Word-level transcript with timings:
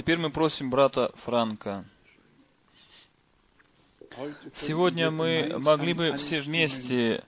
Теперь 0.00 0.16
мы 0.16 0.30
просим 0.30 0.70
брата 0.70 1.12
Франка. 1.26 1.84
Сегодня 4.54 5.10
мы 5.10 5.58
могли 5.58 5.92
бы 5.92 6.16
все 6.16 6.40
вместе 6.40 7.22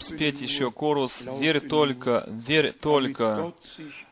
спеть 0.00 0.40
еще 0.40 0.72
корус 0.72 1.24
«Верь 1.38 1.60
только, 1.68 2.24
верь 2.28 2.72
только». 2.72 3.54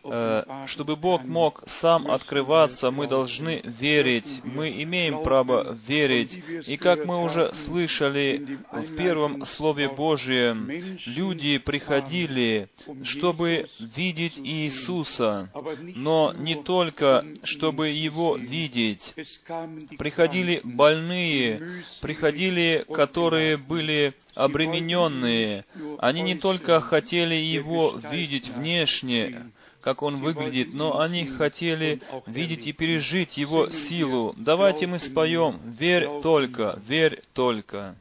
Э, 0.06 0.67
чтобы 0.67 0.96
Бог 0.96 1.24
мог 1.24 1.62
сам 1.67 2.11
открываться, 2.11 2.90
мы 2.90 3.06
должны 3.06 3.62
верить. 3.64 4.40
Мы 4.44 4.83
имеем 4.83 5.22
право 5.22 5.79
верить. 5.87 6.42
И 6.67 6.76
как 6.76 7.06
мы 7.06 7.22
уже 7.22 7.54
слышали 7.54 8.58
в 8.71 8.97
первом 8.97 9.47
Слове 9.47 9.88
Божьем, 9.88 10.71
люди 11.06 11.56
приходили, 11.56 12.69
чтобы 13.03 13.67
видеть 13.79 14.38
Иисуса, 14.38 15.51
но 15.94 16.34
не 16.37 16.57
только, 16.57 17.25
чтобы 17.43 17.89
Его 17.89 18.37
видеть. 18.37 19.15
Приходили 19.97 20.61
больные, 20.65 21.83
приходили, 22.02 22.84
которые 22.93 23.57
были 23.57 24.12
обремененные. 24.34 25.65
Они 25.98 26.21
не 26.21 26.34
только 26.34 26.80
хотели 26.80 27.34
Его 27.34 27.98
видеть 28.11 28.48
внешне, 28.48 29.51
как 29.84 30.02
он 30.02 30.16
выглядит, 30.16 30.73
но 30.73 30.98
они 30.98 31.27
хотели 31.27 32.01
видеть 32.27 32.66
и 32.66 32.73
пережить 32.73 33.37
его 33.37 33.70
силу. 33.70 34.34
Давайте 34.38 34.87
мы 34.87 34.98
споем 34.98 35.61
«Верь 35.79 36.09
только, 36.23 36.80
верь 36.88 37.20
только». 37.34 37.95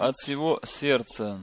От 0.00 0.16
всего 0.16 0.60
сердца. 0.64 1.42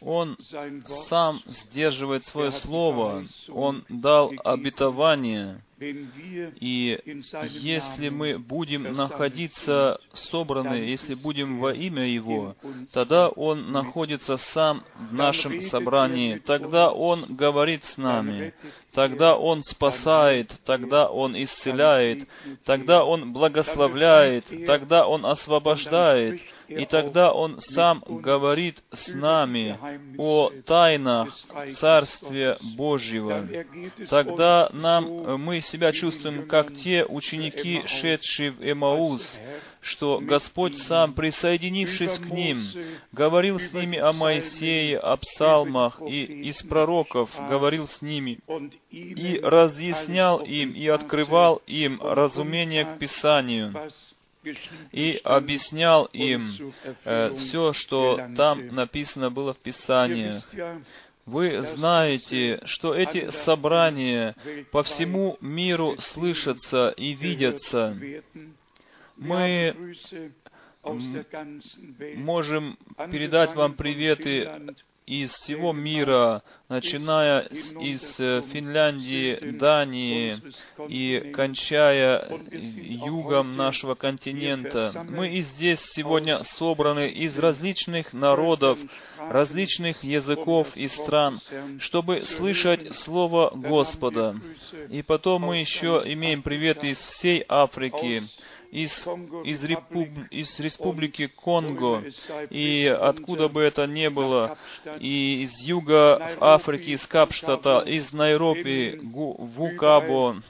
Он 0.00 0.38
сам 0.86 1.42
сдерживает 1.44 2.24
свое 2.24 2.50
слово, 2.50 3.24
Он 3.48 3.84
дал 3.88 4.32
обетование. 4.44 5.62
И 5.80 7.00
если 7.48 8.10
мы 8.10 8.38
будем 8.38 8.82
находиться 8.82 9.98
собраны, 10.12 10.74
если 10.74 11.14
будем 11.14 11.58
во 11.58 11.72
имя 11.72 12.06
Его, 12.06 12.54
тогда 12.92 13.30
Он 13.30 13.72
находится 13.72 14.36
сам 14.36 14.84
в 14.94 15.14
нашем 15.14 15.60
собрании, 15.62 16.36
тогда 16.38 16.90
Он 16.90 17.24
говорит 17.34 17.84
с 17.84 17.96
нами, 17.96 18.52
тогда 18.92 19.38
Он 19.38 19.62
спасает, 19.62 20.52
тогда 20.64 21.08
Он 21.08 21.40
исцеляет, 21.42 22.28
тогда 22.64 23.04
Он 23.04 23.32
благословляет, 23.32 24.44
тогда 24.66 25.06
Он 25.06 25.24
освобождает, 25.24 26.42
и 26.68 26.84
тогда 26.84 27.32
Он 27.32 27.58
сам 27.58 28.04
говорит 28.06 28.82
с 28.92 29.12
нами 29.14 29.78
о 30.18 30.50
тайнах 30.66 31.34
Царствия 31.72 32.58
Божьего. 32.76 33.48
Тогда 34.08 34.68
нам 34.72 35.40
мы 35.40 35.60
себя 35.70 35.92
чувствуем, 35.92 36.46
как 36.46 36.74
те 36.74 37.04
ученики, 37.04 37.82
шедшие 37.86 38.50
в 38.52 38.60
Эмаус, 38.60 39.38
что 39.80 40.20
Господь 40.20 40.76
сам, 40.76 41.14
присоединившись 41.14 42.18
к 42.18 42.26
ним, 42.26 42.60
говорил 43.12 43.58
с 43.58 43.72
ними 43.72 43.98
о 43.98 44.12
Моисее, 44.12 44.98
о 44.98 45.16
псалмах 45.16 46.00
и 46.06 46.24
из 46.24 46.62
пророков 46.62 47.30
говорил 47.48 47.86
с 47.86 48.02
ними 48.02 48.38
и 48.90 49.40
разъяснял 49.42 50.40
им 50.40 50.72
и 50.72 50.86
открывал 50.88 51.62
им 51.66 52.00
разумение 52.02 52.84
к 52.84 52.98
Писанию 52.98 53.90
и 54.92 55.20
объяснял 55.22 56.06
им 56.06 56.72
э, 57.04 57.34
все, 57.36 57.72
что 57.72 58.20
там 58.36 58.68
написано 58.68 59.30
было 59.30 59.52
в 59.52 59.58
Писаниях. 59.58 60.48
Вы 61.30 61.62
знаете, 61.62 62.60
что 62.64 62.92
эти 62.92 63.30
собрания 63.30 64.34
по 64.72 64.82
всему 64.82 65.38
миру 65.40 65.94
слышатся 66.00 66.92
и 66.96 67.12
видятся. 67.12 67.96
Мы 69.16 69.94
можем 72.16 72.76
передать 73.12 73.54
вам 73.54 73.74
приветы 73.74 74.74
из 75.10 75.32
всего 75.32 75.72
мира, 75.72 76.42
начиная 76.68 77.40
из 77.40 78.20
э, 78.20 78.42
Финляндии, 78.52 79.58
Дании 79.58 80.36
и 80.88 81.32
кончая 81.34 82.28
югом 82.52 83.56
нашего 83.56 83.96
континента. 83.96 84.92
Мы 85.08 85.30
и 85.30 85.42
здесь 85.42 85.80
сегодня 85.80 86.44
собраны 86.44 87.08
из 87.08 87.36
различных 87.36 88.12
народов, 88.12 88.78
различных 89.18 90.04
языков 90.04 90.68
и 90.76 90.86
стран, 90.86 91.40
чтобы 91.80 92.22
слышать 92.22 92.94
Слово 92.94 93.50
Господа. 93.52 94.36
И 94.90 95.02
потом 95.02 95.42
мы 95.42 95.56
еще 95.56 96.02
имеем 96.04 96.42
приветы 96.42 96.90
из 96.90 96.98
всей 96.98 97.44
Африки, 97.48 98.22
из, 98.70 99.06
из, 99.44 99.64
репуб, 99.64 100.08
из 100.30 100.60
республики 100.60 101.26
Конго, 101.26 102.04
и 102.50 102.86
откуда 102.86 103.48
бы 103.48 103.62
это 103.62 103.86
ни 103.86 104.08
было, 104.08 104.56
и 105.00 105.42
из 105.42 105.60
юга 105.62 106.36
Африки, 106.40 106.90
из 106.90 107.06
Капштата, 107.06 107.80
из 107.80 108.12
Найроби, 108.12 109.00
Вукабо, 109.02 110.42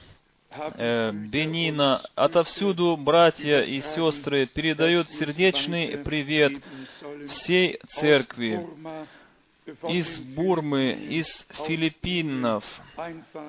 э, 0.51 1.11
Бенина, 1.11 2.01
отовсюду 2.15 2.95
братья 2.95 3.61
и 3.61 3.81
сестры 3.81 4.45
передают 4.45 5.09
сердечный 5.09 5.97
привет 5.97 6.61
всей 7.27 7.79
церкви. 7.89 8.67
Из 9.87 10.19
Бурмы, 10.19 10.91
из 10.91 11.47
Филиппинов, 11.65 12.65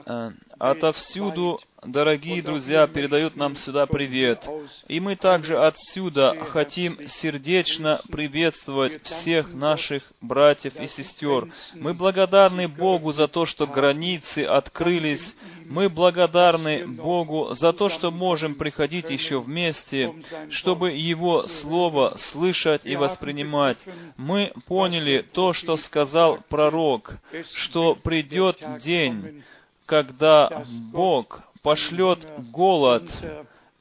э, 0.06 0.30
отовсюду 0.58 1.58
дорогие 1.84 2.42
друзья 2.42 2.86
передают 2.86 3.36
нам 3.36 3.56
сюда 3.56 3.86
привет. 3.86 4.48
И 4.88 5.00
мы 5.00 5.16
также 5.16 5.58
отсюда 5.58 6.36
хотим 6.50 7.06
сердечно 7.08 8.00
приветствовать 8.10 9.02
всех 9.02 9.52
наших 9.52 10.04
братьев 10.20 10.76
и 10.80 10.86
сестер. 10.86 11.52
Мы 11.74 11.94
благодарны 11.94 12.68
Богу 12.68 13.12
за 13.12 13.26
то, 13.26 13.46
что 13.46 13.66
границы 13.66 14.44
открылись. 14.44 15.34
Мы 15.66 15.88
благодарны 15.88 16.86
Богу 16.86 17.54
за 17.54 17.72
то, 17.72 17.88
что 17.88 18.10
можем 18.10 18.54
приходить 18.54 19.10
еще 19.10 19.40
вместе, 19.40 20.14
чтобы 20.50 20.92
Его 20.92 21.46
Слово 21.46 22.14
слышать 22.16 22.82
и 22.84 22.96
воспринимать. 22.96 23.78
Мы 24.16 24.52
поняли 24.66 25.24
то, 25.32 25.52
что 25.52 25.76
сказал 25.76 26.38
пророк, 26.48 27.18
что 27.54 27.94
придет 27.96 28.58
день, 28.78 29.42
когда 29.86 30.64
Бог 30.92 31.51
пошлет 31.62 32.26
голод 32.50 33.10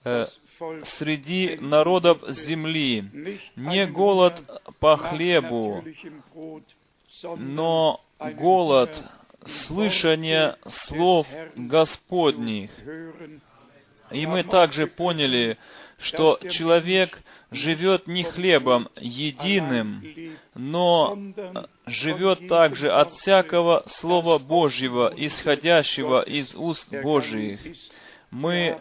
э, 0.03 0.25
среди 0.83 1.57
народов 1.59 2.19
земли, 2.29 3.39
не 3.55 3.87
голод 3.87 4.43
по 4.79 4.97
хлебу, 4.97 5.83
но 7.37 8.01
голод 8.19 9.03
слышания 9.45 10.57
слов 10.69 11.27
Господних. 11.55 12.71
И 14.11 14.27
мы 14.27 14.43
также 14.43 14.87
поняли, 14.87 15.57
что 16.01 16.39
человек 16.49 17.21
живет 17.51 18.07
не 18.07 18.23
хлебом 18.23 18.89
единым, 18.99 20.03
но 20.55 21.17
живет 21.85 22.47
также 22.47 22.89
от 22.89 23.11
всякого 23.11 23.83
Слова 23.87 24.39
Божьего, 24.39 25.13
исходящего 25.15 26.21
из 26.21 26.55
уст 26.55 26.89
Божьих. 27.03 27.59
Мы 28.31 28.79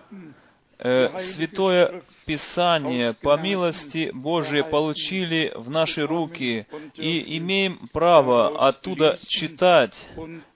э, 0.78 1.18
Святое 1.18 2.02
Писание 2.26 3.14
по 3.14 3.36
милости 3.36 4.12
Божией 4.14 4.62
получили 4.62 5.52
в 5.56 5.68
наши 5.68 6.06
руки 6.06 6.66
и 6.94 7.38
имеем 7.38 7.88
право 7.92 8.68
оттуда 8.68 9.18
читать 9.26 10.06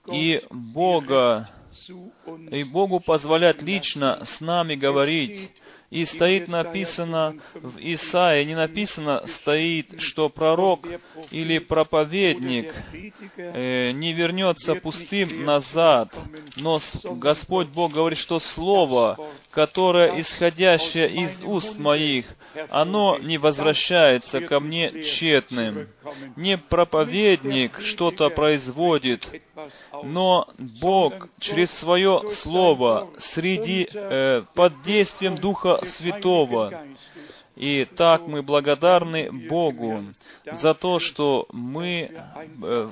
и 0.09 0.41
Бога, 0.49 1.49
и 2.49 2.63
Богу 2.63 3.01
позволять 3.01 3.61
лично 3.61 4.23
с 4.23 4.39
нами 4.39 4.75
говорить. 4.75 5.51
И 5.95 6.03
стоит 6.03 6.49
написано 6.49 7.37
в 7.53 7.77
Исаии, 7.79 8.43
не 8.43 8.53
написано 8.53 9.25
стоит, 9.27 10.01
что 10.01 10.27
пророк 10.27 10.85
или 11.31 11.57
проповедник 11.57 12.75
э, 13.37 13.91
не 13.91 14.11
вернется 14.11 14.75
пустым 14.75 15.45
назад, 15.45 16.13
но 16.55 16.79
Господь 17.03 17.67
Бог 17.67 17.93
говорит, 17.93 18.17
что 18.17 18.39
Слово, 18.39 19.17
которое 19.51 20.19
исходящее 20.19 21.09
из 21.09 21.41
уст 21.41 21.77
моих, 21.77 22.35
оно 22.69 23.17
не 23.17 23.37
возвращается 23.37 24.41
ко 24.41 24.59
мне 24.59 25.03
тщетным. 25.03 25.89
Не 26.35 26.57
проповедник 26.57 27.79
что-то 27.81 28.29
производит, 28.29 29.29
но 30.03 30.47
Бог 30.57 31.29
через 31.39 31.71
свое 31.71 32.29
Слово 32.29 33.09
среди, 33.17 33.87
э, 33.91 34.43
под 34.53 34.81
действием 34.81 35.35
Духа 35.35 35.83
Святого. 35.85 36.85
И 37.55 37.87
так 37.95 38.27
мы 38.27 38.41
благодарны 38.43 39.31
Богу 39.31 40.05
за 40.51 40.73
то, 40.73 40.99
что 40.99 41.47
мы 41.51 42.11
э, 42.63 42.89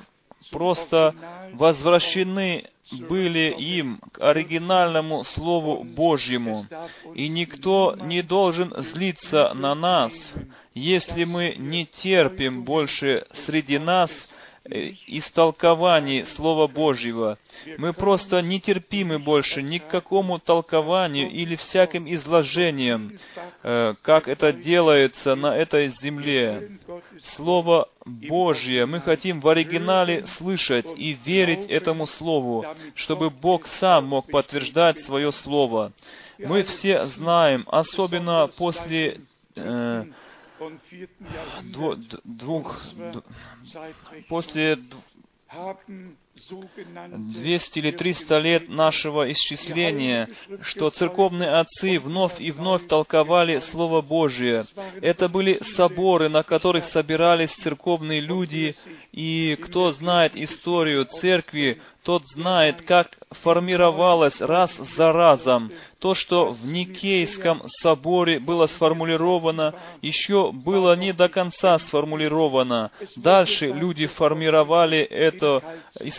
просто 0.50 1.14
возвращены 1.52 2.70
были 2.92 3.54
им 3.58 4.00
к 4.12 4.20
оригинальному 4.20 5.24
Слову 5.24 5.84
Божьему, 5.84 6.66
и 7.14 7.28
никто 7.28 7.96
не 8.00 8.22
должен 8.22 8.74
злиться 8.82 9.54
на 9.54 9.74
нас, 9.74 10.32
если 10.74 11.24
мы 11.24 11.54
не 11.56 11.86
терпим 11.86 12.64
больше 12.64 13.26
среди 13.32 13.78
нас 13.78 14.28
истолкований 14.70 16.24
Слова 16.24 16.66
Божьего. 16.66 17.38
Мы 17.76 17.92
просто 17.92 18.40
нетерпимы 18.40 19.18
больше 19.18 19.62
ни 19.62 19.78
к 19.78 19.88
какому 19.88 20.38
толкованию 20.38 21.30
или 21.30 21.56
всяким 21.56 22.10
изложениям, 22.10 23.12
э, 23.62 23.94
как 24.02 24.26
это 24.28 24.52
делается 24.52 25.34
на 25.34 25.54
этой 25.54 25.88
земле. 25.88 26.78
Слово 27.22 27.88
Божье 28.06 28.86
мы 28.86 29.00
хотим 29.00 29.40
в 29.40 29.48
оригинале 29.48 30.24
слышать 30.26 30.90
и 30.96 31.12
верить 31.12 31.66
этому 31.66 32.06
Слову, 32.06 32.64
чтобы 32.94 33.28
Бог 33.30 33.66
сам 33.66 34.06
мог 34.06 34.30
подтверждать 34.30 35.00
свое 35.00 35.30
Слово. 35.30 35.92
Мы 36.38 36.62
все 36.64 37.06
знаем, 37.06 37.64
особенно 37.68 38.48
после 38.56 39.20
э, 39.56 40.04
двух, 42.24 42.80
после 44.28 44.78
200 46.36 47.78
или 47.78 47.90
300 47.92 48.38
лет 48.40 48.68
нашего 48.68 49.30
исчисления, 49.30 50.28
что 50.62 50.90
церковные 50.90 51.50
отцы 51.50 52.00
вновь 52.00 52.40
и 52.40 52.50
вновь 52.50 52.86
толковали 52.88 53.60
Слово 53.60 54.02
Божие. 54.02 54.64
Это 55.00 55.28
были 55.28 55.58
соборы, 55.62 56.28
на 56.28 56.42
которых 56.42 56.84
собирались 56.84 57.52
церковные 57.52 58.20
люди, 58.20 58.74
и 59.12 59.56
кто 59.62 59.92
знает 59.92 60.36
историю 60.36 61.04
церкви, 61.04 61.80
тот 62.02 62.26
знает, 62.26 62.82
как 62.82 63.18
формировалось 63.30 64.40
раз 64.40 64.76
за 64.76 65.12
разом. 65.12 65.70
То, 65.98 66.14
что 66.14 66.50
в 66.50 66.66
Никейском 66.66 67.62
соборе 67.66 68.38
было 68.38 68.66
сформулировано, 68.66 69.74
еще 70.02 70.52
было 70.52 70.94
не 70.96 71.12
до 71.14 71.30
конца 71.30 71.78
сформулировано. 71.78 72.90
Дальше 73.16 73.68
люди 73.68 74.06
формировали 74.06 74.98
это 74.98 75.62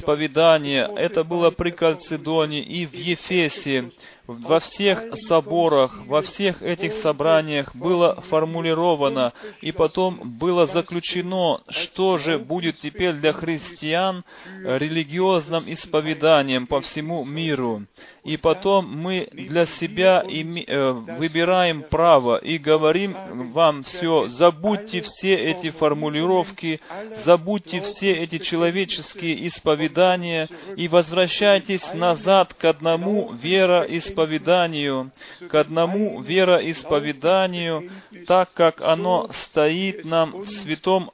исповедание. 0.05 0.89
Это 0.95 1.23
было 1.23 1.49
при 1.49 1.71
Кальцидоне 1.71 2.61
и 2.61 2.85
в 2.85 2.93
Ефесе 2.93 3.91
во 4.27 4.59
всех 4.59 5.03
соборах, 5.13 6.05
во 6.07 6.21
всех 6.21 6.61
этих 6.61 6.93
собраниях 6.93 7.75
было 7.75 8.21
формулировано 8.29 9.33
и 9.61 9.71
потом 9.71 10.37
было 10.39 10.65
заключено, 10.65 11.61
что 11.69 12.17
же 12.17 12.39
будет 12.39 12.79
теперь 12.79 13.13
для 13.13 13.33
христиан 13.33 14.23
религиозным 14.63 15.63
исповеданием 15.67 16.67
по 16.67 16.81
всему 16.81 17.23
миру. 17.25 17.83
И 18.23 18.37
потом 18.37 18.89
мы 18.89 19.27
для 19.31 19.67
себя 19.67 20.23
э, 20.25 20.91
выбираем 20.91 21.83
право 21.83 22.37
и 22.37 22.57
говорим 22.57 23.15
вам 23.51 23.83
все, 23.83 24.27
забудьте 24.29 25.01
все 25.01 25.35
эти 25.35 25.69
формулировки, 25.69 26.81
забудьте 27.17 27.81
все 27.81 28.13
эти 28.13 28.39
человеческие 28.39 29.47
исповедания 29.47 30.47
и 30.75 30.87
возвращайтесь 30.87 31.93
назад 31.93 32.55
к 32.55 32.65
одному 32.65 33.31
вероисповеданию 33.33 34.14
вероисповеданию, 34.15 35.11
к 35.49 35.55
одному 35.55 36.21
вероисповеданию, 36.21 37.91
так 38.27 38.53
как 38.53 38.81
оно 38.81 39.29
стоит 39.31 40.05
нам 40.05 40.41
в 40.41 40.47
Святом 40.47 41.11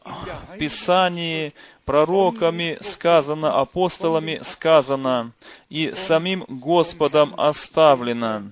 Писании, 0.59 1.53
пророками 1.85 2.77
сказано, 2.81 3.59
апостолами 3.59 4.41
сказано, 4.43 5.33
и 5.69 5.93
самим 5.93 6.45
Господом 6.47 7.33
оставлено. 7.39 8.51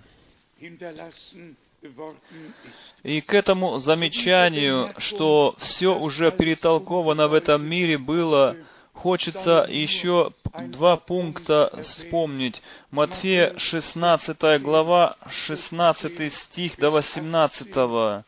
И 3.04 3.22
к 3.22 3.34
этому 3.34 3.78
замечанию, 3.78 4.94
что 4.98 5.56
все 5.60 5.98
уже 5.98 6.31
перетолковано 6.31 7.30
в 7.30 7.34
этом 7.34 7.66
мире 7.66 7.98
было, 7.98 8.57
Хочется 9.01 9.66
еще 9.69 10.31
два 10.68 10.98
пункта 10.98 11.72
вспомнить. 11.81 12.62
Матфея 12.92 13.57
16 13.57 14.62
глава, 14.62 15.16
16 15.30 16.34
стих 16.34 16.78
до 16.78 16.92
18. 16.92 18.25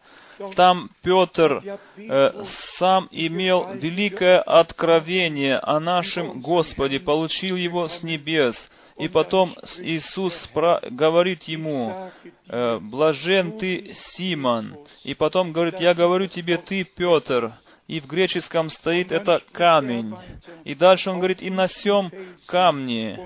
Там 0.56 0.90
Петр 1.02 1.62
э, 1.98 2.44
сам 2.46 3.10
имел 3.12 3.74
великое 3.74 4.40
откровение 4.40 5.58
о 5.58 5.82
нашем 5.82 6.40
Господе, 6.40 7.02
получил 7.02 7.58
его 7.58 7.90
с 7.90 8.02
небес. 8.02 8.70
И 8.98 9.10
потом 9.10 9.54
Иисус 9.80 10.50
говорит 10.90 11.44
ему, 11.44 12.12
э, 12.48 12.80
«Блажен 12.80 13.58
ты, 13.58 13.92
Симон». 13.94 14.78
И 15.04 15.16
потом 15.16 15.52
говорит, 15.52 15.82
«Я 15.82 15.94
говорю 15.94 16.28
тебе, 16.28 16.58
ты, 16.58 16.86
Петр, 16.86 17.52
и 17.92 18.00
в 18.00 18.08
греческом 18.08 18.70
стоит 18.70 19.12
это 19.12 19.42
камень. 19.52 20.16
И 20.64 20.76
дальше 20.76 21.10
он 21.10 21.18
говорит, 21.18 21.42
и 21.42 21.50
на 21.50 21.68
сем 21.68 22.10
камне. 22.46 23.20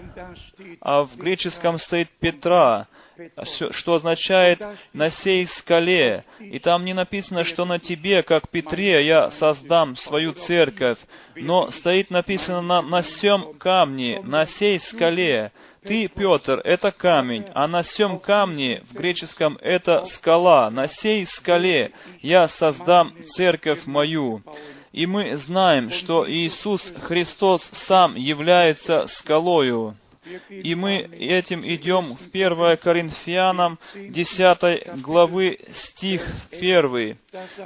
А 0.82 1.04
в 1.04 1.16
греческом 1.18 1.78
стоит 1.78 2.10
Петра, 2.20 2.88
что 3.46 3.94
означает 3.94 4.60
«на 4.92 5.12
сей 5.12 5.46
скале». 5.46 6.26
И 6.40 6.58
там 6.58 6.84
не 6.84 6.96
написано, 6.96 7.44
что 7.44 7.66
на 7.66 7.78
тебе, 7.78 8.24
как 8.24 8.50
Петре, 8.50 9.06
я 9.06 9.30
создам 9.30 9.96
свою 9.96 10.34
церковь, 10.34 10.98
но 11.36 11.70
стоит 11.70 12.10
написано 12.10 12.62
на, 12.62 12.82
на 12.82 13.04
сем 13.04 13.54
камне, 13.60 14.20
на 14.24 14.48
сей 14.48 14.80
скале. 14.80 15.52
Ты, 15.86 16.08
Петр, 16.08 16.62
это 16.63 16.92
камень, 16.92 17.46
а 17.54 17.68
на 17.68 17.84
сем 17.84 18.18
камне, 18.18 18.84
в 18.89 18.96
греческом, 18.96 19.60
это 19.62 20.04
скала. 20.06 20.72
На 20.72 20.88
сей 20.88 21.27
скале 21.27 21.92
я 22.22 22.48
создам 22.48 23.13
церковь 23.27 23.86
мою. 23.86 24.42
И 24.92 25.06
мы 25.06 25.38
знаем, 25.38 25.92
что 25.92 26.27
Иисус 26.27 26.92
Христос 27.04 27.62
сам 27.72 28.15
является 28.15 29.06
скалою. 29.06 29.96
И 30.50 30.74
мы 30.75 30.98
этим 31.12 31.62
идем 31.65 32.15
в 32.15 32.29
1 32.34 32.77
Коринфянам 32.77 33.77
10 33.94 35.01
главы 35.01 35.60
стих 35.74 36.25
1. 36.51 37.17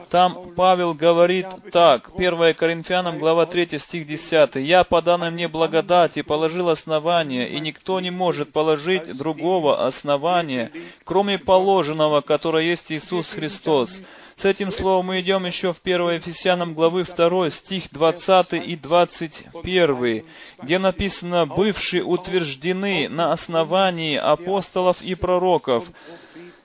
Там 0.10 0.54
Павел 0.56 0.94
говорит 0.94 1.48
так, 1.72 2.10
1 2.18 2.54
Коринфянам 2.56 3.18
глава 3.18 3.46
3 3.46 3.80
стих 3.80 4.06
10. 4.06 4.56
«Я 4.56 4.84
по 4.84 5.02
данной 5.02 5.32
мне 5.32 5.48
благодати 5.48 6.22
положил 6.22 6.70
основание, 6.70 7.50
и 7.50 7.60
никто 7.60 8.00
не 8.00 8.12
может 8.12 8.52
положить 8.52 9.16
другого 9.16 9.86
основания, 9.86 10.72
кроме 11.06 11.38
положенного, 11.38 12.22
которое 12.22 12.66
есть 12.66 12.92
Иисус 12.92 13.30
Христос». 13.30 14.02
С 14.40 14.46
этим 14.46 14.72
словом 14.72 15.08
мы 15.08 15.20
идем 15.20 15.46
еще 15.46 15.74
в 15.74 15.82
1 15.84 16.12
Ефесянам 16.12 16.74
главы 16.74 17.04
2, 17.04 17.50
стих 17.50 17.92
20 17.92 18.54
и 18.54 18.78
21, 18.78 20.26
где 20.62 20.80
написано 20.80 21.46
«бывшие 21.46 22.06
утверждены 22.06 23.10
на 23.10 23.34
основании 23.34 24.16
апостолов 24.16 25.02
и 25.02 25.16
пророков, 25.16 25.88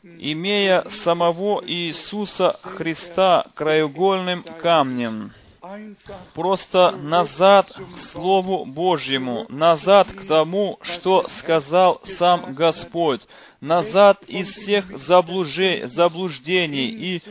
имея 0.04 0.88
самого 0.88 1.64
Иисуса 1.66 2.56
Христа 2.62 3.46
краеугольным 3.56 4.44
камнем 4.44 5.32
просто 6.34 6.90
назад 6.90 7.72
к 7.72 7.98
Слову 7.98 8.64
Божьему, 8.66 9.46
назад 9.48 10.12
к 10.12 10.26
тому, 10.26 10.78
что 10.82 11.26
сказал 11.28 12.00
сам 12.04 12.54
Господь, 12.54 13.22
назад 13.64 14.22
из 14.26 14.50
всех 14.50 14.96
заблуждений, 14.98 16.88
и, 16.88 17.22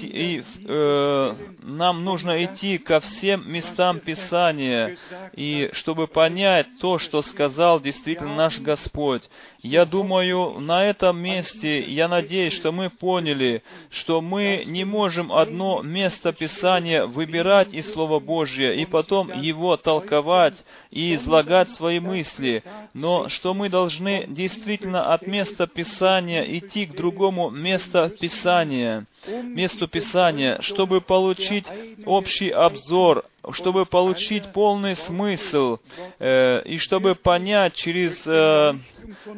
и 0.00 0.44
э, 0.66 1.34
нам 1.62 2.04
нужно 2.04 2.44
идти 2.44 2.78
ко 2.78 3.00
всем 3.00 3.50
местам 3.50 3.98
Писания, 3.98 4.96
и 5.34 5.70
чтобы 5.72 6.06
понять 6.06 6.66
то, 6.80 6.98
что 6.98 7.22
сказал 7.22 7.80
действительно 7.80 8.36
наш 8.36 8.60
Господь. 8.60 9.28
Я 9.62 9.84
думаю, 9.84 10.60
на 10.60 10.86
этом 10.86 11.18
месте, 11.18 11.82
я 11.82 12.06
надеюсь, 12.08 12.52
что 12.54 12.70
мы 12.70 12.88
поняли, 12.88 13.62
что 13.90 14.20
мы 14.20 14.62
не 14.66 14.84
можем 14.84 15.32
одно 15.32 15.82
место 15.82 16.32
Писания 16.32 17.04
выбирать 17.04 17.74
из 17.74 17.92
Слова 17.92 18.20
Божьего 18.20 18.72
и 18.72 18.84
потом 18.86 19.32
его 19.42 19.76
толковать 19.76 20.64
и 20.90 21.14
излагать 21.16 21.70
свои 21.70 21.98
мысли, 21.98 22.62
но 22.94 23.28
что 23.28 23.54
мы 23.54 23.68
должны 23.68 24.26
действительно 24.28 25.12
от 25.12 25.26
места 25.26 25.66
Писания 25.66 25.79
идти 25.82 26.86
к 26.86 26.94
другому 26.94 27.50
месту 27.50 28.10
Писания, 28.20 29.06
месту 29.26 29.88
Писания, 29.88 30.60
чтобы 30.60 31.00
получить 31.00 31.66
общий 32.04 32.50
обзор 32.50 33.24
чтобы 33.52 33.86
получить 33.86 34.52
полный 34.52 34.94
смысл 34.94 35.78
э, 36.18 36.62
и 36.64 36.78
чтобы 36.78 37.14
понять 37.14 37.74
через 37.74 38.26
э, 38.26 38.74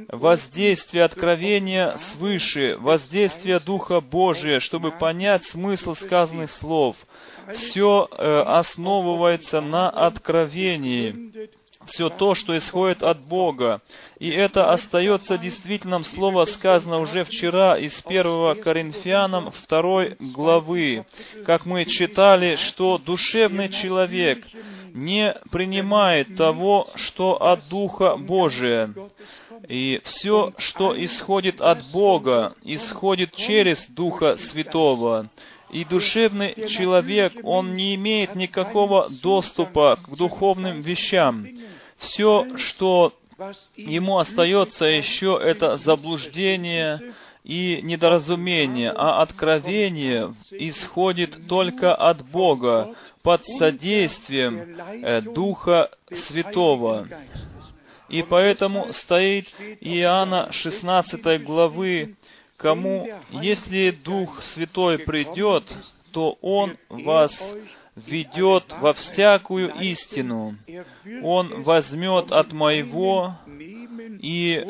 воздействие 0.08 1.04
откровения 1.04 1.96
свыше, 1.96 2.76
воздействие 2.78 3.60
Духа 3.60 4.00
Божия, 4.00 4.58
чтобы 4.60 4.90
понять 4.90 5.44
смысл 5.44 5.94
сказанных 5.94 6.50
слов. 6.50 6.96
Все 7.52 8.08
э, 8.10 8.40
основывается 8.40 9.60
на 9.60 9.88
откровении 9.88 11.50
все 11.86 12.08
то, 12.08 12.34
что 12.34 12.56
исходит 12.56 13.02
от 13.02 13.20
Бога. 13.20 13.80
И 14.18 14.28
это 14.28 14.70
остается 14.70 15.38
действительным 15.38 16.04
слово, 16.04 16.44
сказано 16.44 17.00
уже 17.00 17.24
вчера 17.24 17.76
из 17.76 18.02
1 18.04 18.62
Коринфянам 18.62 19.52
2 19.68 20.04
главы, 20.34 21.06
как 21.44 21.66
мы 21.66 21.84
читали, 21.84 22.56
что 22.56 22.98
душевный 22.98 23.68
человек 23.68 24.44
не 24.94 25.34
принимает 25.50 26.36
того, 26.36 26.86
что 26.94 27.42
от 27.42 27.68
Духа 27.68 28.16
Божия. 28.16 28.94
И 29.68 30.00
все, 30.04 30.52
что 30.58 30.94
исходит 31.04 31.60
от 31.60 31.90
Бога, 31.92 32.54
исходит 32.62 33.34
через 33.34 33.86
Духа 33.86 34.36
Святого. 34.36 35.30
И 35.70 35.84
душевный 35.84 36.54
человек, 36.68 37.32
он 37.42 37.74
не 37.74 37.94
имеет 37.94 38.34
никакого 38.34 39.08
доступа 39.22 39.96
к 39.96 40.14
духовным 40.16 40.82
вещам. 40.82 41.46
Все, 42.02 42.58
что 42.58 43.14
ему 43.76 44.18
остается 44.18 44.86
еще, 44.86 45.40
это 45.40 45.76
заблуждение 45.76 47.14
и 47.44 47.80
недоразумение, 47.82 48.90
а 48.90 49.22
откровение 49.22 50.34
исходит 50.50 51.46
только 51.46 51.94
от 51.94 52.28
Бога 52.28 52.94
под 53.22 53.46
содействием 53.46 54.76
э, 54.78 55.20
Духа 55.22 55.90
Святого. 56.12 57.06
И 58.08 58.22
поэтому 58.22 58.92
стоит 58.92 59.46
Иоанна 59.80 60.50
16 60.50 61.42
главы, 61.44 62.16
кому, 62.56 63.08
если 63.30 63.90
Дух 63.90 64.42
Святой 64.42 64.98
придет, 64.98 65.76
то 66.10 66.36
Он 66.42 66.76
вас 66.88 67.54
ведет 67.94 68.64
во 68.80 68.94
всякую 68.94 69.74
истину. 69.80 70.56
Он 71.22 71.62
возьмет 71.62 72.32
от 72.32 72.52
моего 72.52 73.34
и 74.20 74.64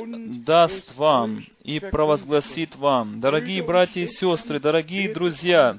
даст 0.44 0.96
вам, 0.96 1.44
и 1.62 1.78
провозгласит 1.78 2.76
вам. 2.76 3.20
Дорогие 3.20 3.62
братья 3.62 4.00
и 4.00 4.06
сестры, 4.06 4.58
дорогие 4.58 5.12
друзья, 5.12 5.76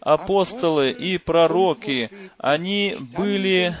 апостолы 0.00 0.90
и 0.90 1.18
пророки, 1.18 2.10
они 2.38 2.96
были, 3.16 3.74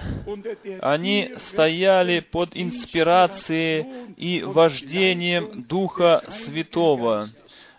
они 0.80 1.34
стояли 1.36 2.20
под 2.20 2.50
инспирацией 2.54 3.86
и 4.16 4.42
вождением 4.42 5.64
Духа 5.68 6.22
Святого. 6.28 7.28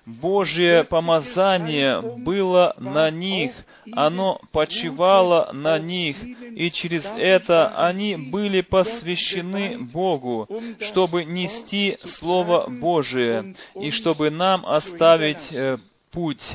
Божье 0.05 0.83
помазание 0.83 1.99
было 2.01 2.75
на 2.77 3.09
них, 3.09 3.53
оно 3.91 4.39
почивало 4.51 5.51
на 5.51 5.79
них, 5.79 6.17
и 6.23 6.69
через 6.71 7.05
это 7.17 7.75
они 7.75 8.15
были 8.15 8.61
посвящены 8.61 9.79
Богу, 9.79 10.47
чтобы 10.79 11.25
нести 11.25 11.97
Слово 12.05 12.69
Божие, 12.69 13.55
и 13.79 13.91
чтобы 13.91 14.29
нам 14.29 14.65
оставить 14.65 15.51
э, 15.51 15.77
путь 16.11 16.53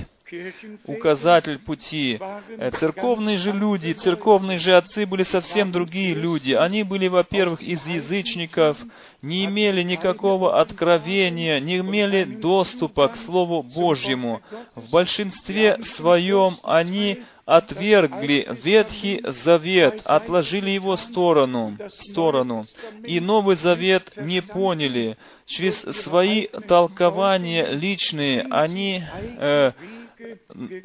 указатель 0.84 1.58
пути. 1.58 2.18
Э, 2.58 2.70
церковные 2.70 3.37
же 3.37 3.52
люди, 3.52 3.92
церковные 3.92 4.58
же 4.58 4.76
отцы 4.76 5.06
были 5.06 5.22
совсем 5.22 5.72
другие 5.72 6.14
люди. 6.14 6.52
Они 6.52 6.82
были, 6.82 7.08
во-первых, 7.08 7.62
из 7.62 7.87
язычников, 7.87 8.78
не 9.22 9.44
имели 9.44 9.82
никакого 9.82 10.60
откровения, 10.60 11.60
не 11.60 11.78
имели 11.78 12.25
доступа 12.25 13.08
к 13.08 13.16
Слову 13.16 13.62
Божьему. 13.62 14.40
В 14.75 14.90
большинстве 14.90 15.82
своем 15.82 16.56
они 16.62 17.22
отвергли 17.50 18.46
Ветхий 18.62 19.20
Завет, 19.25 20.02
отложили 20.04 20.70
его 20.70 20.94
сторону, 20.96 21.76
сторону, 21.88 22.64
и 23.04 23.18
Новый 23.18 23.56
Завет 23.56 24.12
не 24.16 24.40
поняли. 24.40 25.16
Через 25.46 25.80
свои 25.80 26.46
толкования 26.46 27.66
личные 27.72 28.46
они 28.49 29.02
э, 29.38 29.72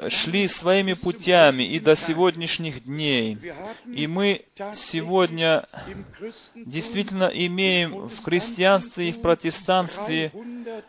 шли 0.09 0.47
своими 0.47 0.93
путями 0.93 1.63
и 1.63 1.79
до 1.79 1.95
сегодняшних 1.95 2.83
дней. 2.83 3.37
И 3.85 4.07
мы 4.07 4.45
сегодня 4.73 5.67
действительно 6.55 7.29
имеем 7.33 8.07
в 8.07 8.23
христианстве 8.23 9.09
и 9.09 9.11
в 9.11 9.21
протестанстве 9.21 10.31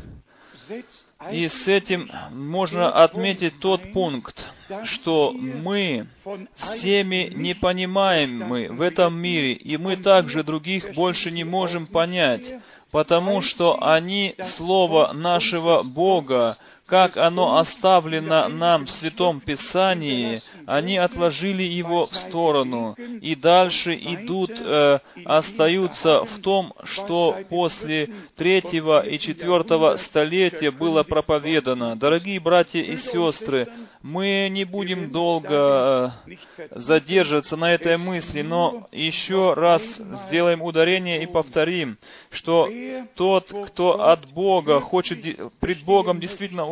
и 1.29 1.47
с 1.47 1.67
этим 1.67 2.09
можно 2.31 2.91
отметить 2.91 3.59
тот 3.59 3.91
пункт, 3.93 4.47
что 4.85 5.31
мы 5.33 6.07
всеми 6.55 7.31
не 7.35 7.53
понимаем 7.53 8.37
мы 8.37 8.69
в 8.69 8.81
этом 8.81 9.19
мире, 9.19 9.53
и 9.53 9.77
мы 9.77 9.97
также 9.97 10.43
других 10.43 10.93
больше 10.95 11.31
не 11.31 11.43
можем 11.43 11.85
понять, 11.85 12.53
потому 12.91 13.41
что 13.41 13.81
они 13.81 14.35
Слово 14.41 15.13
нашего 15.13 15.83
Бога 15.83 16.57
как 16.91 17.15
оно 17.15 17.57
оставлено 17.57 18.49
нам 18.49 18.85
в 18.85 18.91
Святом 18.91 19.39
Писании, 19.39 20.41
они 20.65 20.97
отложили 20.97 21.63
его 21.63 22.05
в 22.05 22.13
сторону 22.13 22.97
и 23.21 23.33
дальше 23.33 23.95
идут, 23.95 24.59
э, 24.59 24.99
остаются 25.23 26.25
в 26.25 26.39
том, 26.39 26.73
что 26.83 27.39
после 27.49 28.09
третьего 28.35 29.07
и 29.07 29.17
четвертого 29.19 29.95
столетия 29.95 30.69
было 30.69 31.03
проповедано. 31.03 31.95
Дорогие 31.95 32.41
братья 32.41 32.81
и 32.81 32.97
сестры, 32.97 33.69
мы 34.01 34.49
не 34.51 34.65
будем 34.65 35.11
долго 35.11 36.13
э, 36.27 36.35
задерживаться 36.71 37.55
на 37.55 37.73
этой 37.73 37.95
мысли, 37.97 38.41
но 38.41 38.89
еще 38.91 39.53
раз 39.53 39.81
сделаем 40.25 40.61
ударение 40.61 41.23
и 41.23 41.25
повторим, 41.25 41.97
что 42.31 42.67
тот, 43.15 43.53
кто 43.67 44.03
от 44.03 44.31
Бога 44.31 44.79
хочет 44.79 45.19
пред 45.59 45.83
Богом 45.83 46.19
действительно 46.19 46.67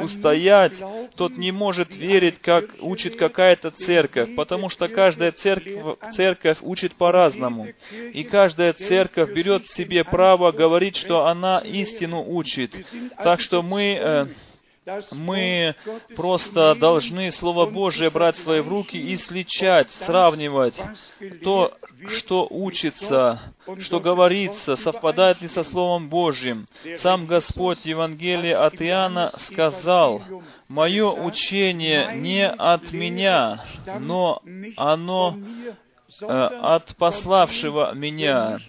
устоять, 0.00 0.72
тот 1.16 1.36
не 1.36 1.52
может 1.52 1.94
верить, 1.94 2.40
как 2.40 2.64
учит 2.80 3.16
какая-то 3.16 3.70
церковь, 3.70 4.34
потому 4.34 4.68
что 4.68 4.88
каждая 4.88 5.32
церковь, 5.32 5.98
церковь 6.12 6.58
учит 6.60 6.94
по-разному. 6.96 7.68
И 8.12 8.24
каждая 8.24 8.72
церковь 8.72 9.32
берет 9.32 9.68
себе 9.68 10.04
право 10.04 10.52
говорить, 10.52 10.96
что 10.96 11.26
она 11.26 11.58
истину 11.58 12.24
учит. 12.26 12.76
Так 13.22 13.40
что 13.40 13.62
мы 13.62 13.98
э, 14.00 14.26
мы 15.12 15.74
просто 16.14 16.74
должны 16.74 17.32
Слово 17.32 17.66
Божие 17.66 18.10
брать 18.10 18.36
в 18.36 18.42
свои 18.42 18.60
руки 18.60 18.96
и 18.96 19.16
сличать, 19.16 19.90
сравнивать 19.90 20.80
то, 21.42 21.72
что 22.08 22.46
учится, 22.48 23.40
что 23.80 24.00
говорится, 24.00 24.76
совпадает 24.76 25.40
ли 25.40 25.48
со 25.48 25.62
Словом 25.62 26.08
Божьим. 26.08 26.66
Сам 26.96 27.26
Господь 27.26 27.80
в 27.80 27.86
Евангелии 27.86 28.52
от 28.52 28.80
Иоанна 28.80 29.32
сказал, 29.38 30.22
«Мое 30.68 31.10
учение 31.10 32.12
не 32.14 32.46
от 32.48 32.92
меня, 32.92 33.64
но 33.98 34.42
оно 34.76 35.36
э, 36.22 36.26
от 36.26 36.96
пославшего 36.96 37.92
меня». 37.94 38.60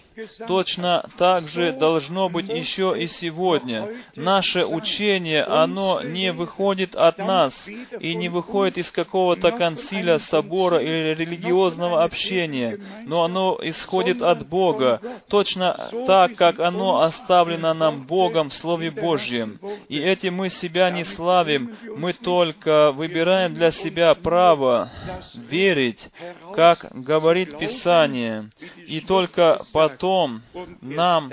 Точно 0.47 1.07
так 1.17 1.47
же 1.47 1.71
должно 1.71 2.29
быть 2.29 2.49
еще 2.49 2.95
и 2.97 3.05
сегодня. 3.07 3.89
Наше 4.15 4.65
учение, 4.65 5.43
оно 5.43 6.01
не 6.01 6.31
выходит 6.31 6.95
от 6.95 7.19
нас 7.19 7.67
и 7.99 8.15
не 8.15 8.29
выходит 8.29 8.79
из 8.79 8.91
какого-то 8.91 9.51
консиля, 9.51 10.17
собора 10.17 10.79
или 10.79 11.13
религиозного 11.13 12.03
общения, 12.03 12.79
но 13.05 13.23
оно 13.25 13.59
исходит 13.61 14.21
от 14.23 14.47
Бога, 14.47 15.01
точно 15.29 15.89
так, 16.07 16.35
как 16.35 16.59
оно 16.59 17.01
оставлено 17.01 17.73
нам 17.75 18.07
Богом 18.07 18.49
в 18.49 18.53
Слове 18.53 18.89
Божьем. 18.89 19.59
И 19.87 19.99
этим 19.99 20.35
мы 20.35 20.49
себя 20.49 20.89
не 20.89 21.03
славим, 21.03 21.77
мы 21.95 22.13
только 22.13 22.91
выбираем 22.91 23.53
для 23.53 23.69
себя 23.69 24.15
право 24.15 24.89
верить, 25.35 26.09
как 26.55 26.87
говорит 26.91 27.57
Писание, 27.59 28.49
и 28.87 28.99
только 28.99 29.61
потом 29.73 30.06
потом 30.07 30.41
нам 30.81 31.31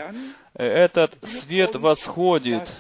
этот 0.55 1.17
свет 1.23 1.77
восходит. 1.77 2.71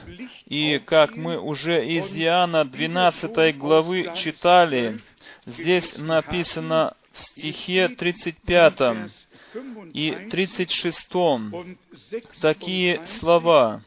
И 0.46 0.80
как 0.84 1.16
мы 1.16 1.38
уже 1.38 1.86
из 1.86 2.16
Иоанна 2.16 2.64
12 2.64 3.56
главы 3.56 4.12
читали, 4.14 5.00
здесь 5.46 5.96
написано 5.96 6.94
в 7.12 7.20
стихе 7.20 7.88
35 7.88 9.10
и 9.92 10.28
36 10.30 11.08
такие 12.40 13.06
слова. 13.06 13.82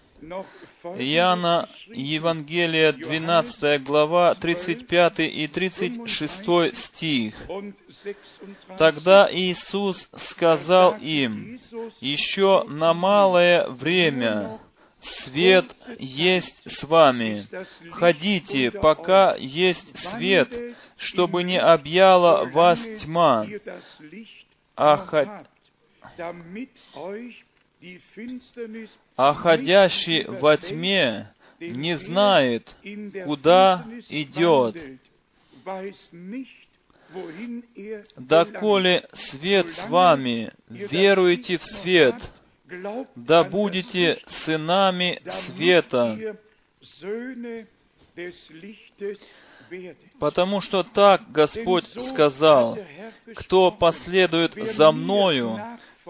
Иоанна, 0.98 1.70
Евангелие, 1.88 2.92
12 2.92 3.84
глава, 3.84 4.36
35 4.36 5.20
и 5.20 5.48
36 5.48 6.78
стих. 6.78 7.36
Тогда 8.78 9.30
Иисус 9.32 10.10
сказал 10.16 10.96
им, 10.98 11.60
«Еще 12.00 12.64
на 12.68 12.94
малое 12.94 13.68
время 13.68 14.60
свет 15.00 15.76
есть 16.00 16.64
с 16.66 16.84
вами. 16.84 17.44
Ходите, 17.92 18.72
пока 18.72 19.36
есть 19.36 19.98
свет, 19.98 20.76
чтобы 20.98 21.44
не 21.44 21.60
объяла 21.60 22.46
вас 22.46 22.82
тьма. 23.00 23.46
А, 24.76 25.44
а 29.16 29.34
ходящий 29.34 30.24
во 30.26 30.58
тьме 30.58 31.34
не 31.60 31.96
знает, 31.96 32.76
куда 33.26 33.86
идет. 34.10 34.76
Доколе 38.18 39.08
свет 39.14 39.70
с 39.70 39.88
вами, 39.88 40.52
веруйте 40.68 41.58
в 41.58 41.66
свет, 41.66 42.32
да 43.16 43.44
будете 43.44 44.20
сынами 44.26 45.22
света. 45.26 46.38
Потому 50.20 50.62
что 50.62 50.84
так 50.84 51.32
Господь 51.32 51.86
сказал, 52.02 52.78
кто 53.36 53.72
последует 53.72 54.54
за 54.56 54.92
Мною, 54.92 55.60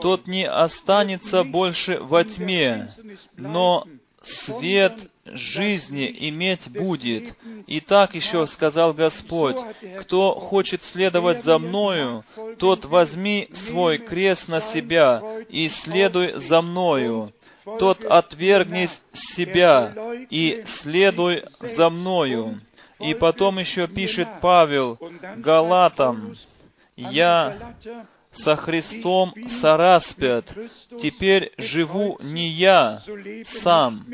тот 0.02 0.28
не 0.28 0.48
останется 0.48 1.44
больше 1.44 2.00
во 2.00 2.24
тьме, 2.24 2.90
но 3.36 3.86
свет 4.22 5.12
жизни 5.26 6.14
иметь 6.30 6.70
будет. 6.70 7.36
И 7.68 7.80
так 7.80 8.16
еще 8.16 8.46
сказал 8.48 8.94
Господь, 8.94 9.58
кто 10.02 10.36
хочет 10.36 10.84
следовать 10.84 11.44
за 11.44 11.58
Мною, 11.58 12.24
тот 12.58 12.86
возьми 12.86 13.50
свой 13.54 13.98
крест 13.98 14.48
на 14.48 14.60
себя 14.60 15.22
и 15.50 15.70
следуй 15.70 16.34
за 16.34 16.62
Мною. 16.62 17.32
Тот 17.80 18.06
отвергнись 18.06 19.02
себя 19.12 19.94
и 20.30 20.64
следуй 20.66 21.44
за 21.60 21.90
Мною. 21.90 22.62
И 23.00 23.14
потом 23.14 23.60
еще 23.60 23.88
пишет 23.88 24.28
Павел 24.42 24.98
Галатам, 25.38 26.34
«Я 26.96 27.76
со 28.32 28.56
Христом 28.56 29.34
сораспят. 29.48 30.54
Теперь 31.02 31.54
живу 31.58 32.18
не 32.22 32.50
я 32.50 33.02
сам, 33.46 34.06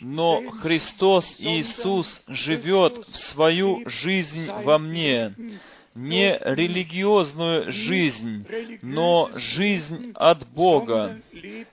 но 0.00 0.42
Христос 0.60 1.36
Иисус 1.38 2.22
живет 2.26 3.06
в 3.08 3.16
свою 3.16 3.82
жизнь 3.88 4.50
во 4.50 4.78
мне 4.78 5.34
не 5.94 6.38
религиозную 6.40 7.70
жизнь, 7.70 8.46
но 8.80 9.30
жизнь 9.34 10.12
от 10.14 10.46
Бога, 10.48 11.20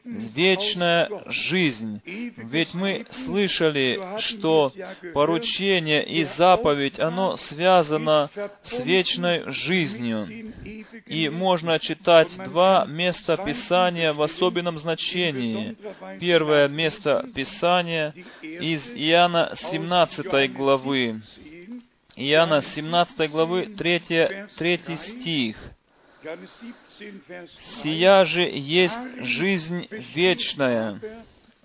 вечная 0.03 1.09
жизнь. 1.27 2.01
Ведь 2.05 2.73
мы 2.73 3.05
слышали, 3.09 3.99
что 4.19 4.73
поручение 5.13 6.05
и 6.05 6.23
заповедь, 6.23 6.99
оно 6.99 7.37
связано 7.37 8.29
с 8.63 8.79
вечной 8.81 9.49
жизнью. 9.51 10.27
И 11.05 11.29
можно 11.29 11.79
читать 11.79 12.35
два 12.45 12.85
места 12.85 13.37
Писания 13.37 14.13
в 14.13 14.21
особенном 14.21 14.77
значении. 14.77 15.77
Первое 16.19 16.67
место 16.67 17.25
Писания 17.33 18.13
из 18.41 18.93
Иоанна 18.93 19.51
17 19.55 20.53
главы. 20.53 21.21
Иоанна 22.21 22.61
17 22.61 23.31
главы 23.31 23.65
3, 23.67 24.47
3 24.57 24.97
стих. 24.97 25.57
«Сия 27.59 28.25
же 28.25 28.41
есть 28.41 28.99
жизнь 29.21 29.87
вечная, 30.13 30.99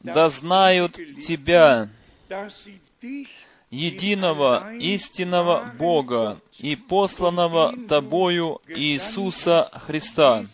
да 0.00 0.28
знают 0.28 0.92
Тебя, 1.26 1.88
единого 3.74 4.72
истинного 4.76 5.72
Бога 5.76 6.40
и 6.58 6.76
посланного 6.76 7.74
Тобою 7.88 8.60
Иисуса 8.68 9.68
Христа. 9.72 10.44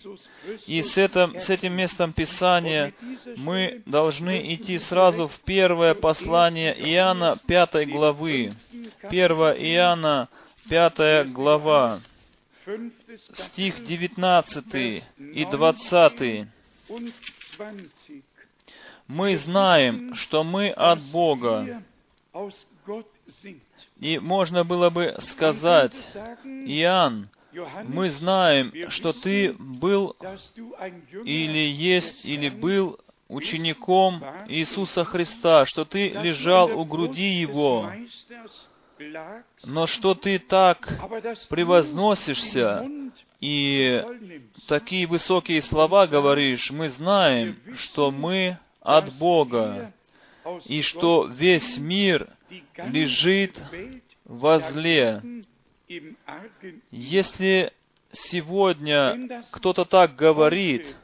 И 0.66 0.82
с 0.82 0.96
этим, 0.96 1.38
с 1.38 1.50
этим 1.50 1.74
местом 1.74 2.14
Писания 2.14 2.94
мы 3.36 3.82
должны 3.84 4.54
идти 4.54 4.78
сразу 4.78 5.28
в 5.28 5.38
первое 5.40 5.94
послание 5.94 6.72
Иоанна 6.72 7.38
5 7.46 7.88
главы. 7.90 8.54
1 9.02 9.30
Иоанна 9.30 10.28
5 10.70 11.32
глава, 11.32 12.00
стих 13.34 13.84
19 13.84 15.04
и 15.18 15.44
20. 15.44 16.48
Мы 19.08 19.36
знаем, 19.36 20.14
что 20.14 20.42
мы 20.42 20.70
от 20.70 21.02
Бога, 21.12 21.82
и 24.00 24.18
можно 24.18 24.64
было 24.64 24.90
бы 24.90 25.16
сказать, 25.18 25.94
Иоанн, 26.44 27.28
мы 27.84 28.10
знаем, 28.10 28.72
что 28.90 29.12
ты 29.12 29.52
был 29.58 30.16
или 31.24 31.68
есть, 31.68 32.24
или 32.24 32.48
был 32.48 32.98
учеником 33.28 34.24
Иисуса 34.48 35.04
Христа, 35.04 35.64
что 35.66 35.84
ты 35.84 36.10
лежал 36.10 36.78
у 36.78 36.84
груди 36.84 37.40
Его, 37.40 37.90
но 39.64 39.86
что 39.86 40.14
ты 40.14 40.38
так 40.38 41.00
превозносишься 41.48 42.86
и 43.40 44.04
такие 44.66 45.06
высокие 45.06 45.62
слова 45.62 46.06
говоришь, 46.06 46.70
мы 46.70 46.88
знаем, 46.88 47.56
что 47.74 48.10
мы 48.10 48.58
от 48.80 49.14
Бога, 49.18 49.92
и 50.66 50.82
что 50.82 51.24
весь 51.26 51.78
мир 51.78 52.28
лежит 52.76 53.60
возле. 54.24 55.22
Если 56.90 57.72
сегодня 58.12 59.42
кто-то 59.50 59.84
так 59.84 60.14
говорит, 60.16 60.94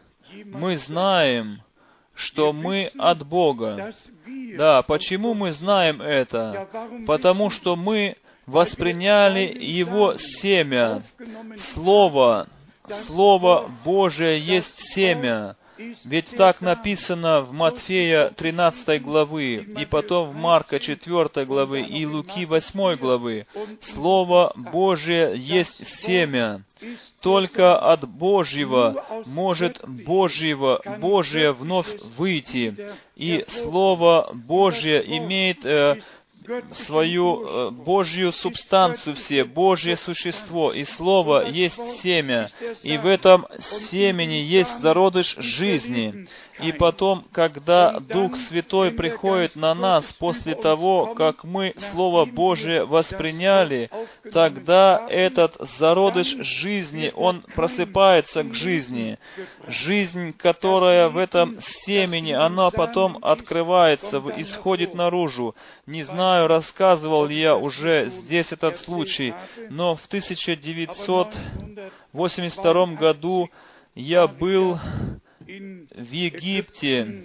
мы 0.45 0.77
знаем, 0.77 1.61
что 2.15 2.53
мы 2.53 2.91
от 2.97 3.27
Бога. 3.27 3.95
Да, 4.57 4.83
почему 4.83 5.35
мы 5.35 5.53
знаем 5.53 6.01
это? 6.01 6.69
Потому 7.07 7.51
что 7.51 7.77
мы 7.77 8.17
восприняли 8.47 9.57
Его 9.63 10.17
семя. 10.17 11.03
Слово, 11.57 12.49
Слово 12.89 13.71
Божие 13.85 14.41
есть 14.41 14.77
семя. 14.95 15.57
Ведь 16.05 16.31
так 16.37 16.61
написано 16.61 17.43
в 17.43 17.53
Матфея 17.53 18.31
13 18.31 19.03
главы, 19.03 19.55
и 19.57 19.85
потом 19.85 20.31
в 20.31 20.35
Марка 20.35 20.79
4 20.79 21.45
главы, 21.45 21.83
и 21.83 22.07
Луки 22.07 22.47
8 22.47 22.97
главы. 22.97 23.47
Слово 23.81 24.53
Божие 24.57 25.35
есть 25.37 25.87
семя. 25.87 26.63
Только 27.21 27.79
от 27.79 28.07
Божьего 28.07 29.05
может 29.27 29.83
Божьего, 29.89 30.81
Божие 31.01 31.53
вновь 31.53 31.89
выйти. 32.17 32.77
И 33.17 33.45
Слово 33.49 34.31
Божье 34.35 35.03
имеет 35.19 35.65
э, 35.65 35.97
свою 36.73 37.47
э, 37.47 37.71
Божью 37.71 38.33
субстанцию 38.33 39.17
все, 39.17 39.45
Божье 39.45 39.97
существо, 39.97 40.73
и 40.73 40.85
Слово 40.85 41.47
есть 41.49 42.01
семя, 42.01 42.49
и 42.83 42.97
в 42.99 43.07
этом 43.07 43.47
семени 43.59 44.35
есть 44.35 44.79
зародыш 44.81 45.37
жизни. 45.39 46.27
И 46.61 46.73
потом, 46.73 47.27
когда 47.33 48.01
Дух 48.01 48.37
Святой 48.37 48.91
приходит 48.91 49.57
на 49.57 49.75
нас 49.75 50.13
после 50.15 50.55
того, 50.55 51.15
как 51.15 51.45
мы 51.45 51.75
Слово 51.77 52.25
Божие 52.25 52.87
восприняли, 52.87 53.91
тогда 54.33 55.07
этот 55.11 55.57
зародыш 55.61 56.29
жизни, 56.41 57.13
он 57.15 57.43
просыпается 57.55 58.43
к 58.43 58.55
жизни. 58.55 59.19
Жизнь, 59.67 60.33
которая 60.33 61.11
в 61.11 61.19
этом 61.19 61.61
семени, 61.61 62.33
она 62.33 62.71
потом 62.71 63.19
открывается, 63.21 64.23
исходит 64.39 64.95
наружу. 64.95 65.55
Не 65.87 66.03
знаю, 66.03 66.36
рассказывал 66.45 67.27
ли 67.27 67.41
я 67.41 67.57
уже 67.57 68.07
здесь 68.09 68.53
этот 68.53 68.79
случай, 68.79 69.35
но 69.71 69.97
в 69.97 70.05
1982 70.07 72.87
году 72.95 73.49
я 73.95 74.27
был 74.27 74.79
в 75.47 76.13
Египте 76.13 77.25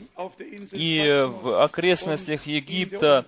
и 0.71 1.27
в 1.27 1.63
окрестностях 1.63 2.45
Египта, 2.45 3.25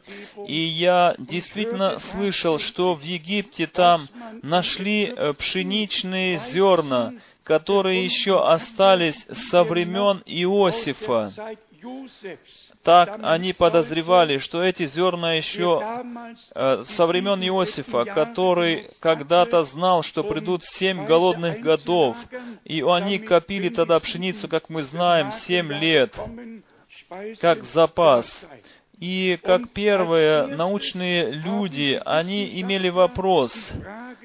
и 0.47 0.55
я 0.55 1.15
действительно 1.17 1.99
слышал, 1.99 2.59
что 2.59 2.93
в 2.93 3.01
Египте 3.01 3.67
там 3.67 4.01
нашли 4.41 5.05
э, 5.05 5.33
пшеничные 5.33 6.37
зерна, 6.37 7.13
которые 7.43 8.05
еще 8.05 8.47
остались 8.47 9.25
со 9.31 9.63
времен 9.63 10.21
Иосифа 10.25 11.31
так 12.83 13.19
они 13.21 13.53
подозревали, 13.53 14.37
что 14.37 14.61
эти 14.61 14.85
зерна 14.85 15.33
еще 15.33 15.81
э, 16.53 16.83
со 16.85 17.05
времен 17.05 17.41
Иосифа, 17.41 18.05
который 18.05 18.89
когда-то 18.99 19.63
знал, 19.63 20.03
что 20.03 20.23
придут 20.23 20.63
семь 20.63 21.05
голодных 21.05 21.61
годов, 21.61 22.17
и 22.65 22.81
они 22.81 23.19
копили 23.19 23.69
тогда 23.69 23.99
пшеницу, 23.99 24.47
как 24.47 24.69
мы 24.69 24.83
знаем, 24.83 25.31
семь 25.31 25.71
лет, 25.71 26.17
как 27.39 27.63
запас. 27.63 28.45
И 28.99 29.37
как 29.43 29.71
первые 29.71 30.45
научные 30.45 31.31
люди, 31.31 32.01
они 32.05 32.61
имели 32.61 32.89
вопрос, 32.89 33.71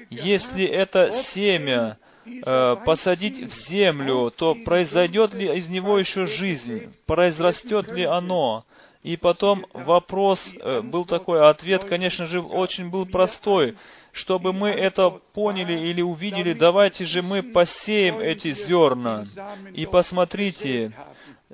если 0.09 0.63
это 0.63 1.11
семя, 1.11 1.97
Э, 2.45 2.75
посадить 2.85 3.39
в 3.39 3.53
землю, 3.53 4.31
то 4.35 4.55
произойдет 4.55 5.33
ли 5.33 5.57
из 5.57 5.67
него 5.69 5.97
еще 5.97 6.25
жизнь? 6.25 6.93
Произрастет 7.05 7.91
ли 7.91 8.03
оно? 8.03 8.65
И 9.03 9.17
потом 9.17 9.65
вопрос 9.73 10.53
э, 10.59 10.81
был 10.81 11.05
такой, 11.05 11.41
а 11.41 11.49
ответ, 11.49 11.85
конечно 11.85 12.25
же, 12.25 12.41
очень 12.41 12.89
был 12.89 13.05
простой. 13.05 13.77
Чтобы 14.11 14.53
мы 14.53 14.69
это 14.69 15.09
поняли 15.09 15.73
или 15.73 16.01
увидели, 16.01 16.53
давайте 16.53 17.05
же 17.05 17.21
мы 17.21 17.43
посеем 17.43 18.19
эти 18.19 18.51
зерна. 18.51 19.27
И 19.73 19.85
посмотрите, 19.85 20.93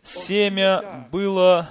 семя 0.03 1.07
было 1.11 1.69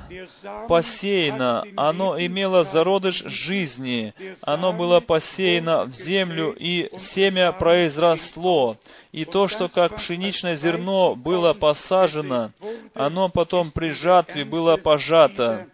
посеяно, 0.68 1.64
оно 1.76 2.18
имело 2.20 2.64
зародыш 2.64 3.22
жизни, 3.26 4.14
оно 4.42 4.72
было 4.72 5.00
посеяно 5.00 5.84
в 5.84 5.94
землю, 5.94 6.54
и 6.58 6.90
семя 6.98 7.52
произросло. 7.52 8.76
И 9.12 9.24
то, 9.24 9.46
что 9.46 9.68
как 9.68 9.96
пшеничное 9.96 10.56
зерно 10.56 11.14
было 11.14 11.52
посажено, 11.52 12.50
оно 12.94 13.28
потом 13.28 13.70
при 13.70 13.90
жатве 13.90 14.44
было 14.44 14.76
пожато. 14.76 15.68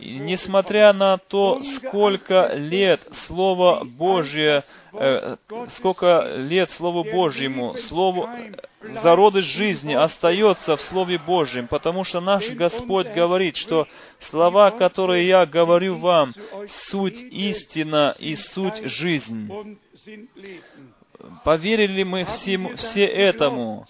И 0.00 0.18
несмотря 0.18 0.92
на 0.92 1.18
то, 1.18 1.62
сколько 1.62 2.52
лет 2.54 3.00
Слово 3.12 3.84
Божье 3.84 4.64
Э, 4.98 5.36
сколько 5.68 6.32
лет 6.36 6.70
Слову 6.70 7.04
Божьему, 7.04 7.76
Слову, 7.76 8.28
зародыш 8.80 9.44
жизни 9.44 9.94
остается 9.94 10.76
в 10.76 10.80
Слове 10.80 11.18
Божьем, 11.18 11.66
потому 11.68 12.04
что 12.04 12.20
наш 12.20 12.48
Господь 12.50 13.08
говорит, 13.08 13.56
что 13.56 13.86
слова, 14.20 14.70
которые 14.70 15.26
я 15.26 15.44
говорю 15.44 15.96
вам, 15.96 16.32
суть 16.66 17.20
истина 17.20 18.14
и 18.18 18.34
суть 18.34 18.84
жизнь. 18.84 19.50
Поверили 21.44 21.92
ли 21.92 22.04
мы 22.04 22.24
всем, 22.24 22.76
все 22.76 23.04
этому? 23.04 23.86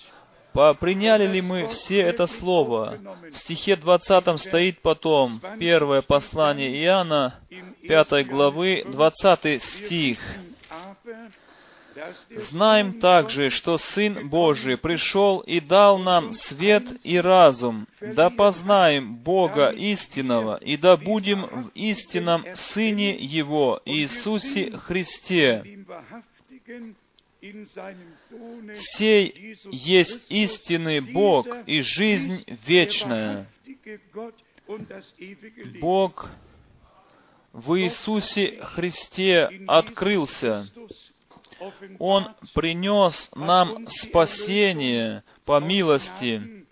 Приняли 0.81 1.27
ли 1.27 1.42
мы 1.42 1.69
все 1.69 2.01
это 2.01 2.27
слово? 2.27 2.99
В 3.31 3.37
стихе 3.37 3.77
20 3.77 4.40
стоит 4.40 4.81
потом 4.81 5.42
первое 5.61 6.01
послание 6.01 6.83
Иоанна, 6.83 7.40
5 7.87 8.27
главы, 8.27 8.83
20 8.90 9.62
стих. 9.62 10.19
Знаем 12.31 13.01
также, 13.01 13.51
что 13.51 13.77
Сын 13.77 14.29
Божий 14.29 14.79
пришел 14.79 15.40
и 15.40 15.61
дал 15.61 15.99
нам 15.99 16.33
свет 16.33 16.85
и 17.05 17.19
разум, 17.19 17.87
да 18.01 18.31
познаем 18.31 19.16
Бога 19.16 19.69
истинного, 19.69 20.57
и 20.57 20.79
да 20.79 20.97
будем 20.97 21.47
в 21.47 21.69
истинном 21.75 22.45
Сыне 22.55 23.14
Его, 23.14 23.81
Иисусе 23.85 24.73
Христе. 24.73 25.85
Сей 28.75 29.57
есть 29.71 30.27
истинный 30.31 31.01
Бог 31.01 31.47
и 31.67 31.81
жизнь 31.81 32.45
вечная. 32.67 33.47
Бог 35.81 36.31
в 37.53 37.81
Иисусе 37.81 38.59
Христе 38.63 39.51
открылся. 39.67 40.67
Он 41.99 42.35
принес 42.55 43.31
нам 43.35 43.89
спасение 43.89 45.25
по 45.45 45.61
милости. 45.61 46.67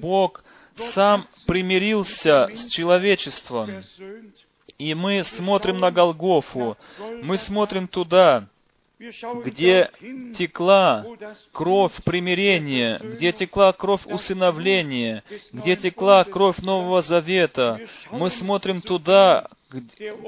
Бог 0.00 0.44
сам 0.74 1.26
примирился 1.46 2.48
с 2.54 2.66
человечеством. 2.66 3.82
И 4.78 4.94
мы 4.94 5.24
смотрим 5.24 5.78
на 5.78 5.90
Голгофу, 5.90 6.78
мы 7.22 7.36
смотрим 7.36 7.88
туда, 7.88 8.48
где 9.44 9.90
текла 10.34 11.06
кровь 11.52 12.02
примирения, 12.04 12.98
где 12.98 13.32
текла 13.32 13.72
кровь 13.72 14.04
усыновления, 14.06 15.22
где 15.52 15.76
текла 15.76 16.24
кровь 16.24 16.58
Нового 16.58 17.00
Завета. 17.00 17.80
Мы 18.10 18.30
смотрим 18.30 18.80
туда, 18.80 19.48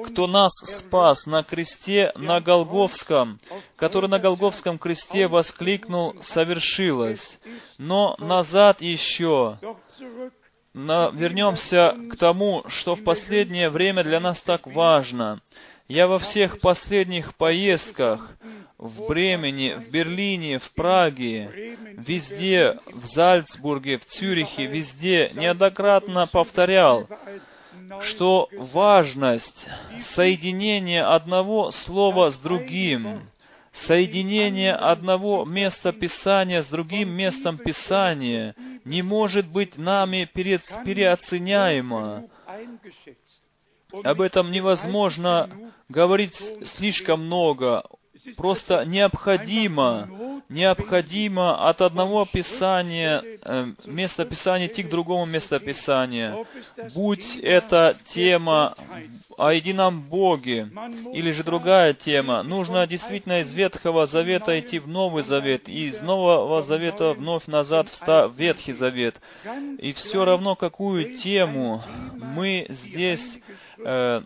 кто 0.04 0.26
нас 0.26 0.52
спас 0.64 1.26
на 1.26 1.42
кресте 1.42 2.12
на 2.14 2.40
Голговском, 2.40 3.40
который 3.76 4.08
на 4.08 4.18
Голговском 4.18 4.78
кресте 4.78 5.26
воскликнул 5.26 6.14
«совершилось». 6.22 7.38
Но 7.78 8.14
назад 8.18 8.82
еще, 8.82 9.58
на, 10.74 11.10
вернемся 11.10 11.96
к 12.10 12.16
тому, 12.16 12.62
что 12.68 12.94
в 12.94 13.02
последнее 13.02 13.70
время 13.70 14.04
для 14.04 14.20
нас 14.20 14.40
так 14.40 14.66
важно. 14.66 15.40
Я 15.88 16.06
во 16.06 16.20
всех 16.20 16.60
последних 16.60 17.34
поездках 17.34 18.36
в 18.80 19.06
Бремени, 19.06 19.74
в 19.74 19.90
Берлине, 19.90 20.58
в 20.58 20.72
Праге, 20.72 21.76
везде, 21.98 22.78
в 22.86 23.04
Зальцбурге, 23.04 23.98
в 23.98 24.06
Цюрихе, 24.06 24.64
везде 24.66 25.30
неоднократно 25.34 26.26
повторял, 26.26 27.06
что 28.00 28.48
важность 28.52 29.66
соединения 30.00 31.06
одного 31.06 31.70
слова 31.72 32.30
с 32.30 32.38
другим, 32.38 33.28
соединение 33.72 34.72
одного 34.72 35.44
места 35.44 35.92
Писания 35.92 36.62
с 36.62 36.66
другим 36.66 37.10
местом 37.10 37.58
Писания 37.58 38.54
не 38.86 39.02
может 39.02 39.46
быть 39.46 39.76
нами 39.76 40.26
переоценяемо. 40.32 42.30
Об 44.04 44.22
этом 44.22 44.50
невозможно 44.50 45.50
говорить 45.88 46.36
слишком 46.64 47.26
много. 47.26 47.84
Просто 48.36 48.84
необходимо, 48.84 50.08
необходимо 50.48 51.68
от 51.68 51.80
одного 51.80 52.26
Писания 52.26 53.22
э, 53.42 53.72
местописания 53.86 54.66
идти 54.66 54.82
к 54.82 54.88
другому 54.88 55.26
местописанию. 55.26 56.46
Будь 56.94 57.36
это 57.36 57.96
тема 58.04 58.74
о 59.36 59.52
едином 59.52 60.02
Боге 60.02 60.68
или 61.12 61.32
же 61.32 61.44
другая 61.44 61.94
тема, 61.94 62.42
нужно 62.42 62.86
действительно 62.86 63.40
из 63.40 63.52
Ветхого 63.52 64.06
Завета 64.06 64.58
идти 64.60 64.78
в 64.78 64.88
Новый 64.88 65.22
Завет, 65.22 65.68
и 65.68 65.88
из 65.88 66.00
Нового 66.00 66.62
Завета 66.62 67.14
вновь 67.14 67.46
назад 67.46 67.88
в 67.88 68.32
Ветхий 68.36 68.72
Завет. 68.72 69.20
И 69.78 69.92
все 69.92 70.24
равно, 70.24 70.56
какую 70.56 71.16
тему 71.16 71.82
мы 72.14 72.66
здесь 72.68 73.38
э, 73.84 74.22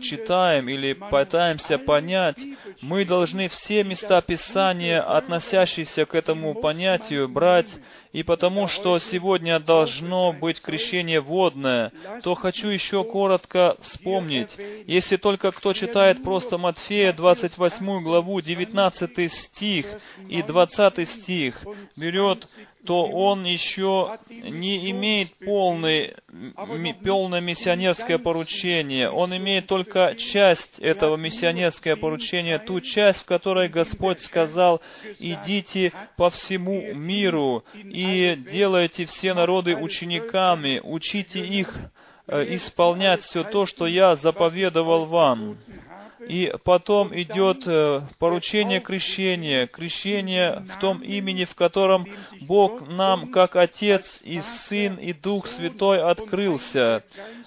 читаем 0.00 0.68
или 0.68 0.92
пытаемся 0.92 1.78
понять, 1.78 2.38
мы 2.80 3.04
должны 3.04 3.48
все 3.48 3.84
места 3.84 4.20
Писания, 4.22 5.00
относящиеся 5.00 6.06
к 6.06 6.14
этому 6.14 6.54
понятию, 6.54 7.28
брать, 7.28 7.76
и 8.16 8.22
потому 8.22 8.66
что 8.66 8.98
сегодня 8.98 9.60
должно 9.60 10.32
быть 10.32 10.62
крещение 10.62 11.20
водное, 11.20 11.92
то 12.22 12.34
хочу 12.34 12.68
еще 12.68 13.04
коротко 13.04 13.76
вспомнить. 13.82 14.56
Если 14.86 15.18
только 15.18 15.50
кто 15.50 15.74
читает 15.74 16.22
просто 16.22 16.56
Матфея 16.56 17.12
28 17.12 18.02
главу, 18.02 18.40
19 18.40 19.30
стих 19.30 19.86
и 20.30 20.40
20 20.40 21.06
стих, 21.06 21.62
берет 21.94 22.48
то 22.86 23.06
он 23.06 23.44
еще 23.44 24.18
не 24.28 24.90
имеет 24.92 25.34
полной, 25.34 26.14
полное 27.04 27.40
миссионерское 27.40 28.18
поручение. 28.18 29.10
Он 29.10 29.36
имеет 29.36 29.66
только 29.66 30.14
часть 30.14 30.78
этого 30.78 31.16
миссионерского 31.16 31.96
поручения, 31.96 32.58
ту 32.58 32.80
часть, 32.80 33.22
в 33.22 33.24
которой 33.26 33.68
Господь 33.68 34.20
сказал, 34.20 34.80
идите 35.18 35.92
по 36.16 36.30
всему 36.30 36.94
миру 36.94 37.64
и 37.74 38.05
делайте 38.36 39.04
все 39.06 39.34
народы 39.34 39.76
учениками, 39.76 40.80
учите 40.82 41.44
их 41.44 41.74
э, 42.26 42.54
исполнять 42.54 43.22
все 43.22 43.44
то, 43.44 43.66
что 43.66 43.86
я 43.86 44.16
заповедовал 44.16 45.06
вам. 45.06 45.58
И 46.28 46.52
потом 46.64 47.14
идет 47.14 47.66
э, 47.66 48.02
поручение 48.18 48.80
крещения, 48.80 49.66
крещение 49.66 50.64
в 50.68 50.80
том 50.80 51.02
имени, 51.02 51.44
в 51.44 51.54
котором 51.54 52.06
Бог 52.40 52.88
нам, 52.88 53.30
как 53.30 53.54
Отец 53.54 54.20
и 54.22 54.40
Сын 54.40 54.96
и 54.96 55.12
Дух 55.12 55.46
Святой, 55.46 56.02
открылся 56.02 57.04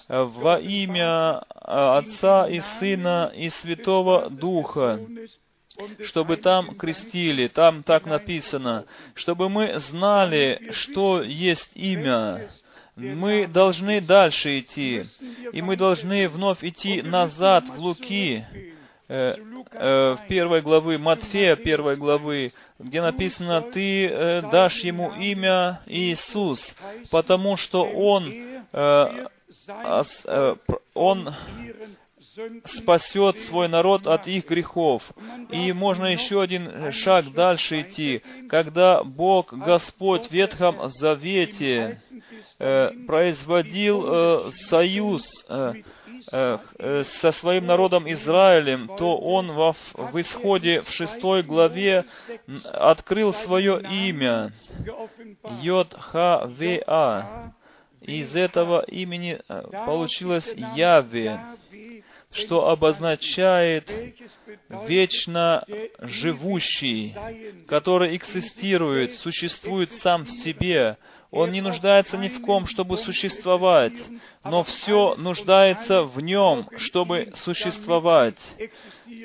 во 0.08 0.58
имя 0.58 1.42
э, 1.42 1.58
Отца 1.62 2.48
и 2.48 2.60
Сына 2.60 3.32
и 3.34 3.50
Святого 3.50 4.30
Духа 4.30 5.00
чтобы 6.04 6.36
там 6.36 6.74
крестили, 6.76 7.48
там 7.48 7.82
так 7.82 8.06
написано, 8.06 8.86
чтобы 9.14 9.48
мы 9.48 9.78
знали, 9.78 10.68
что 10.72 11.22
есть 11.22 11.76
имя, 11.76 12.48
мы 12.96 13.46
должны 13.46 14.00
дальше 14.00 14.60
идти, 14.60 15.04
и 15.52 15.62
мы 15.62 15.76
должны 15.76 16.28
вновь 16.28 16.62
идти 16.62 17.02
назад 17.02 17.68
в 17.68 17.78
Луки, 17.78 18.44
э, 19.08 19.34
э, 19.72 20.16
в 20.16 20.28
первой 20.28 20.60
главы, 20.60 20.98
Матфея 20.98 21.56
первой 21.56 21.96
главы, 21.96 22.52
где 22.78 23.00
написано, 23.00 23.62
ты 23.62 24.06
э, 24.06 24.42
дашь 24.50 24.80
ему 24.80 25.12
имя 25.12 25.80
Иисус, 25.86 26.76
потому 27.10 27.56
что 27.56 27.84
он, 27.84 28.32
он 30.94 31.34
спасет 32.64 33.38
свой 33.38 33.68
народ 33.68 34.06
от 34.06 34.26
их 34.28 34.48
грехов. 34.48 35.02
И 35.50 35.72
можно 35.72 36.06
еще 36.06 36.40
один 36.40 36.92
шаг 36.92 37.32
дальше 37.32 37.82
идти, 37.82 38.22
когда 38.48 39.02
Бог, 39.02 39.52
Господь 39.52 40.28
в 40.28 40.32
Ветхом 40.32 40.88
Завете 40.88 42.02
э, 42.58 42.90
производил 43.06 44.04
э, 44.06 44.50
союз 44.50 45.44
э, 45.48 45.74
э, 46.32 46.58
э 46.78 47.04
со 47.04 47.32
своим 47.32 47.66
народом 47.66 48.10
Израилем, 48.10 48.90
то 48.96 49.16
Он 49.18 49.52
во, 49.52 49.74
в 49.94 50.20
исходе 50.20 50.80
в 50.82 50.90
шестой 50.90 51.42
главе 51.42 52.04
открыл 52.72 53.32
свое 53.32 53.80
имя 53.80 54.52
Йод-Ха-Ве-А. 55.62 57.52
Из 58.00 58.34
этого 58.34 58.82
имени 58.84 59.38
э, 59.48 59.62
получилось 59.84 60.54
Яве 60.74 61.38
что 62.32 62.68
обозначает 62.68 63.90
вечно 64.86 65.64
живущий, 65.98 67.14
который 67.66 68.16
экзистирует, 68.16 69.14
существует 69.14 69.92
сам 69.92 70.24
в 70.24 70.30
себе. 70.30 70.96
Он 71.32 71.52
не 71.52 71.60
нуждается 71.60 72.16
ни 72.18 72.28
в 72.28 72.40
ком, 72.40 72.66
чтобы 72.66 72.98
существовать, 72.98 74.00
но 74.44 74.64
все 74.64 75.14
нуждается 75.16 76.02
в 76.02 76.20
нем, 76.20 76.68
чтобы 76.76 77.32
существовать. 77.34 78.40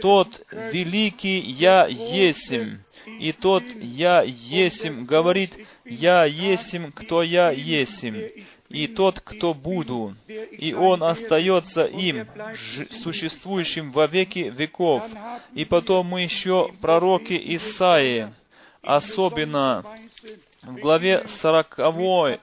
Тот 0.01 0.45
великий 0.51 1.39
Я 1.39 1.87
Есим, 1.87 2.83
и 3.07 3.31
тот 3.31 3.63
Я 3.75 4.21
Есим 4.23 5.05
говорит, 5.05 5.53
Я 5.83 6.25
Есим, 6.25 6.91
кто 6.91 7.23
Я 7.23 7.51
Есим 7.51 8.15
и 8.69 8.87
тот, 8.87 9.19
кто 9.19 9.53
буду, 9.53 10.15
и 10.27 10.73
он 10.73 11.03
остается 11.03 11.85
им, 11.85 12.27
существующим 12.91 13.91
во 13.91 14.07
веки 14.07 14.51
веков. 14.55 15.03
И 15.53 15.65
потом 15.65 16.07
мы 16.07 16.21
еще 16.21 16.71
пророки 16.81 17.39
Исаии, 17.55 18.33
особенно 18.81 19.85
в 20.63 20.77
главе 20.77 21.27
40 21.27 21.79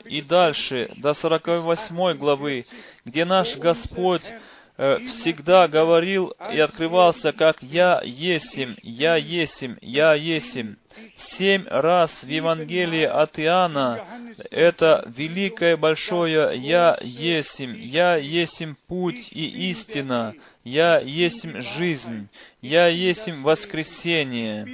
и 0.04 0.22
дальше, 0.22 0.92
до 0.96 1.12
48 1.12 2.16
главы, 2.16 2.66
где 3.04 3.24
наш 3.24 3.56
Господь 3.56 4.32
всегда 4.76 5.68
говорил 5.68 6.34
и 6.52 6.58
открывался 6.58 7.32
как 7.32 7.62
«Я 7.62 8.00
есим, 8.04 8.76
Я 8.82 9.16
есим, 9.16 9.78
Я 9.80 10.14
есим». 10.14 10.78
Семь 11.16 11.64
раз 11.68 12.22
в 12.22 12.28
Евангелии 12.28 13.04
от 13.04 13.38
Иоанна 13.38 14.04
это 14.50 15.04
великое 15.16 15.76
большое 15.76 16.58
«Я 16.58 16.98
есим», 17.00 17.74
«Я 17.74 18.16
есим 18.16 18.76
путь 18.86 19.28
и 19.30 19.70
истина», 19.70 20.34
«Я 20.64 21.00
есим 21.00 21.60
жизнь», 21.60 22.28
«Я 22.60 22.86
есим 22.86 23.42
воскресение», 23.42 24.68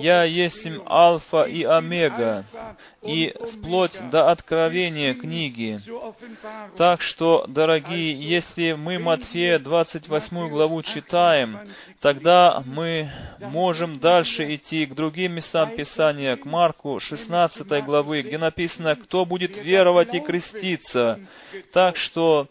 «Я 0.00 0.24
есим 0.24 0.82
Алфа 0.86 1.42
и 1.42 1.62
Омега», 1.62 2.46
и 3.02 3.34
вплоть 3.52 4.00
до 4.10 4.30
откровения 4.30 5.14
книги. 5.14 5.78
Так 6.78 7.02
что, 7.02 7.44
дорогие, 7.46 8.14
если 8.14 8.72
мы 8.72 8.98
Матфея 8.98 9.58
28 9.58 10.48
главу 10.48 10.82
читаем, 10.82 11.60
тогда 12.00 12.62
мы 12.64 13.10
можем 13.40 13.98
дальше 13.98 14.54
идти 14.54 14.86
к 14.86 14.94
другим 14.94 15.32
местам 15.32 15.76
Писания, 15.76 16.36
к 16.36 16.46
Марку 16.46 16.98
16 16.98 17.84
главы, 17.84 18.22
где 18.22 18.38
написано, 18.38 18.96
кто 18.96 19.26
будет 19.26 19.58
веровать 19.58 20.14
и 20.14 20.20
креститься. 20.20 21.20
Так 21.72 21.96
что 21.96 22.48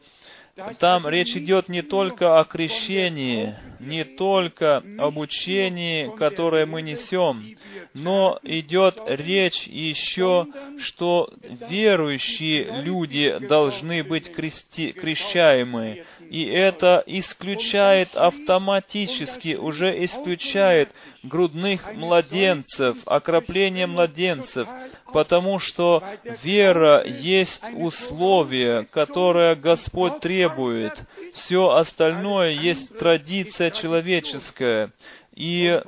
там 0.80 1.08
речь 1.08 1.36
идет 1.36 1.68
не 1.68 1.82
только 1.82 2.40
о 2.40 2.44
крещении, 2.44 3.56
не 3.80 4.04
только 4.04 4.84
об 5.00 5.18
учении, 5.18 6.16
которое 6.16 6.66
мы 6.68 6.84
несем, 6.84 7.56
но 7.94 8.40
идет 8.44 9.00
речь 9.08 9.66
еще, 9.66 10.48
что 10.80 11.32
верующие 11.70 12.84
люди 12.84 13.36
должны 13.40 14.04
быть 14.04 14.32
крести, 14.32 14.92
крещаемы. 14.92 16.06
И 16.30 16.44
это 16.46 17.04
исключает 17.08 18.16
автоматически, 18.16 19.56
уже 19.56 20.06
исключает 20.06 20.90
грудных 21.24 21.94
младенцев, 21.94 22.98
окропление 23.06 23.88
младенцев, 23.88 24.68
потому 25.14 25.60
что 25.60 26.04
вера 26.44 27.06
есть 27.06 27.64
условие, 27.74 28.86
которое 28.92 29.56
Господь 29.56 30.20
требует. 30.20 31.04
Все 31.34 31.70
остальное 31.70 32.52
есть 32.52 32.98
традиция 32.98 33.72
человеческая. 33.72 34.92
И 35.36 35.82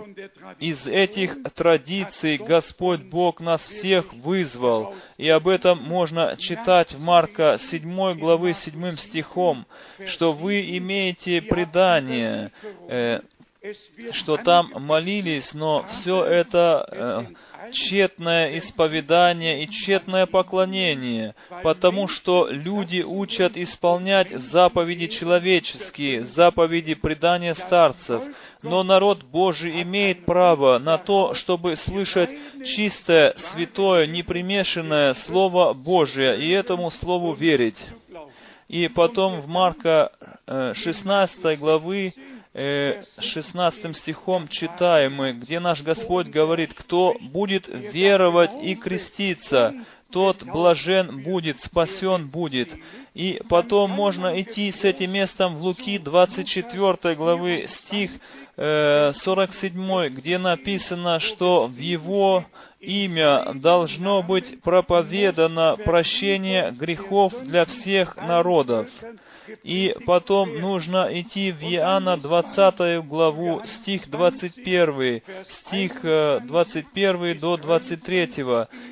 из 0.59 0.87
этих 0.87 1.37
традиций 1.53 2.37
Господь 2.37 3.01
Бог 3.01 3.39
нас 3.41 3.61
всех 3.61 4.11
вызвал. 4.13 4.95
И 5.17 5.29
об 5.29 5.47
этом 5.47 5.83
можно 5.83 6.35
читать 6.37 6.93
в 6.93 7.01
Марка 7.01 7.57
7 7.59 8.17
главы 8.17 8.53
7 8.53 8.95
стихом, 8.95 9.67
что 10.07 10.33
вы 10.33 10.77
имеете 10.77 11.43
предание, 11.43 12.51
э, 12.89 13.21
что 14.11 14.37
там 14.37 14.71
молились, 14.75 15.53
но 15.53 15.85
все 15.89 16.23
это 16.23 16.87
э, 16.91 17.71
тщетное 17.71 18.57
исповедание 18.57 19.63
и 19.63 19.69
тщетное 19.69 20.25
поклонение, 20.25 21.35
потому 21.63 22.07
что 22.07 22.47
люди 22.49 23.01
учат 23.01 23.57
исполнять 23.57 24.29
заповеди 24.29 25.07
человеческие, 25.07 26.23
заповеди 26.23 26.93
предания 26.95 27.53
старцев, 27.53 28.23
но 28.61 28.83
народ 28.83 29.23
Божий 29.23 29.81
имеет 29.81 30.25
право 30.25 30.77
на 30.79 30.97
то, 30.97 31.33
чтобы 31.33 31.75
слышать 31.75 32.29
чистое, 32.63 33.33
святое, 33.35 34.07
непримешанное 34.07 35.13
Слово 35.13 35.73
Божие 35.73 36.39
и 36.39 36.49
этому 36.49 36.91
Слову 36.91 37.33
верить. 37.33 37.83
И 38.67 38.87
потом 38.87 39.41
в 39.41 39.47
Марка 39.47 40.11
16 40.47 41.45
э, 41.45 41.55
главы 41.55 42.13
16 42.55 43.85
э, 43.85 43.93
стихом 43.93 44.47
читаем 44.47 45.15
мы, 45.15 45.33
где 45.33 45.59
наш 45.59 45.83
Господь 45.83 46.27
говорит, 46.27 46.73
кто 46.73 47.13
будет 47.19 47.67
веровать 47.67 48.51
и 48.61 48.75
креститься, 48.75 49.73
тот 50.09 50.43
блажен 50.43 51.21
будет, 51.21 51.59
спасен 51.59 52.29
будет. 52.29 52.69
И 53.13 53.41
потом 53.49 53.91
можно 53.91 54.41
идти 54.41 54.71
с 54.71 54.85
этим 54.85 55.11
местом 55.11 55.55
в 55.55 55.63
Луки 55.63 55.97
24 55.97 57.15
главы 57.15 57.65
стих 57.67 58.11
47, 58.55 59.91
э, 59.91 60.09
где 60.09 60.37
написано, 60.37 61.19
что 61.19 61.67
в 61.67 61.77
Его 61.77 62.45
имя 62.85 63.53
должно 63.53 64.21
быть 64.21 64.61
проповедано 64.61 65.77
прощение 65.83 66.71
грехов 66.71 67.33
для 67.43 67.65
всех 67.65 68.15
народов. 68.17 68.89
И 69.63 69.95
потом 70.05 70.59
нужно 70.59 71.07
идти 71.11 71.51
в 71.51 71.61
Иоанна 71.61 72.17
20 72.17 73.05
главу, 73.05 73.61
стих 73.65 74.09
21, 74.09 75.21
стих 75.47 76.01
21 76.01 77.23
э, 77.23 77.33
до 77.35 77.57
23, 77.57 78.29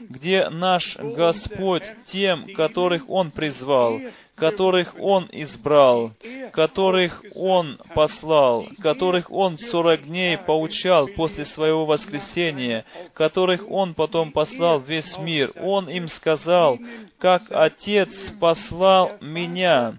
где 0.10 0.50
наш 0.50 0.98
Господь 0.98 1.84
тем, 2.06 2.46
которых 2.56 3.10
Он 3.10 3.32
призвал, 3.32 4.00
которых 4.36 4.96
Он 5.00 5.28
избрал, 5.32 6.12
которых 6.52 7.24
Он 7.36 7.80
послал, 7.94 8.68
которых 8.82 9.32
Он 9.32 9.58
сорок 9.58 10.04
дней 10.04 10.38
поучал 10.38 11.08
после 11.08 11.46
Своего 11.46 11.86
воскресения, 11.86 12.86
которых 13.14 13.70
Он 13.70 13.83
потом 13.94 14.32
послал 14.32 14.80
весь 14.80 15.18
мир. 15.18 15.52
Он 15.62 15.90
им 15.90 16.08
сказал, 16.08 16.80
как 17.18 17.44
Отец 17.50 18.32
послал 18.40 19.12
Меня, 19.20 19.98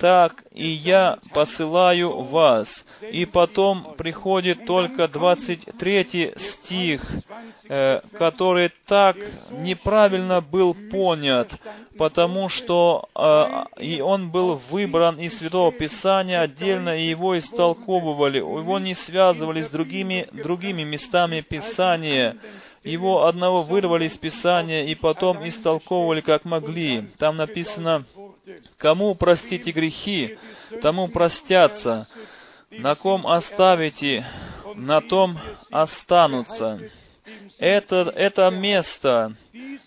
так 0.00 0.44
и 0.52 0.66
я 0.66 1.18
посылаю 1.32 2.22
вас. 2.22 2.84
И 3.00 3.26
потом 3.26 3.94
приходит 3.96 4.64
только 4.66 5.08
23 5.08 6.34
стих, 6.36 7.04
э, 7.68 8.00
который 8.18 8.70
так 8.86 9.16
неправильно 9.50 10.40
был 10.40 10.74
понят, 10.90 11.58
потому 11.96 12.48
что 12.48 13.08
э, 13.14 13.82
и 13.82 14.00
он 14.00 14.30
был 14.30 14.60
выбран 14.70 15.16
из 15.18 15.38
Святого 15.38 15.72
Писания 15.72 16.40
отдельно, 16.40 16.96
и 16.98 17.08
его 17.08 17.38
истолковывали, 17.38 18.38
его 18.38 18.78
не 18.78 18.94
связывали 18.94 19.62
с 19.62 19.68
другими, 19.68 20.28
другими 20.32 20.82
местами 20.82 21.40
Писания. 21.40 22.36
Его 22.88 23.26
одного 23.26 23.62
вырвали 23.62 24.06
из 24.06 24.16
Писания 24.16 24.84
и 24.84 24.94
потом 24.94 25.46
истолковывали 25.46 26.22
как 26.22 26.44
могли. 26.44 27.10
Там 27.18 27.36
написано, 27.36 28.04
Кому 28.78 29.14
простите 29.14 29.72
грехи, 29.72 30.38
тому 30.80 31.08
простятся. 31.08 32.08
На 32.70 32.94
ком 32.94 33.26
оставите, 33.26 34.26
на 34.74 35.00
том 35.00 35.38
останутся. 35.70 36.80
Это, 37.58 38.12
это 38.14 38.50
место 38.50 39.34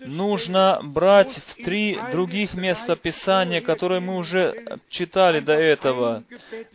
нужно 0.02 0.80
брать 0.84 1.40
в 1.48 1.56
три 1.64 1.98
других 2.12 2.54
места 2.54 2.96
Писания, 2.96 3.62
которые 3.62 4.00
мы 4.02 4.18
уже 4.18 4.80
читали 4.90 5.40
до 5.40 5.54
этого. 5.54 6.24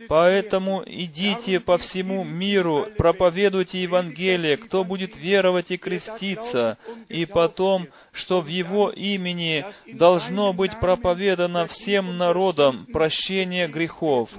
Поэтому 0.07 0.83
идите 0.85 1.59
по 1.59 1.77
всему 1.77 2.23
миру, 2.23 2.87
проповедуйте 2.97 3.81
Евангелие, 3.81 4.57
кто 4.57 4.83
будет 4.83 5.17
веровать 5.17 5.71
и 5.71 5.77
креститься, 5.77 6.77
и 7.09 7.25
потом, 7.25 7.87
что 8.11 8.41
в 8.41 8.47
Его 8.47 8.89
имени 8.89 9.65
должно 9.93 10.53
быть 10.53 10.79
проповедано 10.79 11.67
всем 11.67 12.17
народам 12.17 12.87
прощение 12.91 13.67
грехов. 13.67 14.29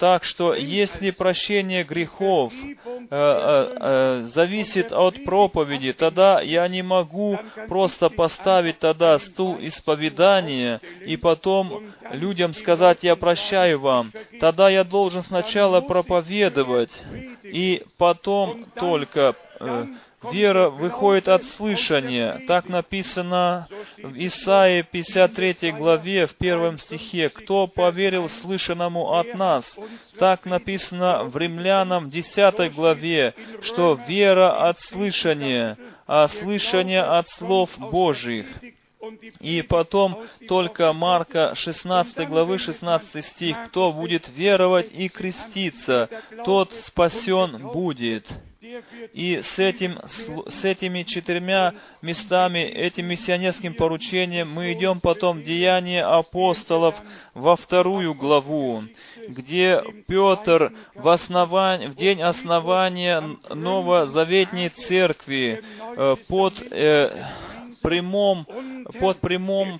Так 0.00 0.24
что 0.24 0.54
если 0.54 1.10
прощение 1.10 1.84
грехов 1.84 2.54
э, 2.54 2.72
э, 3.10 3.76
э, 3.80 4.22
зависит 4.24 4.92
от 4.92 5.22
проповеди, 5.26 5.92
тогда 5.92 6.40
я 6.40 6.66
не 6.68 6.80
могу 6.80 7.38
просто 7.68 8.08
поставить 8.08 8.78
тогда 8.78 9.18
стул 9.18 9.58
исповедания 9.60 10.80
и 11.04 11.18
потом 11.18 11.92
людям 12.12 12.54
сказать, 12.54 13.00
я 13.02 13.14
прощаю 13.14 13.78
вам. 13.78 14.10
Тогда 14.40 14.70
я 14.70 14.84
должен 14.84 15.20
сначала 15.20 15.82
проповедовать 15.82 17.02
и 17.42 17.84
потом 17.98 18.64
только 18.76 19.34
э, 19.60 19.84
Вера 20.22 20.68
выходит 20.68 21.28
от 21.28 21.44
слышания. 21.44 22.42
Так 22.46 22.68
написано 22.68 23.68
в 23.96 24.14
Исаии 24.16 24.82
53 24.82 25.72
главе 25.72 26.26
в 26.26 26.34
первом 26.34 26.78
стихе. 26.78 27.30
«Кто 27.30 27.66
поверил 27.66 28.28
слышанному 28.28 29.14
от 29.14 29.34
нас?» 29.34 29.78
Так 30.18 30.44
написано 30.44 31.24
в 31.24 31.36
Римлянам 31.36 32.10
10 32.10 32.74
главе, 32.74 33.34
что 33.62 33.98
вера 34.06 34.68
от 34.68 34.78
слышания, 34.80 35.78
а 36.06 36.28
слышание 36.28 37.02
от 37.02 37.28
слов 37.28 37.70
Божьих. 37.78 38.46
И 39.40 39.62
потом 39.62 40.22
только 40.48 40.92
Марка 40.92 41.54
16 41.54 42.28
главы 42.28 42.58
16 42.58 43.24
стих. 43.24 43.56
«Кто 43.66 43.92
будет 43.92 44.28
веровать 44.28 44.90
и 44.92 45.08
креститься, 45.08 46.08
тот 46.44 46.74
спасен 46.74 47.68
будет». 47.68 48.32
И 49.14 49.40
с, 49.42 49.58
этим, 49.58 49.98
с 50.06 50.64
этими 50.64 51.02
четырьмя 51.02 51.74
местами, 52.02 52.58
этим 52.58 53.06
миссионерским 53.06 53.74
поручением 53.74 54.50
мы 54.50 54.74
идем 54.74 55.00
потом 55.00 55.38
в 55.38 55.44
Деяния 55.44 56.04
апостолов 56.04 56.94
во 57.32 57.56
вторую 57.56 58.14
главу, 58.14 58.84
где 59.28 59.82
Петр 60.06 60.74
в, 60.94 61.08
основании, 61.08 61.86
в 61.86 61.94
день 61.94 62.20
основания 62.20 63.38
новозаветней 63.48 64.68
церкви 64.68 65.62
э, 65.96 66.16
под 66.28 66.62
э, 66.70 67.12
прямом, 67.82 68.46
под 68.98 69.20
прямом 69.20 69.78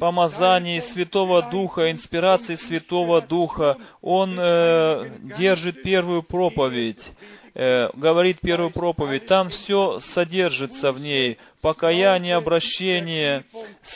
помазании 0.00 0.80
Святого 0.80 1.42
Духа, 1.42 1.90
инспирации 1.90 2.56
Святого 2.56 3.20
Духа, 3.20 3.76
он 4.00 4.36
э, 4.38 5.10
держит 5.38 5.82
первую 5.82 6.22
проповедь 6.22 7.12
э, 7.54 7.90
говорит 7.94 8.40
первую 8.40 8.70
проповедь, 8.70 9.26
там 9.26 9.50
все 9.50 9.98
содержится 9.98 10.92
в 10.92 11.00
ней 11.00 11.38
покаяние, 11.62 12.34
обращение, 12.34 13.44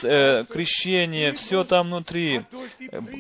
э, 0.05 0.45
крещение, 0.49 1.33
все 1.33 1.65
там 1.65 1.89
внутри. 1.89 2.43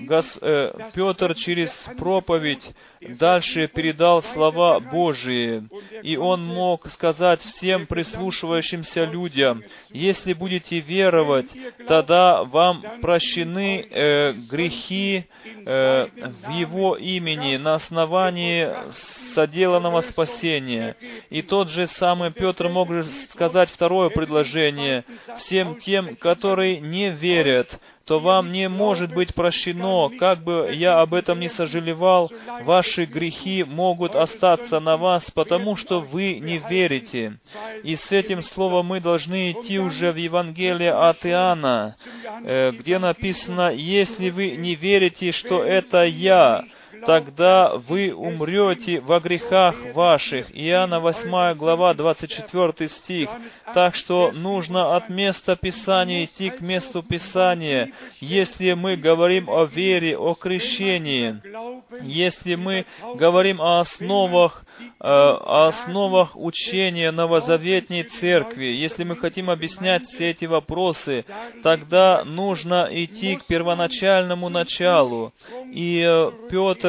Гос, 0.07 0.39
э, 0.41 0.73
Петр 0.95 1.35
через 1.35 1.89
проповедь 1.99 2.73
дальше 3.01 3.67
передал 3.67 4.23
слова 4.23 4.79
Божии, 4.79 5.69
и 6.03 6.17
он 6.17 6.45
мог 6.45 6.89
сказать 6.91 7.43
всем 7.43 7.87
прислушивающимся 7.89 9.05
людям, 9.05 9.65
если 9.91 10.33
будете 10.33 10.79
веровать, 10.79 11.49
тогда 11.89 12.45
вам 12.45 12.85
прощены 13.03 13.87
э, 13.91 14.33
грехи 14.49 15.25
в 15.65 16.51
Его 16.53 16.97
имени 16.97 17.57
на 17.57 17.75
основании 17.75 18.69
соделанного 18.93 20.01
спасения. 20.03 20.95
И 21.31 21.43
тот 21.43 21.69
же 21.69 21.89
самый 21.89 22.31
Петр 22.31 22.69
мог 22.69 22.89
сказать 23.31 23.71
второе 23.71 24.11
предложение, 24.11 24.36
предложение 24.37 25.05
всем 25.37 25.77
тем, 25.77 26.17
которые 26.17 26.81
не 26.81 27.11
верят, 27.11 27.81
то 28.05 28.21
вам 28.21 28.53
не 28.53 28.69
может 28.69 29.13
быть 29.13 29.35
прощено, 29.35 30.11
как 30.19 30.45
бы 30.45 30.71
я 30.73 31.01
об 31.01 31.15
этом 31.15 31.41
не 31.41 31.49
сожалевал, 31.49 32.31
ваши 32.63 33.05
грехи 33.05 33.65
могут 33.65 34.15
остаться 34.15 34.79
на 34.79 34.97
вас, 34.97 35.31
потому 35.31 35.75
что 35.75 36.01
вы 36.01 36.39
не 36.39 36.59
верите. 36.59 37.39
И 37.83 37.97
с 37.97 38.13
этим 38.13 38.43
словом 38.43 38.87
мы 38.87 39.01
должны 39.01 39.53
идти 39.53 39.79
уже 39.79 40.13
в 40.13 40.17
Евангелие 40.17 40.93
от 40.93 41.25
Иоанна, 41.25 41.97
э, 42.45 42.73
где 42.73 42.99
написано, 42.99 43.73
если 43.73 44.31
вы 44.31 44.51
не 44.51 44.75
верите, 44.75 45.33
что 45.33 45.65
это 45.65 46.05
я, 46.05 46.65
тогда 47.07 47.77
вы 47.77 48.13
умрете 48.13 49.01
во 49.01 49.21
грехах 49.21 49.77
ваших. 49.95 50.51
Иоанна 50.53 51.01
8 51.01 51.55
глава 51.55 51.95
24 51.95 52.89
стих. 52.89 53.31
Так 53.73 53.95
что 53.95 54.33
нужно 54.33 54.97
от 54.97 55.09
места 55.09 55.57
Писания 55.57 56.25
идти 56.25 56.51
к 56.51 56.61
месту 56.61 57.03
Писания. 57.03 57.93
Если 58.21 58.73
мы 58.73 58.97
говорим 58.97 59.49
о 59.49 59.65
вере, 59.65 60.19
о 60.19 60.35
крещении, 60.35 61.41
если 62.03 62.57
мы 62.57 62.87
говорим 63.15 63.61
о 63.61 63.81
основах, 63.81 64.65
э, 64.81 64.89
о 65.01 65.69
основах 65.69 66.37
учения 66.37 67.11
новозаветней 67.11 68.03
церкви, 68.03 68.67
если 68.67 69.05
мы 69.05 69.17
хотим 69.17 69.51
объяснять 69.51 70.05
все 70.05 70.31
эти 70.31 70.45
вопросы, 70.45 71.25
тогда 71.63 72.25
нужно 72.25 72.89
идти 72.91 73.37
к 73.37 73.45
первоначальному 73.45 74.49
началу. 74.49 75.33
И 75.73 76.05
э, 76.05 76.33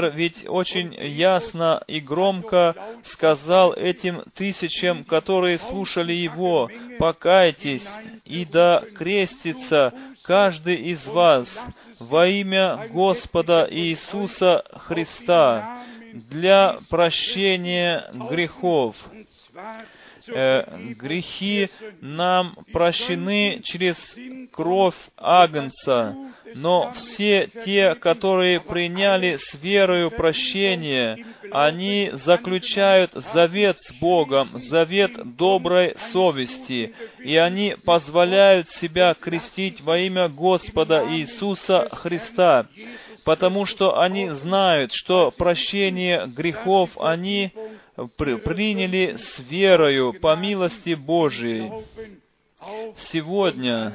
Ведь 0.09 0.45
очень 0.47 0.93
ясно 0.93 1.83
и 1.87 1.99
громко 1.99 2.75
сказал 3.03 3.73
этим 3.73 4.23
тысячам, 4.35 5.03
которые 5.03 5.57
слушали 5.57 6.13
его, 6.13 6.69
«Покайтесь, 6.99 7.87
и 8.25 8.45
да 8.45 8.83
крестится 8.95 9.93
каждый 10.23 10.75
из 10.75 11.07
вас 11.07 11.65
во 11.99 12.27
имя 12.27 12.89
Господа 12.91 13.67
Иисуса 13.69 14.63
Христа 14.73 15.79
для 16.13 16.77
прощения 16.89 18.09
грехов. 18.13 18.95
Э, 20.29 20.63
грехи 20.97 21.69
нам 22.01 22.57
прощены 22.71 23.61
через 23.63 24.15
кровь 24.51 24.95
Агнца, 25.17 26.15
но 26.55 26.91
все 26.93 27.49
те, 27.63 27.95
которые 27.95 28.59
приняли 28.59 29.37
с 29.37 29.55
верою 29.61 30.11
прощение, 30.11 31.25
они 31.51 32.09
заключают 32.13 33.13
завет 33.13 33.79
с 33.79 33.93
Богом, 33.99 34.47
завет 34.53 35.35
доброй 35.37 35.95
совести, 35.97 36.93
и 37.19 37.35
они 37.35 37.75
позволяют 37.85 38.69
себя 38.69 39.13
крестить 39.13 39.81
во 39.81 39.97
имя 39.99 40.29
Господа 40.29 41.05
Иисуса 41.09 41.87
Христа, 41.91 42.67
потому 43.27 43.65
что 43.65 43.99
они 43.99 44.29
знают, 44.29 44.93
что 44.93 45.31
прощение 45.31 46.27
грехов 46.27 46.91
они 46.97 47.51
приняли 48.15 49.17
с 49.17 49.39
верою 49.49 50.13
по 50.13 50.33
милости 50.37 50.93
Божией. 50.93 51.69
Сегодня 52.97 53.93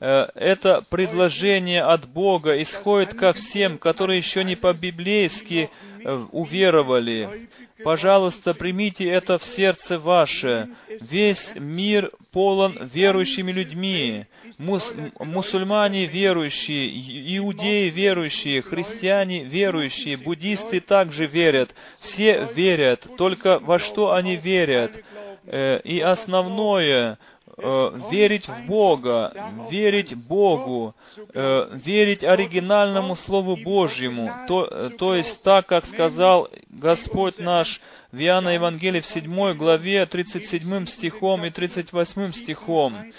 э, 0.00 0.28
это 0.34 0.84
предложение 0.90 1.82
от 1.82 2.08
Бога 2.08 2.60
исходит 2.60 3.14
ко 3.14 3.32
всем, 3.32 3.78
которые 3.78 4.18
еще 4.18 4.44
не 4.44 4.56
по-библейски 4.56 5.70
э, 6.04 6.26
уверовали. 6.32 7.48
Пожалуйста, 7.84 8.54
примите 8.54 9.08
это 9.08 9.38
в 9.38 9.44
сердце 9.44 9.98
ваше. 9.98 10.68
Весь 11.00 11.54
мир 11.56 12.12
полон 12.30 12.90
верующими 12.92 13.52
людьми. 13.52 14.26
Мус, 14.58 14.92
мусульмане 15.18 16.06
верующие, 16.06 17.38
иудеи 17.38 17.88
верующие, 17.88 18.62
христиане 18.62 19.44
верующие, 19.44 20.16
буддисты 20.16 20.80
также 20.80 21.26
верят. 21.26 21.74
Все 21.98 22.48
верят. 22.54 23.06
Только 23.16 23.58
во 23.58 23.78
что 23.78 24.12
они 24.12 24.36
верят? 24.36 25.02
Э, 25.44 25.80
и 25.82 26.00
основное, 26.00 27.18
э, 27.56 27.92
верить 28.10 28.48
в 28.48 28.66
Бога, 28.66 29.32
верить 29.70 30.14
Богу, 30.14 30.94
э, 31.34 31.68
верить 31.84 32.24
оригинальному 32.24 33.16
Слову 33.16 33.56
Божьему, 33.56 34.32
то, 34.48 34.90
то 34.90 35.14
есть 35.14 35.42
так, 35.42 35.66
как 35.66 35.86
сказал 35.86 36.48
Господь 36.70 37.38
наш 37.38 37.80
в 38.12 38.18
Иоанна 38.18 38.50
Евангелии 38.50 39.00
в 39.00 39.06
7 39.06 39.54
главе 39.54 40.04
37 40.06 40.86
стихом 40.86 41.44
и 41.44 41.50
38 41.50 42.32
стихом. 42.32 43.12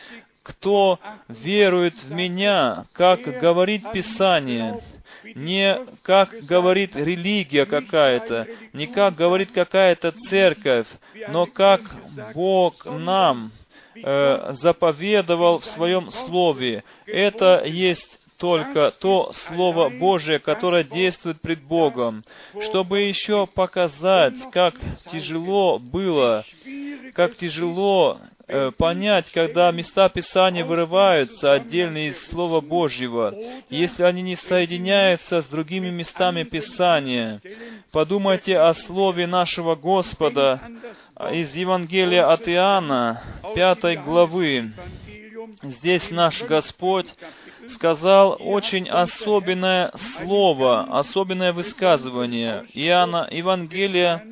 «Кто 0.43 0.99
верует 1.29 2.03
в 2.03 2.11
Меня, 2.11 2.85
как 2.91 3.21
говорит 3.21 3.83
Писание, 3.93 4.81
не 5.35 5.79
как 6.01 6.31
говорит 6.43 6.95
религия 6.95 7.65
какая-то, 7.65 8.47
не 8.73 8.87
как 8.87 9.15
говорит 9.15 9.51
какая-то 9.51 10.11
церковь, 10.11 10.87
но 11.29 11.45
как 11.45 11.81
Бог 12.33 12.85
нам 12.85 13.51
э, 13.95 14.53
заповедовал 14.53 15.59
в 15.59 15.65
Своем 15.65 16.11
Слове. 16.11 16.83
Это 17.05 17.63
есть 17.65 18.19
только 18.43 18.91
то 18.91 19.31
Слово 19.31 19.87
Божие, 19.87 20.37
которое 20.37 20.83
действует 20.83 21.39
пред 21.39 21.61
Богом, 21.63 22.25
чтобы 22.61 22.99
еще 22.99 23.47
показать, 23.47 24.33
как 24.51 24.75
тяжело 25.09 25.79
было, 25.79 26.43
как 27.13 27.37
тяжело 27.37 28.19
э, 28.45 28.71
понять, 28.71 29.31
когда 29.31 29.71
места 29.71 30.09
Писания 30.09 30.65
вырываются 30.65 31.53
отдельно 31.53 32.09
из 32.09 32.21
Слова 32.27 32.59
Божьего, 32.59 33.33
если 33.69 34.03
они 34.03 34.21
не 34.21 34.35
соединяются 34.35 35.41
с 35.41 35.45
другими 35.45 35.89
местами 35.89 36.43
Писания. 36.43 37.41
Подумайте 37.93 38.59
о 38.59 38.73
Слове 38.73 39.25
нашего 39.25 39.75
Господа 39.75 40.59
из 41.31 41.55
Евангелия 41.55 42.29
от 42.29 42.49
Иоанна, 42.49 43.23
пятой 43.55 43.95
главы. 43.95 44.73
Здесь 45.61 46.11
наш 46.11 46.43
Господь 46.43 47.13
сказал 47.67 48.37
очень 48.39 48.89
особенное 48.89 49.91
слово, 49.95 50.83
особенное 50.83 51.53
высказывание. 51.53 52.65
Иоанна 52.73 53.27
Евангелия, 53.31 54.25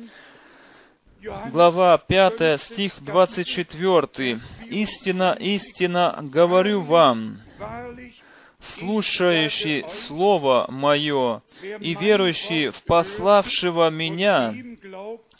глава 1.50 1.98
5, 1.98 2.60
стих 2.60 2.94
24. 3.00 4.40
«Истина, 4.68 5.36
истина, 5.38 6.18
говорю 6.22 6.82
вам, 6.82 7.40
слушающий 8.60 9.84
Слово 9.88 10.66
Мое 10.70 11.42
и 11.80 11.94
верующий 11.94 12.70
в 12.70 12.82
пославшего 12.84 13.90
Меня 13.90 14.54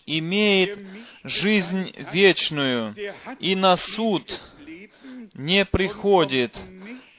имеет 0.07 0.79
жизнь 1.25 1.93
вечную, 2.13 2.95
и 3.39 3.55
на 3.55 3.77
суд 3.77 4.41
не 5.35 5.65
приходит, 5.65 6.59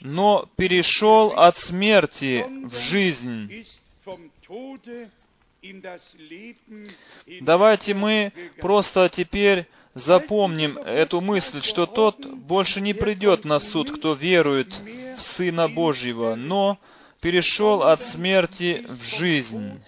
но 0.04 0.50
перешел 0.58 1.32
от 1.32 1.58
смерти 1.58 2.46
в 2.66 2.76
жизнь. 2.78 3.66
Давайте 7.40 7.94
мы 7.94 8.34
просто 8.60 9.08
теперь 9.08 9.66
запомним 9.94 10.78
эту 10.78 11.22
мысль, 11.22 11.62
что 11.62 11.86
тот 11.86 12.26
больше 12.36 12.82
не 12.82 12.94
придет 12.94 13.46
на 13.46 13.60
суд, 13.60 13.92
кто 13.92 14.14
верует 14.14 14.78
в 15.18 15.22
Сына 15.22 15.70
Божьего, 15.70 16.36
но 16.36 16.80
перешел 17.22 17.84
от 17.84 18.02
смерти 18.02 18.86
в 18.90 19.02
жизнь. 19.04 19.82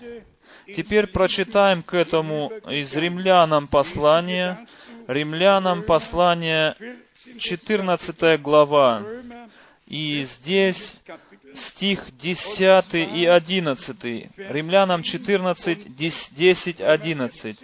Теперь 0.78 1.08
прочитаем 1.08 1.84
к 1.84 1.94
этому 1.94 2.54
из 2.70 2.96
римлянам 2.96 3.68
послание, 3.68 4.66
римлянам 5.08 5.84
послание 5.84 6.76
14 7.38 8.42
глава, 8.42 9.04
и 9.88 10.24
здесь 10.24 10.96
стих 11.54 12.16
10 12.18 12.94
и 12.94 13.26
11. 13.26 14.04
Римлянам 14.38 15.04
14, 15.04 15.96
10, 15.96 16.82
11. 16.82 17.60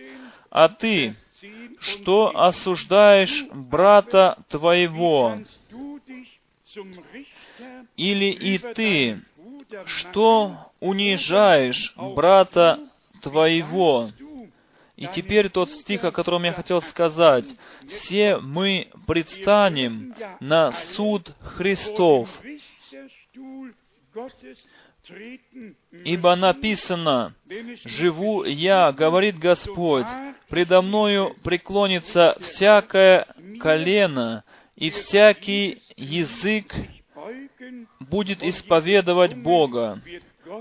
«А 0.49 0.69
ты, 0.69 1.15
что 1.79 2.31
осуждаешь 2.35 3.45
брата 3.51 4.37
твоего? 4.49 5.39
Или 7.97 8.25
и 8.25 8.57
ты, 8.59 9.21
что 9.85 10.71
унижаешь 10.79 11.93
брата 11.97 12.79
твоего?» 13.21 14.11
И 15.01 15.07
теперь 15.07 15.49
тот 15.49 15.71
стих, 15.71 16.03
о 16.03 16.11
котором 16.11 16.43
я 16.43 16.53
хотел 16.53 16.79
сказать. 16.79 17.55
Все 17.89 18.37
мы 18.37 18.91
предстанем 19.07 20.13
на 20.39 20.71
суд 20.71 21.33
Христов. 21.41 22.29
Ибо 26.05 26.35
написано, 26.35 27.33
«Живу 27.83 28.43
я, 28.43 28.91
говорит 28.91 29.39
Господь, 29.39 30.05
предо 30.49 30.83
мною 30.83 31.35
преклонится 31.43 32.37
всякое 32.39 33.25
колено, 33.59 34.43
и 34.75 34.91
всякий 34.91 35.81
язык 35.97 36.75
будет 37.99 38.43
исповедовать 38.43 39.33
Бога». 39.33 39.99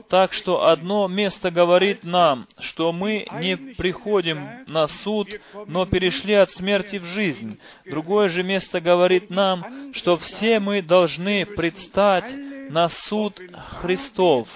Так 0.09 0.32
что 0.32 0.66
одно 0.66 1.09
место 1.09 1.51
говорит 1.51 2.05
нам, 2.05 2.47
что 2.59 2.93
мы 2.93 3.26
не 3.41 3.57
приходим 3.57 4.64
на 4.66 4.86
суд, 4.86 5.28
но 5.66 5.86
перешли 5.86 6.34
от 6.34 6.51
смерти 6.51 6.97
в 6.97 7.05
жизнь. 7.05 7.59
Другое 7.84 8.28
же 8.28 8.43
место 8.43 8.80
говорит 8.80 9.30
нам, 9.30 9.93
что 9.95 10.16
все 10.16 10.61
мы 10.61 10.82
должны 10.82 11.47
предстать 11.47 12.32
на 12.70 12.88
суд 12.88 13.41
Христов. 13.80 14.49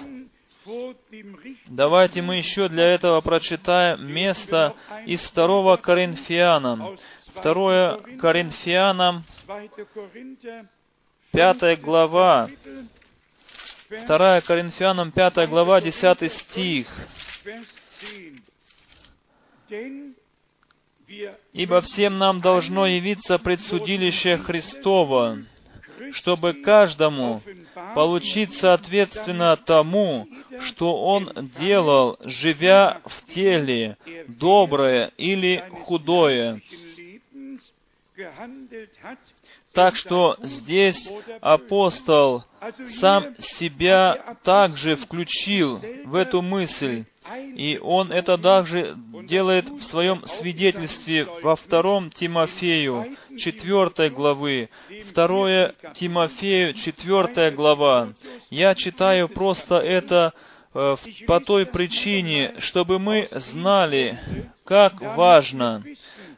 Давайте 1.67 2.21
мы 2.21 2.37
еще 2.37 2.67
для 2.69 2.85
этого 2.85 3.21
прочитаем 3.21 4.11
место 4.11 4.73
из 5.05 5.31
2 5.31 5.77
Коринфянам. 5.77 6.97
2 7.41 7.99
Коринфянам, 8.19 9.23
5 11.31 11.81
глава. 11.81 12.47
2 13.89 14.41
Коринфянам, 14.41 15.11
5 15.11 15.47
глава, 15.47 15.79
10 15.79 16.31
стих. 16.31 16.87
«Ибо 21.53 21.81
всем 21.81 22.15
нам 22.15 22.39
должно 22.39 22.87
явиться 22.87 23.37
предсудилище 23.37 24.37
Христова, 24.37 25.37
чтобы 26.11 26.53
каждому 26.53 27.41
получить 27.93 28.55
соответственно 28.55 29.55
тому, 29.55 30.27
что 30.61 31.03
он 31.03 31.51
делал, 31.55 32.17
живя 32.21 33.01
в 33.05 33.23
теле, 33.25 33.97
доброе 34.27 35.11
или 35.17 35.63
худое. 35.85 36.59
Так 39.75 39.97
что 39.97 40.37
здесь 40.41 41.11
апостол 41.41 42.45
сам 42.85 43.35
себя 43.37 44.37
также 44.41 44.95
включил 44.95 45.81
в 46.05 46.15
эту 46.15 46.41
мысль, 46.41 47.03
и 47.55 47.77
он 47.83 48.13
это 48.13 48.37
также 48.37 48.95
делает 49.27 49.69
в 49.69 49.81
своем 49.81 50.25
свидетельстве 50.25 51.27
во 51.43 51.57
втором 51.57 52.09
Тимофею, 52.09 53.17
4 53.37 54.09
главы. 54.11 54.69
2 55.13 55.73
Тимофею, 55.93 56.73
4 56.73 57.51
глава. 57.51 58.13
Я 58.49 58.75
читаю 58.75 59.27
просто 59.27 59.75
это 59.79 60.33
э, 60.73 60.95
по 61.27 61.41
той 61.41 61.65
причине, 61.65 62.55
чтобы 62.59 62.97
мы 62.97 63.27
знали, 63.31 64.19
как 64.63 65.01
важно 65.01 65.83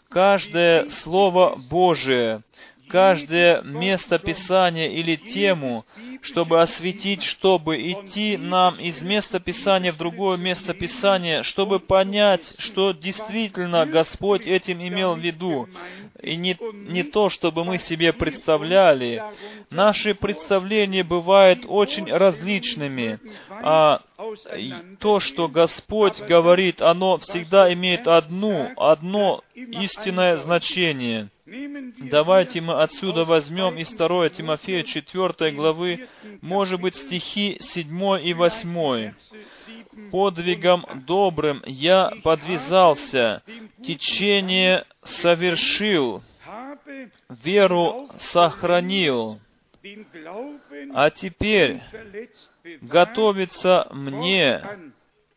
каждое 0.10 0.90
Слово 0.90 1.56
Божие, 1.70 2.42
каждое 2.88 3.62
место 3.62 4.20
Писания 4.20 4.88
или 4.90 5.16
тему, 5.16 5.86
чтобы 6.22 6.61
осветить, 6.61 7.24
чтобы 7.24 7.78
идти 7.91 8.38
нам 8.38 8.76
из 8.76 9.01
места 9.01 9.39
Писания 9.39 9.91
в 9.91 9.97
другое 9.97 10.38
место 10.38 10.74
Писания, 10.74 11.43
чтобы 11.43 11.80
понять, 11.80 12.53
что 12.57 12.91
действительно 12.91 13.86
Господь 13.86 14.47
этим 14.47 14.82
имел 14.82 15.15
в 15.15 15.20
виду. 15.20 15.68
И 16.22 16.36
не, 16.36 16.57
не 16.74 17.03
то, 17.03 17.30
чтобы 17.30 17.63
мы 17.63 17.78
себе 17.78 18.11
представляли. 18.11 19.24
Наши 19.70 20.15
представления 20.15 21.03
бывают 21.03 21.65
очень 21.68 22.11
различными, 22.11 23.20
а 23.49 24.01
то, 24.99 25.20
что 25.20 25.47
Господь 25.47 26.22
говорит, 26.22 26.82
оно 26.82 27.18
всегда 27.20 27.72
имеет 27.74 28.07
одну, 28.07 28.72
одно 28.76 29.43
истинное 29.53 30.38
значение. 30.38 31.30
Давайте 31.99 32.59
мы 32.59 32.82
отсюда 32.82 33.24
возьмем 33.24 33.78
из 33.78 33.91
2 33.91 34.30
Тимофея 34.30 34.84
4 34.84 35.51
главы, 35.51 36.07
может 36.41 36.82
быть, 36.82 36.95
стихи 36.95 37.58
7 37.60 38.20
и 38.24 38.34
8. 38.34 39.14
«Подвигом 40.12 40.86
добрым 41.05 41.64
я 41.66 42.12
подвязался, 42.24 43.41
течение 43.84 44.86
совершил, 45.03 46.22
веру 47.30 48.08
сохранил, 48.20 49.39
а 50.93 51.10
теперь 51.10 51.82
готовится 52.82 53.88
мне 53.91 54.62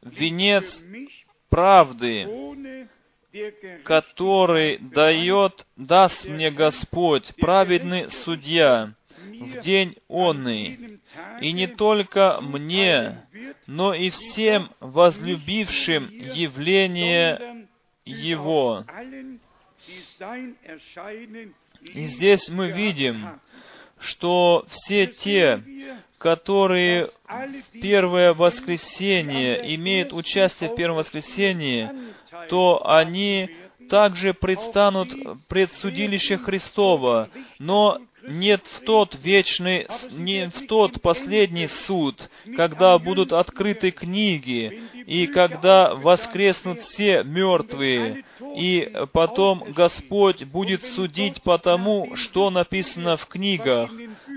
венец 0.02 0.84
правды, 1.48 2.26
который 3.84 4.78
дает, 4.78 5.66
даст 5.76 6.26
мне 6.26 6.50
Господь, 6.50 7.32
праведный 7.36 8.10
судья, 8.10 8.94
в 9.28 9.60
день 9.60 9.96
онный, 10.08 10.98
и 11.40 11.52
не 11.52 11.66
только 11.66 12.38
мне, 12.40 13.26
но 13.66 13.94
и 13.94 14.10
всем 14.10 14.70
возлюбившим 14.80 16.08
явление 16.10 17.66
Его. 18.04 18.84
И 21.82 22.02
здесь 22.02 22.48
мы 22.50 22.70
видим, 22.70 23.40
что 23.98 24.66
все 24.68 25.06
те, 25.06 25.62
которые 26.18 27.08
в 27.26 27.80
первое 27.80 28.34
воскресенье 28.34 29.74
имеют 29.76 30.12
участие 30.12 30.70
в 30.70 30.74
первом 30.74 30.98
воскресенье, 30.98 31.94
то 32.48 32.86
они 32.86 33.50
также 33.88 34.34
предстанут 34.34 35.08
пред 35.48 35.72
судилище 35.72 36.38
Христова, 36.38 37.28
но 37.58 38.00
нет 38.30 38.66
в 38.66 38.80
тот 38.84 39.16
вечный, 39.22 39.86
не 40.10 40.48
в 40.48 40.66
тот 40.66 41.02
последний 41.02 41.66
суд, 41.66 42.30
когда 42.56 42.98
будут 42.98 43.32
открыты 43.32 43.90
книги, 43.90 44.82
и 45.06 45.26
когда 45.26 45.94
воскреснут 45.94 46.80
все 46.80 47.22
мертвые, 47.24 48.24
и 48.56 48.90
потом 49.12 49.72
Господь 49.72 50.44
будет 50.44 50.82
судить 50.82 51.42
по 51.42 51.58
тому, 51.58 52.14
что 52.16 52.50
написано 52.50 53.16
в 53.16 53.26
книгах, 53.26 53.90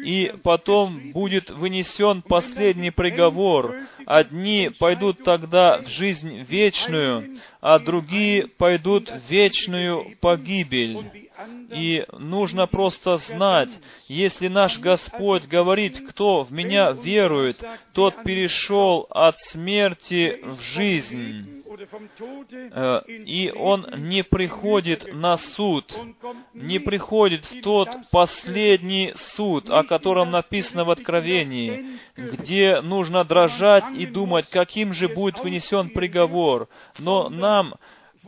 и 0.03 0.33
потом 0.43 1.11
будет 1.11 1.51
вынесен 1.51 2.21
последний 2.21 2.91
приговор. 2.91 3.75
Одни 4.05 4.69
пойдут 4.79 5.23
тогда 5.23 5.81
в 5.81 5.87
жизнь 5.87 6.45
вечную, 6.49 7.37
а 7.63 7.79
другие 7.79 8.47
пойдут 8.47 9.09
в 9.09 9.29
вечную 9.29 10.17
погибель. 10.19 11.29
И 11.73 12.05
нужно 12.11 12.67
просто 12.67 13.17
знать, 13.17 13.79
если 14.09 14.49
наш 14.49 14.79
Господь 14.79 15.45
говорит, 15.45 16.09
кто 16.09 16.43
в 16.43 16.51
меня 16.51 16.91
верует, 16.91 17.63
тот 17.93 18.21
перешел 18.23 19.07
от 19.09 19.37
смерти 19.39 20.39
в 20.43 20.61
жизнь. 20.61 21.63
Э, 22.71 23.01
и 23.07 23.51
он 23.55 23.87
не 23.97 24.23
приходит 24.23 25.13
на 25.13 25.37
суд, 25.37 25.97
не 26.53 26.79
приходит 26.79 27.45
в 27.45 27.61
тот 27.61 27.89
последний 28.11 29.13
суд, 29.15 29.69
о 29.69 29.83
котором 29.83 30.31
написано 30.31 30.83
в 30.83 30.91
Откровении, 30.91 31.97
где 32.15 32.81
нужно 32.81 33.23
дрожать 33.23 33.85
и 33.95 34.05
думать, 34.05 34.49
каким 34.49 34.93
же 34.93 35.07
будет 35.07 35.39
вынесен 35.39 35.89
приговор. 35.89 36.67
Но 36.99 37.29
нам 37.53 37.75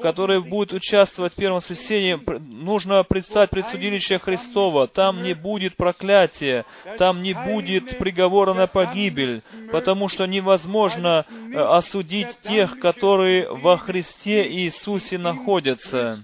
которые 0.02 0.42
будут 0.42 0.74
участвовать 0.74 1.34
в 1.34 1.36
первом 1.36 1.58
воскресенье, 1.58 2.20
нужно 2.40 3.04
предстать 3.04 3.50
пред 3.50 3.68
судилище 3.68 4.20
Христова. 4.20 4.88
Там 4.88 5.24
не 5.24 5.34
будет 5.34 5.78
проклятия, 5.78 6.66
там 6.98 7.22
не 7.22 7.34
будет 7.34 7.98
приговора 7.98 8.54
на 8.54 8.68
погибель, 8.68 9.42
потому 9.72 10.08
что 10.08 10.26
невозможно 10.26 11.26
э, 11.30 11.58
осудить 11.58 12.40
тех, 12.42 12.80
которые 12.80 13.50
во 13.50 13.78
Христе 13.78 14.48
Иисусе 14.52 15.18
находятся. 15.18 16.20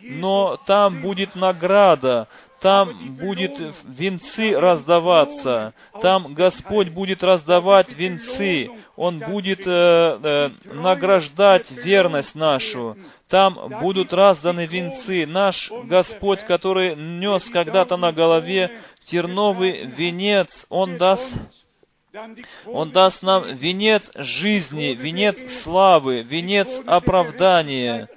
Но 0.00 0.58
там 0.66 1.00
будет 1.00 1.34
награда, 1.34 2.28
там 2.64 3.16
будет 3.16 3.60
венцы 3.84 4.58
раздаваться, 4.58 5.74
там 6.00 6.32
Господь 6.32 6.88
будет 6.88 7.22
раздавать 7.22 7.92
венцы, 7.92 8.70
Он 8.96 9.18
будет 9.18 9.66
э, 9.66 9.70
э, 10.22 10.50
награждать 10.72 11.70
верность 11.72 12.34
нашу, 12.34 12.96
там 13.28 13.80
будут 13.82 14.14
разданы 14.14 14.64
венцы. 14.64 15.26
Наш 15.26 15.70
Господь, 15.84 16.40
который 16.46 16.96
нес 16.96 17.50
когда-то 17.50 17.98
на 17.98 18.12
голове 18.12 18.80
терновый 19.04 19.84
венец, 19.84 20.64
Он 20.70 20.96
даст 20.96 21.34
он 22.64 22.92
даст 22.92 23.22
нам 23.24 23.56
венец 23.56 24.10
жизни, 24.14 24.94
венец 24.94 25.62
славы, 25.62 26.22
венец 26.22 26.68
оправдания. 26.86 28.08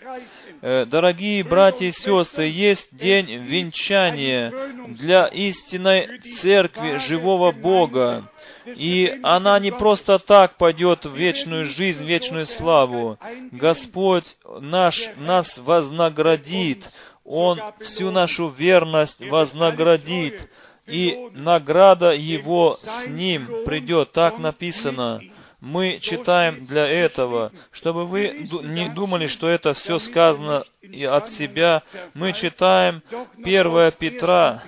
Э, 0.62 0.86
дорогие 0.86 1.44
братья 1.44 1.86
и 1.86 1.92
сестры, 1.92 2.46
есть 2.46 2.96
день 2.96 3.32
венчания 3.44 4.52
для 4.88 5.28
истинной 5.28 6.20
церкви 6.20 6.98
живого 6.98 7.52
Бога. 7.52 8.32
И 8.66 9.20
она 9.22 9.60
не 9.60 9.72
просто 9.72 10.18
так 10.18 10.58
пойдет 10.58 11.06
в 11.06 11.16
вечную 11.16 11.66
жизнь, 11.66 12.04
в 12.04 12.08
вечную 12.08 12.46
славу. 12.46 13.20
Господь 13.52 14.36
наш 14.60 15.10
нас 15.18 15.60
вознаградит. 15.60 16.90
Он 17.24 17.62
всю 17.80 18.10
нашу 18.10 18.50
верность 18.50 19.20
вознаградит. 19.20 20.50
И 20.88 21.30
награда 21.34 22.14
Его 22.14 22.80
с 22.82 23.08
Ним 23.08 23.64
придет. 23.66 24.12
Так 24.12 24.40
написано 24.40 25.22
мы 25.68 26.00
читаем 26.00 26.66
для 26.66 26.88
этого, 26.88 27.52
чтобы 27.72 28.06
вы 28.06 28.48
не 28.64 28.90
думали, 28.90 29.28
что 29.28 29.50
это 29.50 29.74
все 29.74 30.00
сказано 30.00 30.64
и 30.82 31.04
от 31.04 31.30
себя. 31.30 31.84
Мы 32.14 32.32
читаем 32.32 33.04
1 33.44 33.92
Петра, 34.00 34.64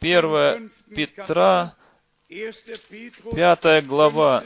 1 0.00 0.70
Петра, 0.94 1.74
Пятая 3.36 3.82
глава. 3.82 4.42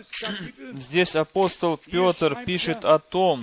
Здесь 0.75 1.17
апостол 1.17 1.79
Петр 1.79 2.45
пишет 2.45 2.85
о 2.85 2.99
том, 2.99 3.43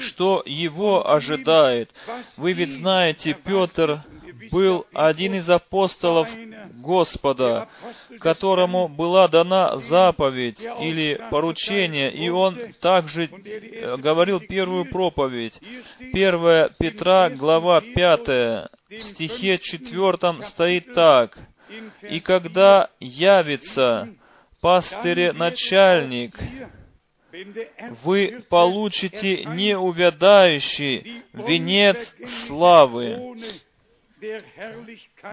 что 0.00 0.42
его 0.44 1.10
ожидает. 1.10 1.90
Вы 2.36 2.52
ведь 2.52 2.72
знаете, 2.72 3.32
Петр 3.32 4.02
был 4.50 4.86
один 4.92 5.34
из 5.36 5.48
апостолов 5.48 6.28
Господа, 6.74 7.68
которому 8.20 8.86
была 8.86 9.28
дана 9.28 9.78
заповедь 9.78 10.66
или 10.80 11.18
поручение, 11.30 12.12
и 12.12 12.28
он 12.28 12.74
также 12.80 13.24
э, 13.24 13.96
говорил 13.96 14.40
первую 14.40 14.84
проповедь. 14.84 15.58
1 16.00 16.74
Петра, 16.78 17.30
глава 17.30 17.80
5, 17.80 18.28
в 18.28 19.00
стихе 19.00 19.58
4 19.58 20.42
стоит 20.42 20.92
так. 20.92 21.38
«И 22.02 22.20
когда 22.20 22.90
явится 23.00 24.08
пастыре-начальник, 24.60 26.38
вы 28.02 28.42
получите 28.48 29.44
неувядающий 29.44 31.22
венец 31.32 32.14
славы, 32.24 33.36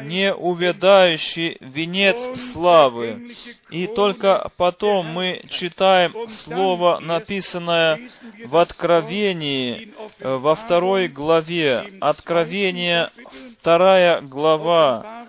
неувядающий 0.02 1.58
венец 1.60 2.52
славы. 2.52 3.36
И 3.72 3.88
только 3.88 4.52
потом 4.58 5.08
мы 5.08 5.42
читаем 5.50 6.28
слово, 6.28 7.00
написанное 7.00 8.00
в 8.46 8.58
Откровении, 8.58 9.94
э, 10.20 10.36
во 10.36 10.56
второй 10.56 11.08
главе. 11.08 11.86
Откровение, 12.00 13.10
вторая 13.60 14.22
глава, 14.22 15.26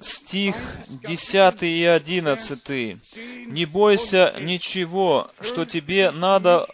стих 0.00 0.56
10 0.88 1.62
и 1.62 1.84
11. 1.84 2.68
«Не 3.46 3.66
бойся 3.66 4.34
ничего, 4.40 5.30
что 5.40 5.64
тебе 5.64 6.10
надо 6.10 6.68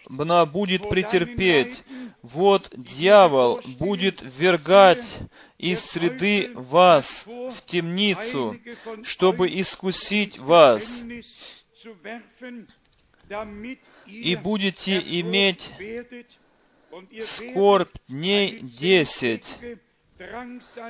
будет 0.46 0.88
претерпеть. 0.88 1.82
Вот 2.22 2.70
дьявол 2.76 3.60
будет 3.78 4.22
ввергать 4.22 5.04
из 5.58 5.80
среды 5.80 6.52
вас 6.54 7.26
в 7.26 7.64
темницу, 7.66 8.56
чтобы 9.02 9.48
искусить 9.48 10.38
вас, 10.38 11.02
и 14.06 14.36
будете 14.36 14.98
иметь 14.98 15.70
скорбь 17.20 17.94
дней 18.08 18.60
десять. 18.60 19.58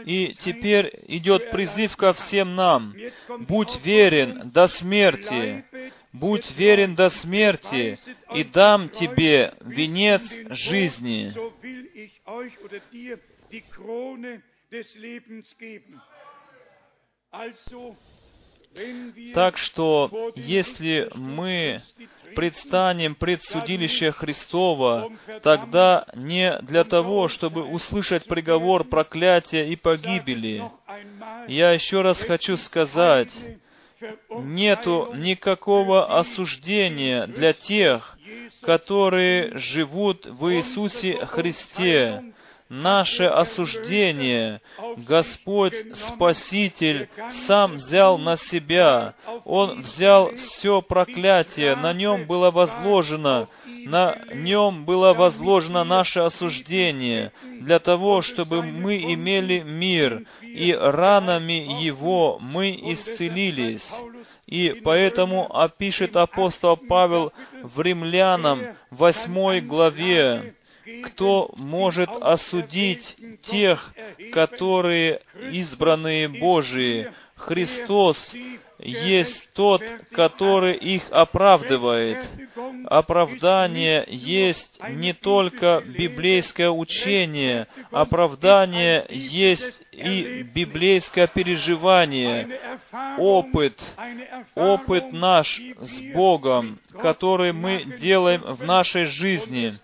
И 0.05 0.35
теперь 0.41 0.93
идет 1.07 1.51
призыв 1.51 1.97
ко 1.97 2.13
всем 2.13 2.55
нам. 2.55 2.95
Будь 3.41 3.85
верен 3.85 4.51
до 4.51 4.67
смерти, 4.67 5.65
будь 6.13 6.51
верен 6.53 6.95
до 6.95 7.09
смерти, 7.09 7.99
и 8.35 8.45
дам 8.45 8.89
тебе 8.89 9.55
венец 9.61 10.23
жизни. 10.51 11.33
Так 19.35 19.57
что, 19.57 20.33
если 20.35 21.11
мы 21.15 21.83
предстанем 22.35 23.15
пред 23.15 23.43
судилище 23.43 24.13
Христова, 24.13 25.11
тогда 25.43 26.07
не 26.15 26.59
для 26.63 26.85
того, 26.85 27.29
чтобы 27.29 27.65
услышать 27.65 28.25
приговор 28.25 28.85
проклятия 28.85 29.69
и 29.69 29.77
погибели. 29.77 30.63
Я 31.49 31.73
еще 31.73 32.01
раз 32.01 32.23
хочу 32.23 32.57
сказать, 32.57 33.33
нету 34.31 35.13
никакого 35.15 36.19
осуждения 36.19 37.27
для 37.27 37.53
тех, 37.53 38.19
которые 38.63 39.57
живут 39.57 40.27
в 40.27 40.55
Иисусе 40.55 41.25
Христе, 41.27 42.33
наше 42.73 43.25
осуждение 43.25 44.63
Господь 44.97 45.75
Спаситель 45.95 47.11
сам 47.47 47.75
взял 47.75 48.17
на 48.17 48.39
себя. 48.39 49.15
Он 49.45 49.83
взял 49.83 50.35
все 50.37 50.81
проклятие, 50.81 51.77
на 51.77 51.93
нем 51.93 52.27
было 52.27 52.51
возложено, 52.51 53.49
на 53.67 54.19
нем 54.35 54.87
было 54.87 55.13
возложено 55.13 55.85
наше 55.85 56.21
осуждение, 56.21 57.33
для 57.61 57.79
того, 57.79 58.23
чтобы 58.23 58.63
мы 58.63 58.97
имели 58.97 59.61
мир, 59.61 60.25
и 60.41 60.73
ранами 60.73 61.83
Его 61.83 62.39
мы 62.41 62.71
исцелились. 62.71 64.01
И 64.47 64.81
поэтому 64.83 65.55
опишет 65.55 66.17
апостол 66.17 66.79
Павел 66.79 67.35
в 67.63 67.81
Римлянам 67.83 68.63
8 68.91 69.61
главе, 69.67 70.55
кто 71.05 71.53
может 71.57 72.11
осудить 72.21 73.17
тех, 73.43 73.95
которые 74.33 75.21
избранные 75.51 76.29
Божии? 76.29 77.13
Христос 77.37 78.35
есть 78.79 79.49
тот, 79.53 79.83
который 80.13 80.75
их 80.75 81.05
оправдывает. 81.11 82.27
Оправдание 82.87 84.05
есть 84.09 84.81
не 84.89 85.13
только 85.13 85.83
библейское 85.87 86.71
учение, 86.71 87.69
оправдание 87.91 89.07
есть 89.09 89.83
и 89.93 90.43
библейское 90.55 91.27
переживание, 91.27 92.61
опыт, 93.19 93.95
опыт 94.55 95.13
наш 95.13 95.61
с 95.81 96.01
Богом, 96.13 96.79
который 97.01 97.53
мы 97.53 97.85
делаем 97.99 98.43
в 98.43 98.65
нашей 98.65 99.05
жизни. 99.05 99.75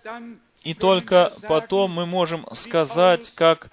И 0.63 0.73
только 0.73 1.31
потом 1.47 1.91
мы 1.91 2.05
можем 2.05 2.45
сказать, 2.53 3.31
как 3.35 3.71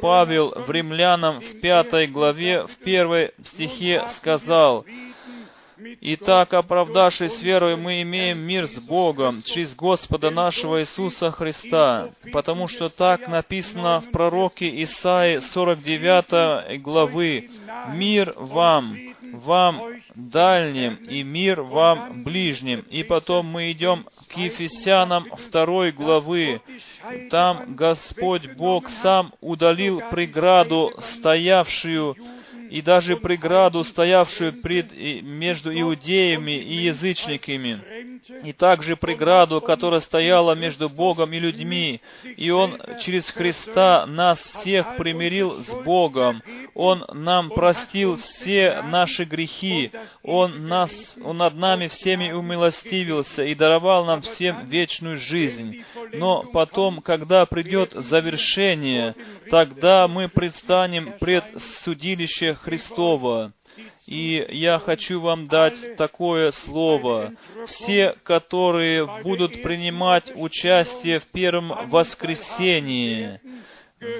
Павел 0.00 0.52
в 0.54 0.70
Римлянам 0.70 1.40
в 1.40 1.60
пятой 1.60 2.06
главе, 2.06 2.64
в 2.64 2.76
первой 2.76 3.32
стихе 3.44 4.04
сказал, 4.08 4.84
Итак, 6.00 6.54
оправдавшись 6.54 7.40
верой, 7.40 7.76
мы 7.76 8.02
имеем 8.02 8.38
мир 8.38 8.66
с 8.66 8.80
Богом 8.80 9.42
через 9.44 9.76
Господа 9.76 10.30
нашего 10.30 10.80
Иисуса 10.80 11.30
Христа, 11.30 12.10
потому 12.32 12.66
что 12.66 12.88
так 12.88 13.28
написано 13.28 14.00
в 14.00 14.10
пророке 14.10 14.82
Исаии 14.82 15.38
49 15.38 16.82
главы, 16.82 17.48
«Мир 17.90 18.34
вам, 18.36 18.96
вам 19.32 19.82
дальним 20.14 20.94
и 20.94 21.22
мир 21.22 21.62
вам 21.62 22.22
ближним». 22.24 22.80
И 22.90 23.02
потом 23.02 23.46
мы 23.46 23.72
идем 23.72 24.06
к 24.28 24.36
Ефесянам 24.36 25.26
2 25.50 25.92
главы. 25.92 26.60
Там 27.30 27.74
Господь 27.74 28.54
Бог 28.54 28.88
сам 28.88 29.32
удалил 29.40 30.02
преграду, 30.10 30.92
стоявшую 30.98 32.16
и 32.70 32.82
даже 32.82 33.16
преграду, 33.16 33.84
стоявшую 33.84 34.60
пред, 34.62 34.92
между 35.22 35.72
иудеями 35.72 36.52
и 36.52 36.74
язычниками, 36.74 37.80
и 38.44 38.52
также 38.52 38.96
преграду, 38.96 39.60
которая 39.60 40.00
стояла 40.00 40.54
между 40.54 40.88
Богом 40.88 41.32
и 41.32 41.38
людьми. 41.38 42.00
И 42.36 42.50
Он 42.50 42.78
через 43.00 43.30
Христа 43.30 44.06
нас 44.06 44.40
всех 44.40 44.96
примирил 44.96 45.62
с 45.62 45.72
Богом. 45.82 46.42
Он 46.74 47.04
нам 47.12 47.50
простил 47.50 48.16
все 48.16 48.82
наши 48.82 49.24
грехи. 49.24 49.92
Он, 50.22 50.64
нас, 50.64 51.16
Он 51.22 51.38
над 51.38 51.54
нами 51.54 51.88
всеми 51.88 52.32
умилостивился 52.32 53.44
и 53.44 53.54
даровал 53.54 54.04
нам 54.04 54.20
всем 54.22 54.66
вечную 54.66 55.16
жизнь. 55.16 55.82
Но 56.12 56.42
потом, 56.52 57.00
когда 57.00 57.46
придет 57.46 57.92
завершение, 57.92 59.14
тогда 59.50 60.08
мы 60.08 60.28
предстанем 60.28 61.14
пред 61.18 61.44
судилище 61.56 62.57
Христова. 62.62 63.52
И 64.06 64.46
я 64.50 64.78
хочу 64.78 65.20
вам 65.20 65.46
дать 65.46 65.96
такое 65.96 66.50
слово. 66.50 67.32
Все, 67.66 68.16
которые 68.22 69.06
будут 69.22 69.62
принимать 69.62 70.32
участие 70.34 71.20
в 71.20 71.26
первом 71.26 71.88
воскресении, 71.88 73.40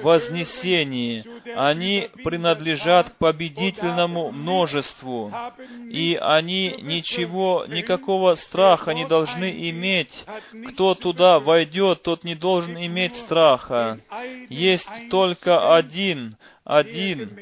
вознесении, 0.03 1.23
они 1.55 2.09
принадлежат 2.23 3.11
к 3.11 3.15
победительному 3.15 4.31
множеству, 4.31 5.33
и 5.89 6.17
они 6.21 6.75
ничего, 6.81 7.65
никакого 7.67 8.35
страха 8.35 8.93
не 8.93 9.05
должны 9.07 9.69
иметь. 9.69 10.25
Кто 10.69 10.95
туда 10.95 11.39
войдет, 11.39 12.03
тот 12.03 12.23
не 12.23 12.35
должен 12.35 12.77
иметь 12.77 13.15
страха. 13.15 13.99
Есть 14.49 14.89
только 15.09 15.75
один, 15.75 16.35
один, 16.63 17.39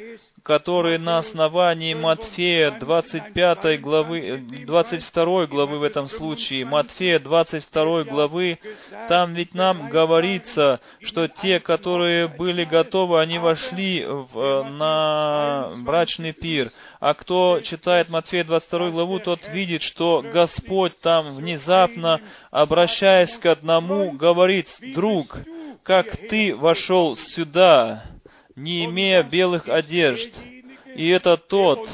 которые 0.48 0.98
на 0.98 1.18
основании 1.18 1.94
Матфея 1.94 2.72
25 2.72 3.82
главы, 3.82 4.42
22 4.66 5.46
главы 5.48 5.78
в 5.78 5.84
этом 5.84 6.08
случае, 6.08 6.64
Матфея 6.64 7.20
22 7.20 8.06
главы, 8.06 8.58
там 9.10 9.34
ведь 9.34 9.54
нам 9.54 9.90
говорится, 9.90 10.80
что 11.02 11.28
те, 11.28 11.60
которые 11.60 12.30
были 12.30 12.64
готовы, 12.64 13.20
они 13.20 13.40
вошли 13.40 14.06
в, 14.08 14.64
на 14.64 15.70
брачный 15.80 16.32
пир. 16.32 16.72
А 17.02 17.14
кто 17.14 17.60
читает 17.62 18.08
Матфея 18.08 18.46
22 18.46 18.92
главу, 18.92 19.20
тот 19.20 19.50
видит, 19.50 19.82
что 19.82 20.24
Господь 20.24 20.98
там 21.02 21.36
внезапно, 21.36 22.22
обращаясь 22.52 23.38
к 23.38 23.48
одному, 23.48 24.14
говорит, 24.14 24.78
«Друг, 24.96 25.40
как 25.84 26.16
ты 26.30 26.56
вошел 26.56 27.18
сюда, 27.18 28.04
не 28.58 28.84
имея 28.86 29.24
белых 29.24 29.70
одежд?» 29.70 30.34
И 30.98 31.08
это 31.10 31.38
тот, 31.38 31.88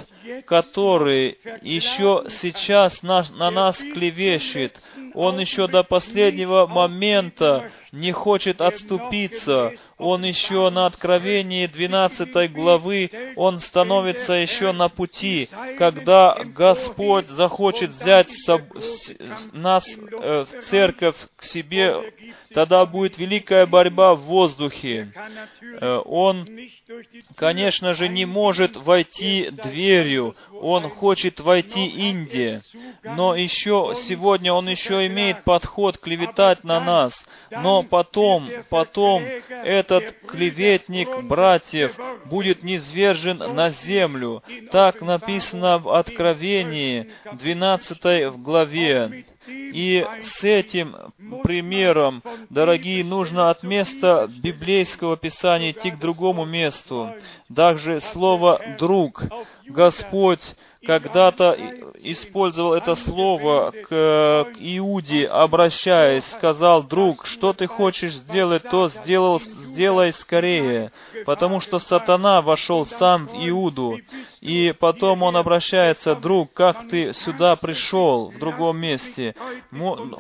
который 0.45 1.38
еще 1.61 2.26
сейчас 2.30 3.03
на, 3.03 3.24
на 3.34 3.51
нас 3.51 3.78
клевещет. 3.78 4.80
Он 5.13 5.39
еще 5.39 5.67
до 5.67 5.84
последнего 5.84 6.65
момента 6.65 7.71
не 7.91 8.11
хочет 8.11 8.61
отступиться. 8.61 9.74
Он 9.97 10.26
еще 10.26 10.69
на 10.71 10.88
откровении 10.88 11.67
12 11.67 12.51
главы, 12.51 13.11
он 13.36 13.59
становится 13.59 14.34
еще 14.34 14.71
на 14.71 14.89
пути, 14.89 15.49
когда 15.78 16.36
Господь 16.43 17.28
захочет 17.28 17.91
взять 17.91 18.30
нас 19.53 19.86
э, 19.88 20.45
в 20.45 20.61
церковь 20.63 21.15
к 21.36 21.43
себе, 21.43 22.11
тогда 22.53 22.86
будет 22.86 23.17
великая 23.17 23.67
борьба 23.67 24.15
в 24.15 24.21
воздухе. 24.21 25.13
Э, 25.80 26.01
он, 26.03 26.47
конечно 27.36 27.93
же, 27.93 28.09
не 28.09 28.26
может 28.26 28.76
войти 28.76 29.49
дверью, 29.51 30.12
он 30.20 30.89
хочет 30.89 31.39
войти 31.39 31.86
Индия, 31.86 32.61
но 33.03 33.36
еще 33.36 33.93
сегодня 33.95 34.53
он 34.53 34.70
еще 34.70 35.05
имеет 35.07 35.43
подход 35.43 35.97
клеветать 35.97 36.64
на 36.64 36.80
нас, 36.80 37.26
но 37.51 37.84
потом, 37.84 38.49
потом 38.70 39.24
этот 39.49 40.16
клеветник 40.28 41.24
братьев 41.24 41.97
будет 42.26 42.64
низвержен 42.64 43.38
на 43.38 43.70
землю. 43.70 44.43
Так 44.72 45.01
написано 45.01 45.78
в 45.80 45.89
Откровении 45.89 47.11
12 47.34 48.34
главе. 48.38 49.26
И 49.47 50.05
с 50.21 50.43
этим 50.43 50.95
примером, 51.43 52.23
дорогие, 52.49 53.03
нужно 53.03 53.49
от 53.49 53.63
места 53.63 54.27
библейского 54.27 55.17
писания 55.17 55.71
идти 55.71 55.91
к 55.91 55.99
другому 55.99 56.45
месту. 56.45 57.13
Также 57.53 57.99
слово 57.99 58.61
«друг». 58.77 59.23
Господь 59.65 60.55
когда-то 60.86 61.57
использовал 62.03 62.73
это 62.73 62.95
слово 62.95 63.71
к, 63.71 64.47
Иуде, 64.59 65.25
обращаясь, 65.27 66.25
сказал, 66.25 66.84
друг, 66.84 67.25
что 67.25 67.53
ты 67.53 67.67
хочешь 67.67 68.13
сделать, 68.13 68.63
то 68.63 68.89
сделал, 68.89 69.41
сделай 69.41 70.13
скорее, 70.13 70.91
потому 71.25 71.59
что 71.59 71.79
сатана 71.79 72.41
вошел 72.41 72.86
сам 72.86 73.27
в 73.27 73.34
Иуду. 73.47 73.99
И 74.41 74.73
потом 74.77 75.23
он 75.23 75.38
обращается, 75.38 76.15
друг, 76.15 76.53
как 76.53 76.88
ты 76.89 77.13
сюда 77.13 77.55
пришел, 77.55 78.29
в 78.29 78.39
другом 78.39 78.77
месте. 78.77 79.36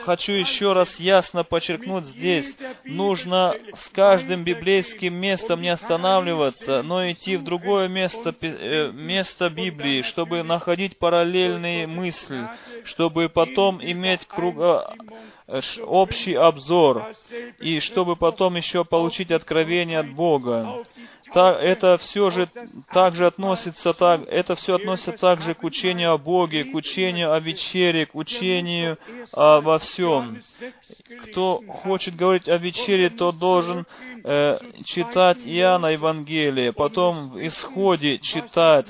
Хочу 0.01 0.31
еще 0.31 0.73
раз 0.73 0.99
ясно 0.99 1.43
подчеркнуть 1.43 2.05
здесь, 2.05 2.57
нужно 2.85 3.55
с 3.73 3.89
каждым 3.89 4.43
библейским 4.43 5.13
местом 5.13 5.61
не 5.61 5.69
останавливаться, 5.69 6.81
но 6.83 7.09
идти 7.11 7.35
в 7.35 7.43
другое 7.43 7.87
место, 7.87 8.33
э, 8.41 8.91
место 8.93 9.49
Библии, 9.49 10.01
чтобы 10.01 10.43
находить 10.53 10.97
параллельные 10.97 11.87
мысли, 11.87 12.47
чтобы 12.83 13.29
потом 13.29 13.83
иметь 13.83 14.25
круга, 14.25 14.93
э, 15.47 15.61
общий 15.81 16.35
обзор, 16.35 17.07
и 17.59 17.79
чтобы 17.79 18.15
потом 18.15 18.55
еще 18.55 18.85
получить 18.85 19.31
откровение 19.31 19.99
от 19.99 20.09
Бога 20.11 20.83
так, 21.33 21.61
это 21.61 21.97
все 21.97 22.29
же 22.29 22.47
также 22.91 23.25
относится, 23.25 23.93
так, 23.93 24.21
это 24.27 24.55
все 24.55 24.75
относится 24.75 25.13
также 25.13 25.55
к 25.55 25.63
учению 25.63 26.13
о 26.13 26.17
Боге, 26.19 26.63
к 26.63 26.75
учению 26.75 27.33
о 27.33 27.39
вечере, 27.39 28.05
к 28.05 28.13
учению 28.13 28.99
обо 29.31 29.79
всем. 29.79 30.41
Кто 31.23 31.61
хочет 31.67 32.15
говорить 32.15 32.47
о 32.47 32.57
вечере, 32.57 33.09
то 33.09 33.31
должен 33.31 33.87
э, 34.23 34.59
читать 34.85 35.39
Иоанна 35.45 35.87
Евангелие, 35.87 36.71
потом 36.71 37.31
в 37.31 37.47
Исходе 37.47 38.19
читать, 38.19 38.87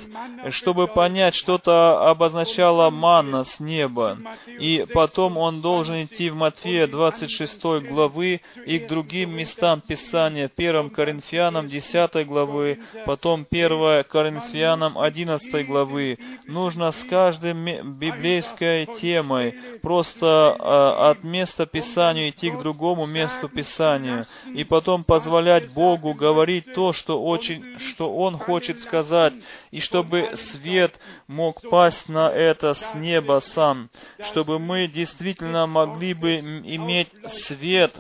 чтобы 0.50 0.88
понять, 0.88 1.36
что-то 1.36 2.10
обозначало 2.10 2.90
манна 2.90 3.46
с 3.46 3.62
неба. 3.62 4.20
И 4.60 4.86
потом 4.94 5.38
он 5.38 5.62
должен 5.62 6.04
идти 6.04 6.30
в 6.30 6.36
Матфея 6.36 6.88
26 6.88 7.64
главы 7.88 8.42
и 8.66 8.80
к 8.80 8.88
другим 8.90 9.32
местам 9.32 9.80
Писания, 9.80 10.52
1 10.54 10.90
Коринфянам 10.90 11.68
10 11.68 12.28
главы, 12.28 12.33
главы, 12.34 12.80
потом 13.06 13.46
1 13.50 14.04
Коринфянам 14.06 14.98
11 14.98 15.68
главы. 15.68 16.18
Нужно 16.48 16.92
с 16.92 17.04
каждой 17.04 17.54
библейской 17.54 18.86
темой 18.86 19.56
просто 19.82 20.56
э, 20.58 21.12
от 21.12 21.24
места 21.24 21.66
Писания 21.66 22.30
идти 22.30 22.50
к 22.50 22.60
другому 22.60 23.06
месту 23.06 23.48
Писания, 23.50 24.26
и 24.46 24.64
потом 24.64 25.04
позволять 25.04 25.74
Богу 25.74 26.14
говорить 26.14 26.74
то, 26.74 26.94
что, 26.94 27.24
очень, 27.24 27.78
что 27.80 28.14
Он 28.14 28.38
хочет 28.38 28.80
сказать, 28.80 29.34
и 29.72 29.80
чтобы 29.80 30.32
свет 30.36 31.00
мог 31.28 31.62
пасть 31.70 32.10
на 32.10 32.30
это 32.30 32.74
с 32.74 32.96
неба 32.96 33.40
сам, 33.40 33.90
чтобы 34.20 34.60
мы 34.60 34.88
действительно 34.88 35.68
могли 35.68 36.14
бы 36.14 36.38
иметь 36.40 37.10
свет 37.28 37.94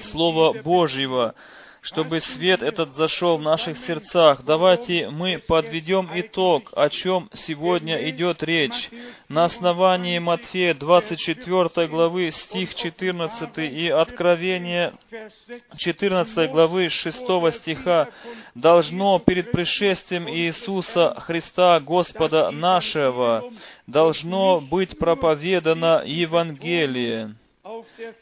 Слова 0.00 0.52
Божьего, 0.52 1.34
чтобы 1.82 2.20
свет 2.20 2.62
этот 2.62 2.92
зашел 2.92 3.38
в 3.38 3.42
наших 3.42 3.76
сердцах. 3.76 4.42
Давайте 4.44 5.08
мы 5.08 5.38
подведем 5.38 6.10
итог, 6.14 6.72
о 6.76 6.88
чем 6.90 7.30
сегодня 7.32 8.08
идет 8.10 8.42
речь. 8.42 8.90
На 9.28 9.44
основании 9.44 10.18
Матфея 10.18 10.74
24 10.74 11.88
главы 11.88 12.30
стих 12.30 12.74
14 12.74 13.58
и 13.58 13.88
Откровения 13.88 14.92
14 15.76 16.50
главы 16.50 16.88
6 16.88 17.22
стиха 17.52 18.08
должно 18.54 19.18
перед 19.18 19.50
пришествием 19.50 20.28
Иисуса 20.28 21.14
Христа 21.18 21.80
Господа 21.80 22.50
нашего 22.50 23.50
должно 23.86 24.60
быть 24.60 24.98
проповедано 24.98 26.02
Евангелие 26.04 27.34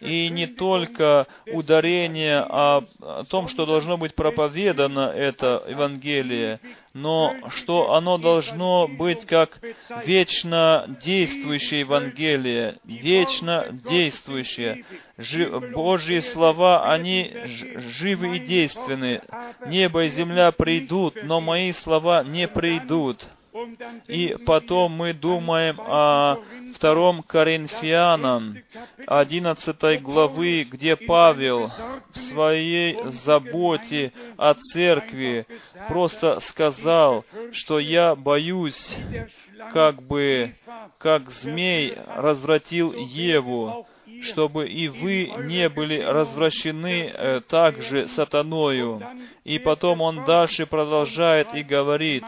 и 0.01 0.28
не 0.30 0.46
только 0.46 1.26
ударение 1.46 2.38
о, 2.40 2.82
том, 3.28 3.49
что 3.49 3.66
должно 3.66 3.96
быть 3.96 4.14
проповедано 4.14 5.12
это 5.14 5.62
Евангелие, 5.68 6.61
но 6.94 7.34
что 7.49 7.94
оно 7.94 8.18
должно 8.18 8.88
быть 8.88 9.26
как 9.26 9.61
вечно 10.05 10.84
действующее 11.03 11.80
Евангелие, 11.80 12.78
вечно 12.84 13.66
действующее. 13.70 14.84
Божьи 15.72 16.20
слова, 16.20 16.90
они 16.90 17.32
живы 17.44 18.36
и 18.36 18.40
действенны. 18.40 19.22
Небо 19.66 20.05
и 20.05 20.09
земля 20.09 20.53
придут, 20.53 21.22
но 21.22 21.40
мои 21.40 21.72
слова 21.72 22.24
не 22.24 22.49
придут. 22.49 23.28
И 24.06 24.36
потом 24.46 24.92
мы 24.92 25.12
думаем 25.12 25.80
о 25.80 26.38
втором 26.74 27.22
Коринфянам, 27.22 28.59
11 29.06 30.02
главы, 30.02 30.66
где 30.70 30.96
Павел 30.96 31.70
в 32.12 32.18
своей 32.18 32.98
заботе 33.11 34.12
о 34.36 34.54
церкви 34.54 35.46
просто 35.88 36.40
сказал, 36.40 37.24
что 37.52 37.78
я 37.78 38.14
боюсь, 38.14 38.96
как 39.72 40.02
бы, 40.02 40.54
как 40.98 41.30
змей 41.30 41.96
развратил 42.16 42.92
Еву, 42.92 43.86
чтобы 44.22 44.68
и 44.68 44.88
вы 44.88 45.30
не 45.44 45.68
были 45.68 46.00
развращены 46.00 47.12
э, 47.12 47.40
также 47.46 48.09
сатаною. 48.09 49.02
И 49.44 49.59
потом 49.59 50.00
он 50.00 50.24
дальше 50.24 50.66
продолжает 50.66 51.54
и 51.54 51.62
говорит, 51.62 52.24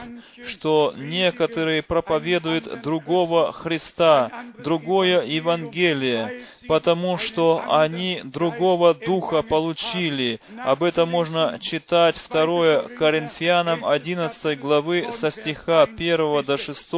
что 0.47 0.95
некоторые 0.97 1.83
проповедуют 1.83 2.83
другого 2.83 3.53
Христа, 3.53 4.31
другое 4.59 5.23
Евангелие, 5.25 6.43
потому 6.71 7.17
что 7.17 7.65
они 7.69 8.21
другого 8.23 8.95
духа 8.95 9.43
получили. 9.43 10.41
Об 10.57 10.85
этом 10.85 11.11
можно 11.11 11.59
читать 11.61 12.15
2 12.31 12.91
Коринфянам 12.97 13.85
11 13.85 14.61
главы 14.61 15.09
со 15.11 15.33
стиха 15.33 15.83
1 15.83 16.45
до 16.45 16.59
6. 16.59 16.89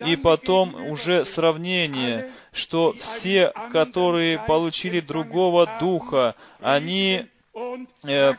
И 0.00 0.16
потом 0.16 0.74
уже 0.90 1.24
сравнение, 1.24 2.32
что 2.52 2.94
все, 3.00 3.54
которые 3.72 4.38
получили 4.40 5.00
другого 5.00 5.66
духа, 5.80 6.34
они 6.60 7.28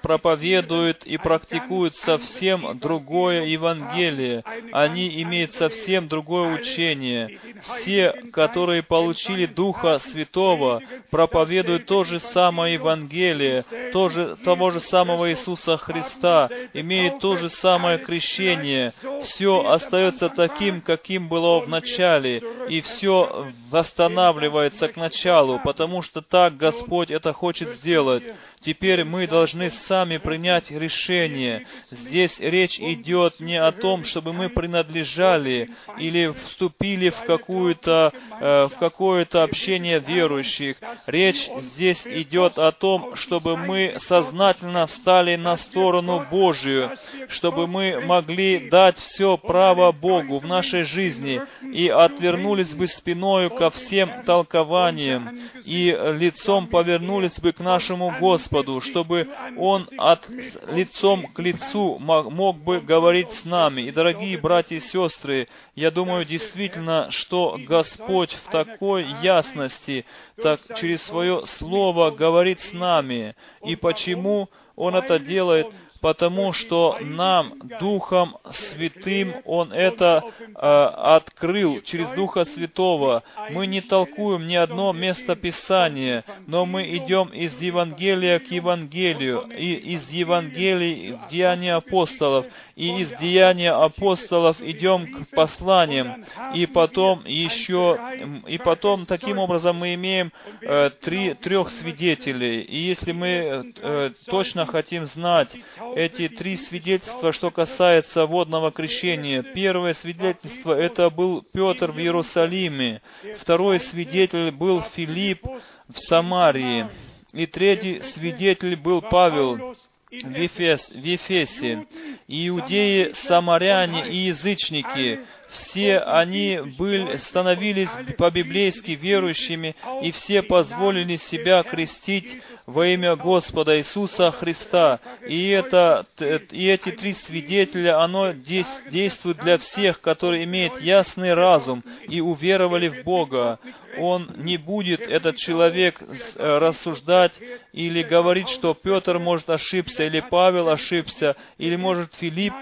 проповедуют 0.02 1.04
и 1.06 1.18
практикуют 1.18 1.96
совсем 1.96 2.78
другое 2.80 3.46
Евангелие. 3.46 4.44
Они 4.72 5.22
имеют 5.22 5.54
совсем 5.54 6.08
другое 6.08 6.56
учение. 6.56 7.40
Все, 7.62 8.12
которые 8.32 8.82
получили 8.82 9.46
Духа 9.46 10.00
Святого, 10.00 10.82
проповедуют 11.12 11.86
то 11.86 12.04
же 12.04 12.20
самое 12.20 12.74
Евангелие, 12.74 13.66
то 13.92 14.10
же, 14.10 14.36
того 14.38 14.72
же 14.72 14.80
самого 14.80 15.30
Иисуса 15.30 15.78
Христа, 15.78 16.50
имеют 16.74 17.20
то 17.20 17.36
же 17.36 17.50
самое 17.50 18.00
крещение. 18.00 18.94
Все 19.22 19.64
остается 19.66 20.30
таким, 20.30 20.82
каким 20.82 21.28
было 21.30 21.60
в 21.60 21.70
начале, 21.70 22.42
и 22.68 22.82
все 22.82 23.48
восстанавливается 23.70 24.88
к 24.88 24.98
началу, 24.98 25.60
потому 25.64 26.02
что 26.02 26.22
так 26.22 26.58
Господь 26.58 27.12
это 27.12 27.32
хочет 27.32 27.70
сделать. 27.70 28.24
Теперь 28.64 29.03
мы 29.04 29.28
должны 29.28 29.70
сами 29.70 30.18
принять 30.18 30.72
решение. 30.72 31.66
Здесь 31.92 32.40
речь 32.40 32.80
идет 32.80 33.40
не 33.40 33.58
о 33.58 33.72
том, 33.72 34.04
чтобы 34.04 34.34
мы 34.34 34.50
принадлежали 34.50 35.70
или 35.98 36.34
вступили 36.44 37.10
в 37.10 37.22
какую-то 37.24 38.14
э, 38.40 38.68
в 38.68 38.78
какое-то 38.80 39.44
общение 39.44 40.00
верующих. 40.00 40.78
Речь 41.08 41.50
здесь 41.58 42.08
идет 42.08 42.58
о 42.58 42.72
том, 42.72 43.16
чтобы 43.16 43.58
мы 43.58 43.96
сознательно 43.98 44.88
встали 44.88 45.36
на 45.36 45.58
сторону 45.58 46.26
Божию, 46.30 46.92
чтобы 47.30 47.68
мы 47.68 48.00
могли 48.02 48.70
дать 48.70 48.98
все 48.98 49.38
право 49.38 49.92
Богу 49.92 50.40
в 50.40 50.46
нашей 50.46 50.84
жизни 50.84 51.42
и 51.62 51.88
отвернулись 51.88 52.74
бы 52.74 52.88
спиною 52.88 53.50
ко 53.50 53.70
всем 53.70 54.24
толкованиям 54.26 55.38
и 55.66 55.98
лицом 56.14 56.68
повернулись 56.68 57.40
бы 57.40 57.52
к 57.52 57.60
нашему 57.60 58.14
Господу, 58.20 58.80
чтобы 58.94 59.28
Он 59.58 59.88
от 59.98 60.30
лицом 60.30 61.26
к 61.34 61.40
лицу 61.40 61.98
мог 61.98 62.58
бы 62.58 62.80
говорить 62.80 63.32
с 63.32 63.44
нами. 63.44 63.82
И, 63.82 63.92
дорогие 63.92 64.38
братья 64.38 64.76
и 64.76 64.80
сестры, 64.80 65.48
я 65.76 65.90
думаю 65.90 66.26
действительно, 66.26 67.10
что 67.10 67.58
Господь 67.68 68.34
в 68.34 68.52
такой 68.52 69.06
ясности, 69.24 70.06
так 70.42 70.60
через 70.76 71.02
свое 71.02 71.46
Слово 71.48 72.12
говорит 72.12 72.60
с 72.60 72.72
нами. 72.72 73.36
И 73.66 73.76
почему 73.76 74.50
Он 74.76 74.96
это 74.96 75.18
делает? 75.18 75.68
Потому 76.04 76.52
что 76.52 76.98
нам, 77.00 77.54
Духом 77.80 78.36
Святым, 78.52 79.36
Он 79.46 79.72
это 79.72 80.26
э, 80.38 80.52
открыл 80.54 81.80
через 81.82 82.10
Духа 82.10 82.44
Святого. 82.44 83.24
Мы 83.52 83.68
не 83.68 83.80
толкуем 83.80 84.46
ни 84.46 84.56
одно 84.56 84.92
место 84.92 85.38
Писания, 85.38 86.26
но 86.46 86.66
мы 86.66 86.84
идем 86.98 87.30
из 87.30 87.62
Евангелия 87.62 88.40
к 88.40 88.52
Евангелию, 88.52 89.50
и 89.58 89.76
из 89.76 90.10
Евангелий 90.10 91.14
в 91.14 91.30
Деяния 91.30 91.76
апостолов, 91.76 92.48
и 92.76 93.00
из 93.02 93.12
Деяния 93.12 93.72
апостолов 93.72 94.60
идем 94.60 95.08
к 95.08 95.30
посланиям, 95.30 96.26
и 96.54 96.66
потом 96.66 97.24
еще, 97.26 97.98
и 98.46 98.58
потом 98.58 99.06
таким 99.06 99.38
образом 99.40 99.78
мы 99.78 99.94
имеем 99.94 100.34
э, 100.60 100.90
три, 101.02 101.34
трех 101.34 101.70
свидетелей. 101.70 102.60
И 102.60 102.78
если 102.78 103.14
мы 103.14 103.74
э, 103.78 104.10
точно 104.26 104.66
хотим 104.66 105.06
знать, 105.06 105.56
эти 105.96 106.28
три 106.28 106.58
свидетельства, 106.58 107.32
что 107.32 107.52
касается 107.52 108.26
водного 108.26 108.72
крещения. 108.72 109.42
Первое 109.42 109.94
свидетельство– 109.94 110.74
это 110.80 111.10
был 111.10 111.44
Петр 111.54 111.92
в 111.92 112.00
Иерусалиме. 112.00 113.02
Второй 113.40 113.80
свидетель 113.80 114.52
был 114.52 114.82
Филипп 114.82 115.46
в 115.88 115.98
Самарии. 115.98 116.88
И 117.34 117.46
третий 117.48 118.02
свидетель 118.04 118.76
был 118.76 119.02
Павел 119.02 119.76
в, 120.12 120.38
Ефес, 120.38 120.92
в 120.92 121.04
Ефесе. 121.04 121.88
Иудеи, 122.28 123.12
самаряне 123.14 124.08
и 124.08 124.18
язычники 124.18 125.20
все 125.54 126.00
они 126.00 126.60
были, 126.78 127.18
становились 127.18 127.90
по-библейски 128.18 128.92
верующими, 128.92 129.76
и 130.02 130.12
все 130.12 130.42
позволили 130.42 131.16
себя 131.16 131.64
крестить 131.64 132.42
во 132.66 132.88
имя 132.88 133.16
Господа 133.16 133.78
Иисуса 133.78 134.32
Христа. 134.32 135.00
И, 135.28 135.50
это, 135.50 136.06
и 136.20 136.68
эти 136.68 136.92
три 136.92 137.14
свидетеля, 137.14 138.02
оно 138.02 138.32
действует 138.32 139.38
для 139.38 139.58
всех, 139.58 140.02
которые 140.02 140.46
имеют 140.46 140.82
ясный 140.82 141.34
разум 141.34 141.84
и 142.08 142.22
уверовали 142.22 142.88
в 142.88 143.04
Бога. 143.04 143.60
Он 143.98 144.32
не 144.38 144.58
будет, 144.58 145.02
этот 145.02 145.36
человек, 145.36 146.02
э, 146.02 146.58
рассуждать 146.58 147.34
или 147.74 148.02
говорить, 148.02 148.50
что 148.50 148.74
Петр 148.74 149.20
может 149.20 149.52
ошибся, 149.52 150.06
или 150.06 150.20
Павел 150.20 150.70
ошибся, 150.70 151.36
или 151.60 151.76
может 151.76 152.16
Филипп 152.16 152.54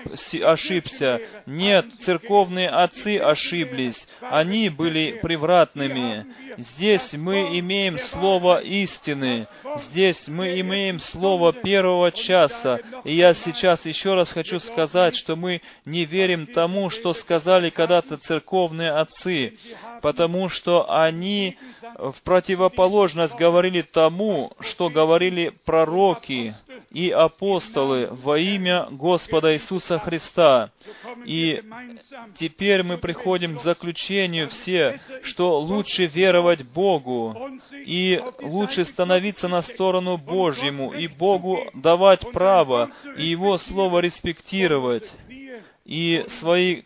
ошибся. 0.44 1.22
Нет, 1.46 1.86
церковные 2.02 2.70
отцы 2.84 3.18
ошиблись. 3.18 4.08
Они 4.22 4.70
были 4.70 5.20
превратными. 5.22 6.26
Здесь 6.58 7.14
мы 7.14 7.60
имеем 7.60 7.98
слово 7.98 8.62
истины. 8.62 9.48
Здесь 9.78 10.28
мы 10.28 10.60
имеем 10.60 11.00
слово 11.00 11.54
первого 11.54 12.12
часа. 12.12 12.80
И 13.04 13.14
я 13.16 13.34
сейчас 13.34 13.86
еще 13.86 14.14
раз 14.14 14.32
хочу 14.34 14.60
сказать, 14.60 15.16
что 15.16 15.36
мы 15.36 15.62
не 15.86 16.06
верим 16.06 16.46
тому, 16.46 16.90
что 16.90 17.14
сказали 17.14 17.70
когда-то 17.70 18.18
церковные 18.18 18.92
отцы, 18.92 19.58
потому 20.02 20.50
что 20.50 20.92
они 20.92 21.58
в 21.98 22.16
противоположность 22.24 23.36
говорили 23.36 23.82
тому, 23.82 24.52
что 24.60 24.90
говорили 24.90 25.54
пророки 25.66 26.56
и 26.92 27.10
апостолы 27.10 28.10
во 28.12 28.38
имя 28.38 28.88
Господа 28.92 29.54
Иисуса 29.54 30.00
Христа. 30.00 30.72
И 31.26 31.64
теперь 32.36 32.84
мы 32.84 32.98
приходим 32.98 33.58
к 33.58 33.62
заключению 33.62 34.50
все, 34.50 35.00
что 35.24 35.60
лучше 35.60 36.06
веровать 36.06 36.64
Богу 36.64 37.38
и 37.74 38.22
лучше 38.42 38.86
становиться 38.86 39.48
на 39.48 39.62
сторону 39.62 40.18
Божьему 40.18 40.92
и 40.94 41.08
Богу 41.08 41.60
давать 41.74 42.30
право 42.32 42.92
и 43.18 43.26
Его 43.26 43.58
Слово 43.58 44.00
респектировать 44.00 45.12
и 45.86 46.26
свои 46.28 46.84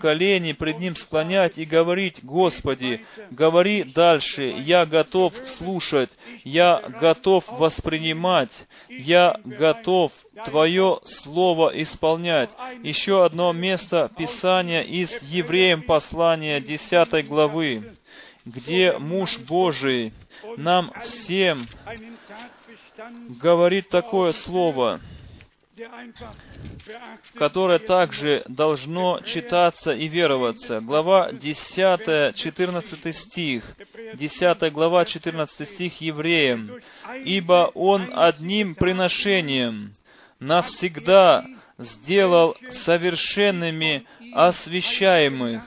колени 0.00 0.52
пред 0.52 0.78
Ним 0.78 0.96
склонять 0.96 1.58
и 1.58 1.64
говорить, 1.64 2.20
Господи, 2.22 3.04
говори 3.30 3.84
дальше, 3.84 4.44
я 4.44 4.86
готов 4.86 5.34
слушать, 5.44 6.10
я 6.44 6.80
готов 7.00 7.44
воспринимать, 7.48 8.66
я 8.88 9.40
готов 9.44 10.12
Твое 10.44 11.00
Слово 11.04 11.70
исполнять. 11.82 12.50
Еще 12.82 13.24
одно 13.24 13.52
место 13.52 14.10
Писания 14.16 14.82
из 14.82 15.22
Евреям 15.22 15.82
послания 15.82 16.60
10 16.60 17.26
главы, 17.26 17.92
где 18.44 18.96
муж 18.98 19.38
Божий 19.38 20.12
нам 20.56 20.92
всем 21.02 21.66
говорит 23.28 23.88
такое 23.88 24.32
слово– 24.32 25.00
которое 27.34 27.78
также 27.78 28.42
должно 28.48 29.20
читаться 29.20 29.92
и 29.92 30.08
вероваться. 30.08 30.80
Глава 30.80 31.32
10, 31.32 32.34
14 32.34 33.14
стих. 33.14 33.64
10 34.14 34.72
глава, 34.72 35.04
14 35.04 35.68
стих 35.68 36.00
Евреям. 36.00 36.78
«Ибо 37.24 37.70
Он 37.74 38.10
одним 38.14 38.74
приношением 38.74 39.94
навсегда 40.40 41.44
сделал 41.78 42.56
совершенными 42.70 44.06
освящаемых». 44.32 45.62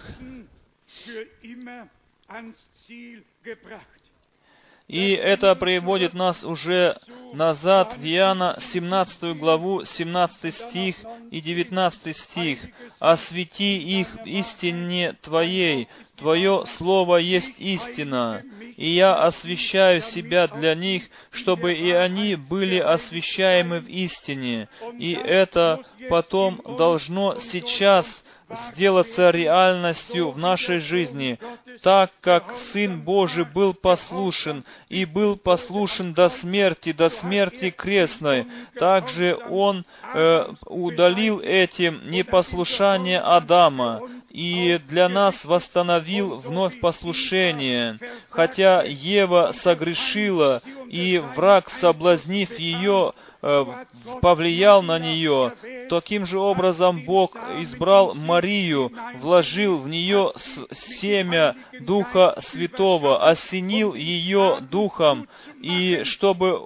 И 4.92 5.12
это 5.14 5.56
приводит 5.56 6.14
нас 6.14 6.44
уже 6.44 6.98
назад 7.32 7.96
в 7.98 8.04
Иоанна 8.04 8.58
17 8.60 9.38
главу, 9.38 9.86
17 9.86 10.54
стих 10.54 10.98
и 11.32 11.40
19 11.40 12.14
стих. 12.14 12.60
«Освети 13.00 13.78
их 13.78 14.10
истине 14.26 15.16
Твоей, 15.22 15.88
Твое 16.18 16.66
Слово 16.66 17.16
есть 17.18 17.58
истина, 17.58 18.44
и 18.76 18.90
я 18.90 19.16
освящаю 19.16 20.02
себя 20.02 20.50
для 20.50 20.76
них, 20.76 21.04
чтобы 21.32 21.74
и 21.74 21.90
они 21.92 22.36
были 22.36 22.78
освящаемы 22.78 23.80
в 23.80 23.88
истине. 23.88 24.68
И 25.00 25.14
это 25.14 25.80
потом 26.10 26.62
должно 26.78 27.40
сейчас 27.40 28.26
сделаться 28.54 29.30
реальностью 29.30 30.32
в 30.32 30.38
нашей 30.38 30.80
жизни, 30.80 31.40
так 31.82 32.12
как 32.22 32.56
Сын 32.56 33.02
Божий 33.02 33.46
был 33.46 33.74
послушен 33.74 34.64
и 34.90 35.06
был 35.06 35.38
послушен 35.38 36.14
до 36.14 36.30
смерти, 36.30 36.92
до 36.92 37.10
смерти 37.10 37.70
крестной. 37.70 38.48
Также 38.80 39.38
Он 39.50 39.86
э, 40.14 40.54
удалил 40.66 41.40
этим 41.40 42.02
непослушание 42.10 43.20
Адама 43.20 44.02
и 44.32 44.80
для 44.88 45.10
нас 45.10 45.44
восстановил 45.44 46.36
вновь 46.36 46.80
послушание. 46.80 48.00
Хотя 48.30 48.84
Ева 48.84 49.52
согрешила, 49.54 50.62
и 50.88 51.22
враг, 51.36 51.70
соблазнив 51.70 52.58
ее, 52.58 53.14
повлиял 53.42 54.84
на 54.84 55.00
нее. 55.00 55.54
Таким 55.90 56.26
же 56.26 56.38
образом 56.38 57.04
Бог 57.06 57.36
избрал 57.60 58.14
Марию, 58.14 58.92
вложил 59.20 59.80
в 59.80 59.90
нее 59.90 60.32
семя 60.72 61.56
Духа 61.80 62.36
Святого, 62.40 63.28
осенил 63.28 63.96
ее 63.96 64.60
Духом, 64.70 65.28
и 65.60 66.04
чтобы, 66.04 66.60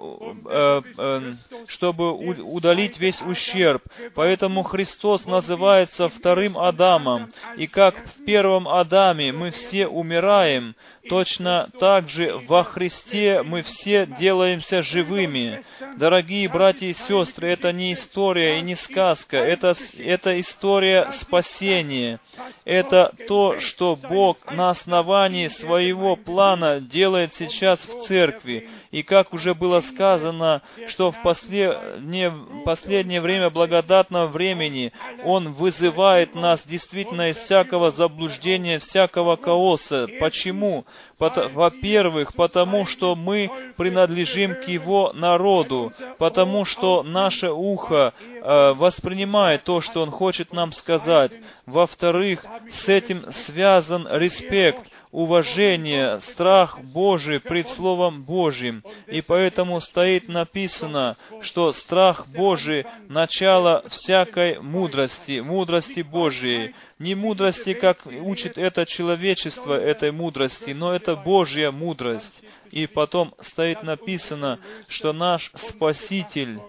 э, 0.48 0.82
э, 0.98 1.32
чтобы 1.66 2.12
удалить 2.12 2.98
весь 2.98 3.22
ущерб. 3.22 3.82
Поэтому 4.14 4.62
Христос 4.62 5.26
называется 5.26 6.08
вторым 6.08 6.58
Адамом. 6.58 7.30
И 7.56 7.66
как 7.66 7.96
в 7.96 8.24
первом 8.24 8.68
Адаме 8.68 9.32
мы 9.32 9.50
все 9.50 9.86
умираем, 9.86 10.74
точно 11.08 11.68
так 11.78 12.08
же 12.08 12.36
во 12.46 12.64
Христе 12.64 13.42
мы 13.42 13.62
все 13.62 14.06
делаемся 14.06 14.82
живыми. 14.82 15.62
Дорогие 15.96 16.48
братья 16.48 16.65
и 16.82 16.92
сестры, 16.92 17.48
это 17.48 17.72
не 17.72 17.92
история 17.92 18.58
и 18.58 18.62
не 18.62 18.74
сказка, 18.74 19.36
это, 19.36 19.74
это 19.96 20.38
история 20.40 21.10
спасения. 21.10 22.20
Это 22.64 23.12
то, 23.28 23.58
что 23.58 23.96
Бог 23.96 24.38
на 24.50 24.70
основании 24.70 25.48
своего 25.48 26.16
плана 26.16 26.80
делает 26.80 27.32
сейчас 27.32 27.86
в 27.86 28.00
церкви. 28.00 28.68
И 28.90 29.02
как 29.02 29.32
уже 29.32 29.54
было 29.54 29.80
сказано, 29.80 30.62
что 30.88 31.12
в 31.12 31.22
последнее, 31.22 32.32
последнее 32.64 33.20
время 33.20 33.50
благодатного 33.50 34.26
времени 34.26 34.92
Он 35.24 35.52
вызывает 35.52 36.34
нас 36.34 36.64
действительно 36.66 37.30
из 37.30 37.38
всякого 37.38 37.90
заблуждения, 37.90 38.78
всякого 38.78 39.36
хаоса. 39.36 40.08
Почему? 40.20 40.86
Во-первых, 41.18 42.34
потому 42.34 42.84
что 42.86 43.14
мы 43.14 43.50
принадлежим 43.76 44.54
к 44.54 44.64
Его 44.64 45.12
народу, 45.14 45.92
потому 46.18 46.55
что 46.64 47.02
наше 47.02 47.50
ухо 47.50 48.14
э, 48.18 48.72
воспринимает 48.74 49.64
то, 49.64 49.80
что 49.80 50.02
Он 50.02 50.10
хочет 50.10 50.52
нам 50.52 50.72
сказать. 50.72 51.32
Во-вторых, 51.66 52.44
с 52.70 52.88
этим 52.88 53.32
связан 53.32 54.08
респект, 54.10 54.90
уважение, 55.16 56.20
страх 56.20 56.78
Божий 56.78 57.40
пред 57.40 57.70
Словом 57.70 58.22
Божьим. 58.22 58.84
И 59.06 59.22
поэтому 59.22 59.80
стоит 59.80 60.28
написано, 60.28 61.16
что 61.40 61.72
страх 61.72 62.28
Божий– 62.28 62.84
начало 63.08 63.82
всякой 63.88 64.60
мудрости, 64.60 65.40
мудрости 65.40 66.00
Божией. 66.02 66.74
Не 66.98 67.14
мудрости, 67.14 67.72
как 67.72 68.06
учит 68.06 68.58
это 68.58 68.84
человечество 68.84 69.72
этой 69.72 70.12
мудрости, 70.12 70.72
но 70.72 70.92
это 70.92 71.16
Божья 71.16 71.70
мудрость. 71.70 72.42
И 72.70 72.86
потом 72.86 73.34
стоит 73.40 73.82
написано, 73.82 74.60
что 74.86 75.14
наш 75.14 75.50
Спаситель 75.54 76.60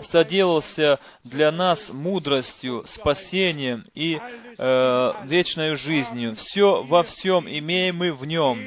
соделался 0.00 0.98
для 1.22 1.50
нас 1.52 1.90
мудростью, 1.90 2.84
спасением 2.86 3.86
и 3.94 4.18
э, 4.58 5.12
вечной 5.24 5.76
жизнью. 5.76 6.34
Все 6.36 6.82
во 6.82 7.02
всем 7.02 7.48
имеем 7.48 7.96
мы 7.96 8.12
в 8.12 8.24
Нем. 8.24 8.58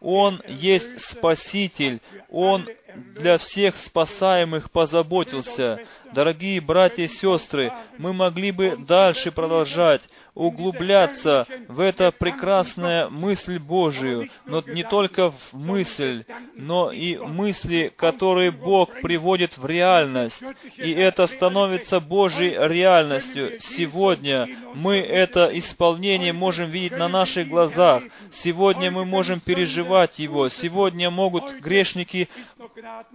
Он 0.00 0.42
есть 0.46 1.00
Спаситель, 1.00 2.00
Он 2.28 2.68
для 2.94 3.38
всех 3.38 3.76
спасаемых 3.76 4.70
позаботился. 4.70 5.80
Дорогие 6.12 6.60
братья 6.60 7.04
и 7.04 7.08
сестры, 7.08 7.72
мы 7.96 8.12
могли 8.12 8.52
бы 8.52 8.76
дальше 8.76 9.32
продолжать, 9.32 10.08
углубляться 10.34 11.46
в 11.68 11.80
это 11.80 12.10
прекрасная 12.10 13.08
мысль 13.08 13.58
Божию, 13.58 14.28
но 14.46 14.62
не 14.66 14.82
только 14.82 15.30
в 15.30 15.52
мысль, 15.52 16.24
но 16.56 16.90
и 16.90 17.16
мысли, 17.16 17.92
которые 17.96 18.50
Бог 18.50 18.90
приводит 19.00 19.56
в 19.56 19.66
реальность. 19.66 20.42
И 20.76 20.90
это 20.90 21.26
становится 21.26 22.00
Божьей 22.00 22.56
реальностью. 22.68 23.60
Сегодня 23.60 24.48
мы 24.74 24.96
это 24.96 25.50
исполнение 25.52 26.32
можем 26.32 26.70
видеть 26.70 26.98
на 26.98 27.08
наших 27.08 27.48
глазах. 27.48 28.02
Сегодня 28.30 28.90
мы 28.90 29.04
можем 29.04 29.40
переживать 29.40 30.18
его. 30.18 30.48
Сегодня 30.48 31.10
могут 31.10 31.52
грешники 31.60 32.28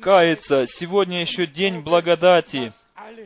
каяться. 0.01 0.65
Сегодня 0.67 1.21
еще 1.21 1.45
день 1.45 1.81
благодати. 1.81 2.71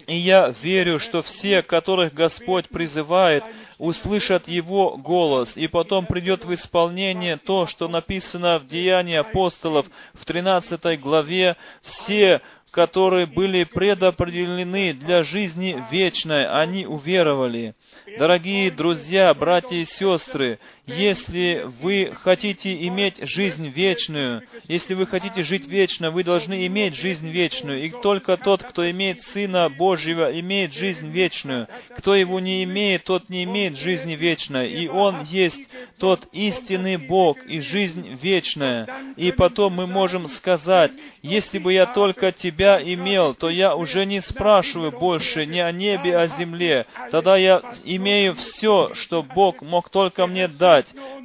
И 0.07 0.15
я 0.15 0.49
верю, 0.61 0.99
что 0.99 1.21
все, 1.21 1.61
которых 1.61 2.13
Господь 2.13 2.69
призывает, 2.69 3.43
услышат 3.77 4.47
Его 4.47 4.97
голос, 4.97 5.57
и 5.57 5.67
потом 5.67 6.05
придет 6.05 6.45
в 6.45 6.53
исполнение 6.53 7.38
то, 7.38 7.67
что 7.67 7.88
написано 7.88 8.59
в 8.59 8.67
Деянии 8.67 9.15
апостолов 9.15 9.88
в 10.13 10.25
13 10.25 10.99
главе. 10.99 11.57
Все, 11.81 12.41
которые 12.73 13.27
были 13.27 13.65
предопределены 13.65 14.93
для 14.93 15.23
жизни 15.23 15.81
вечной, 15.91 16.47
они 16.47 16.88
уверовали. 16.88 17.75
Дорогие 18.17 18.71
друзья, 18.71 19.31
братья 19.36 19.75
и 19.75 19.86
сестры, 19.86 20.59
если 20.86 21.65
вы 21.81 22.11
хотите 22.13 22.86
иметь 22.88 23.15
жизнь 23.21 23.69
вечную, 23.69 24.41
если 24.67 24.95
вы 24.95 25.07
хотите 25.07 25.41
жить 25.41 25.65
вечно, 25.65 26.11
вы 26.11 26.25
должны 26.25 26.67
иметь 26.67 26.95
жизнь 26.95 27.29
вечную. 27.29 27.86
И 27.86 27.89
только 27.89 28.36
тот, 28.36 28.63
кто 28.63 28.89
имеет 28.91 29.21
Сына 29.21 29.69
Божьего, 29.69 30.38
имеет 30.39 30.73
жизнь 30.73 31.09
вечную. 31.09 31.69
Кто 31.97 32.15
его 32.15 32.41
не 32.41 32.65
имеет, 32.65 33.05
тот 33.05 33.29
не 33.29 33.45
имеет 33.45 33.77
жизни 33.77 34.13
вечной. 34.13 34.73
И 34.73 34.89
Он 34.89 35.23
есть 35.23 35.69
тот 35.97 36.27
истинный 36.34 36.97
Бог 36.97 37.38
и 37.45 37.61
жизнь 37.61 38.17
вечная. 38.21 38.89
И 39.15 39.31
потом 39.31 39.73
мы 39.73 39.88
можем 39.88 40.27
сказать, 40.27 40.91
если 41.21 41.59
бы 41.59 41.71
я 41.71 41.86
только 41.86 42.34
Тебя 42.34 42.81
имел, 42.84 43.34
то 43.36 43.49
я 43.49 43.77
уже 43.77 44.05
не 44.05 44.19
спрашиваю 44.19 44.91
больше 44.91 45.45
ни 45.45 45.59
о 45.59 45.71
небе, 45.71 46.17
о 46.17 46.27
земле. 46.27 46.88
Тогда 47.09 47.38
я 47.38 47.61
имею 47.86 48.36
все, 48.36 48.93
что 48.93 49.23
Бог 49.23 49.61
мог 49.61 49.89
только 49.89 50.27
мне 50.27 50.49
дать. 50.49 50.72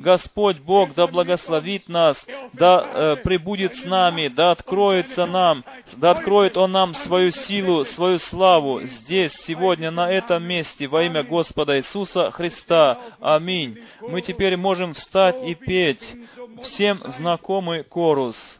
Господь 0.00 0.58
Бог 0.58 0.94
да 0.94 1.06
благословит 1.06 1.88
нас, 1.88 2.24
да 2.52 2.82
э, 2.82 3.16
пребудет 3.16 3.74
с 3.74 3.84
нами, 3.84 4.28
да 4.28 4.52
откроется 4.52 5.26
нам, 5.26 5.64
да 5.96 6.12
откроет 6.12 6.56
Он 6.56 6.72
нам 6.72 6.94
свою 6.94 7.30
силу, 7.30 7.84
свою 7.84 8.18
славу 8.18 8.82
здесь, 8.82 9.32
сегодня, 9.32 9.90
на 9.90 10.10
этом 10.10 10.44
месте, 10.44 10.86
во 10.86 11.02
имя 11.02 11.22
Господа 11.22 11.78
Иисуса 11.78 12.30
Христа. 12.30 12.98
Аминь. 13.20 13.78
Мы 14.00 14.22
теперь 14.22 14.56
можем 14.56 14.94
встать 14.94 15.42
и 15.42 15.54
петь 15.54 16.14
всем 16.62 17.00
знакомый 17.04 17.84
корус. 17.84 18.58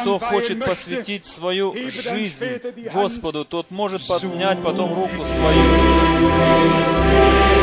Кто 0.00 0.18
хочет 0.18 0.64
посвятить 0.64 1.26
свою 1.26 1.74
жизнь 1.90 2.60
Господу, 2.92 3.44
тот 3.44 3.70
может 3.70 4.06
поднять 4.06 4.62
потом 4.62 4.94
руку 4.94 5.24
свою. 5.24 7.57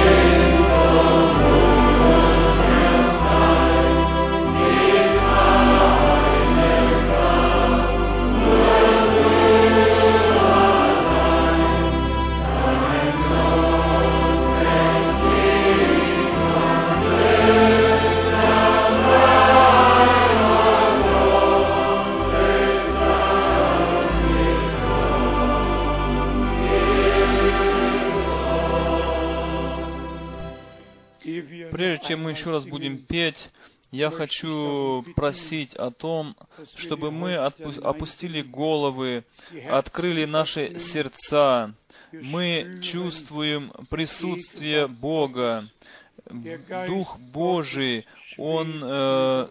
Еще 32.46 32.52
раз 32.52 32.66
будем 32.66 33.00
петь, 33.00 33.50
я 33.90 34.12
хочу 34.12 35.04
просить 35.16 35.74
о 35.74 35.90
том, 35.90 36.36
чтобы 36.76 37.10
мы 37.10 37.34
опустили 37.36 38.44
головы, 38.44 39.24
открыли 39.68 40.26
наши 40.26 40.78
сердца. 40.78 41.74
Мы 42.12 42.82
чувствуем 42.84 43.72
присутствие 43.90 44.88
Бога. 44.88 45.68
Дух 46.88 47.20
Божий, 47.20 48.06
Он 48.38 48.80
э, 48.84 49.48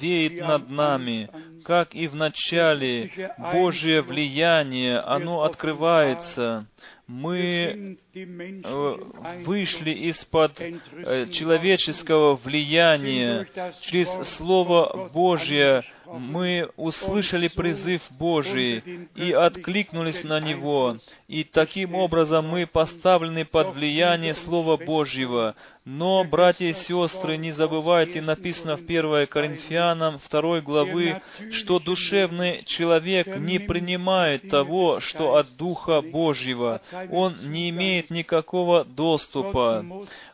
веет 0.00 0.40
над 0.40 0.70
нами, 0.70 1.30
как 1.64 1.96
и 1.96 2.06
в 2.06 2.14
начале 2.14 3.10
Божье 3.52 4.02
влияние, 4.02 5.00
оно 5.00 5.42
открывается. 5.42 6.66
мы 7.08 7.98
вышли 9.44 9.90
из-под 9.90 10.60
э, 10.60 11.28
человеческого 11.30 12.36
влияния 12.36 13.48
через 13.80 14.08
Слово 14.28 15.10
Божье, 15.12 15.84
мы 16.06 16.68
услышали 16.76 17.48
призыв 17.48 18.02
Божий 18.10 19.08
и 19.14 19.32
откликнулись 19.32 20.22
на 20.22 20.40
него, 20.40 20.98
и 21.28 21.44
таким 21.44 21.94
образом 21.94 22.48
мы 22.48 22.66
поставлены 22.66 23.44
под 23.44 23.74
влияние 23.74 24.34
Слова 24.34 24.76
Божьего. 24.76 25.54
Но, 25.84 26.24
братья 26.24 26.66
и 26.66 26.72
сестры, 26.72 27.36
не 27.36 27.52
забывайте, 27.52 28.22
написано 28.22 28.76
в 28.76 28.84
1 28.84 29.26
Коринфянам 29.26 30.18
2 30.30 30.60
главы, 30.62 31.20
что 31.50 31.78
душевный 31.78 32.62
человек 32.64 33.36
не 33.38 33.58
принимает 33.58 34.48
того, 34.48 35.00
что 35.00 35.36
от 35.36 35.56
Духа 35.56 36.00
Божьего. 36.00 36.80
Он 37.10 37.36
не 37.50 37.68
имеет 37.68 38.03
никакого 38.10 38.84
доступа. 38.84 39.84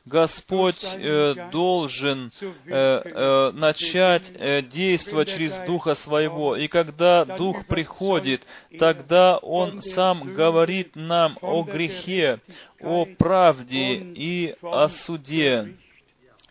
Господь 0.04 0.82
э, 0.82 1.50
должен 1.52 2.32
э, 2.40 2.52
э, 2.66 3.50
начать 3.52 4.32
э, 4.34 4.62
действовать 4.62 5.28
через 5.28 5.58
Духа 5.66 5.94
Своего. 5.94 6.56
И 6.56 6.68
когда 6.68 7.24
Дух 7.24 7.66
приходит, 7.66 8.46
тогда 8.78 9.38
Он 9.38 9.80
сам 9.80 10.34
говорит 10.34 10.96
нам 10.96 11.36
о 11.42 11.62
грехе, 11.62 12.40
о 12.80 13.06
правде 13.18 13.94
и 14.14 14.54
о 14.62 14.88
суде. 14.88 15.76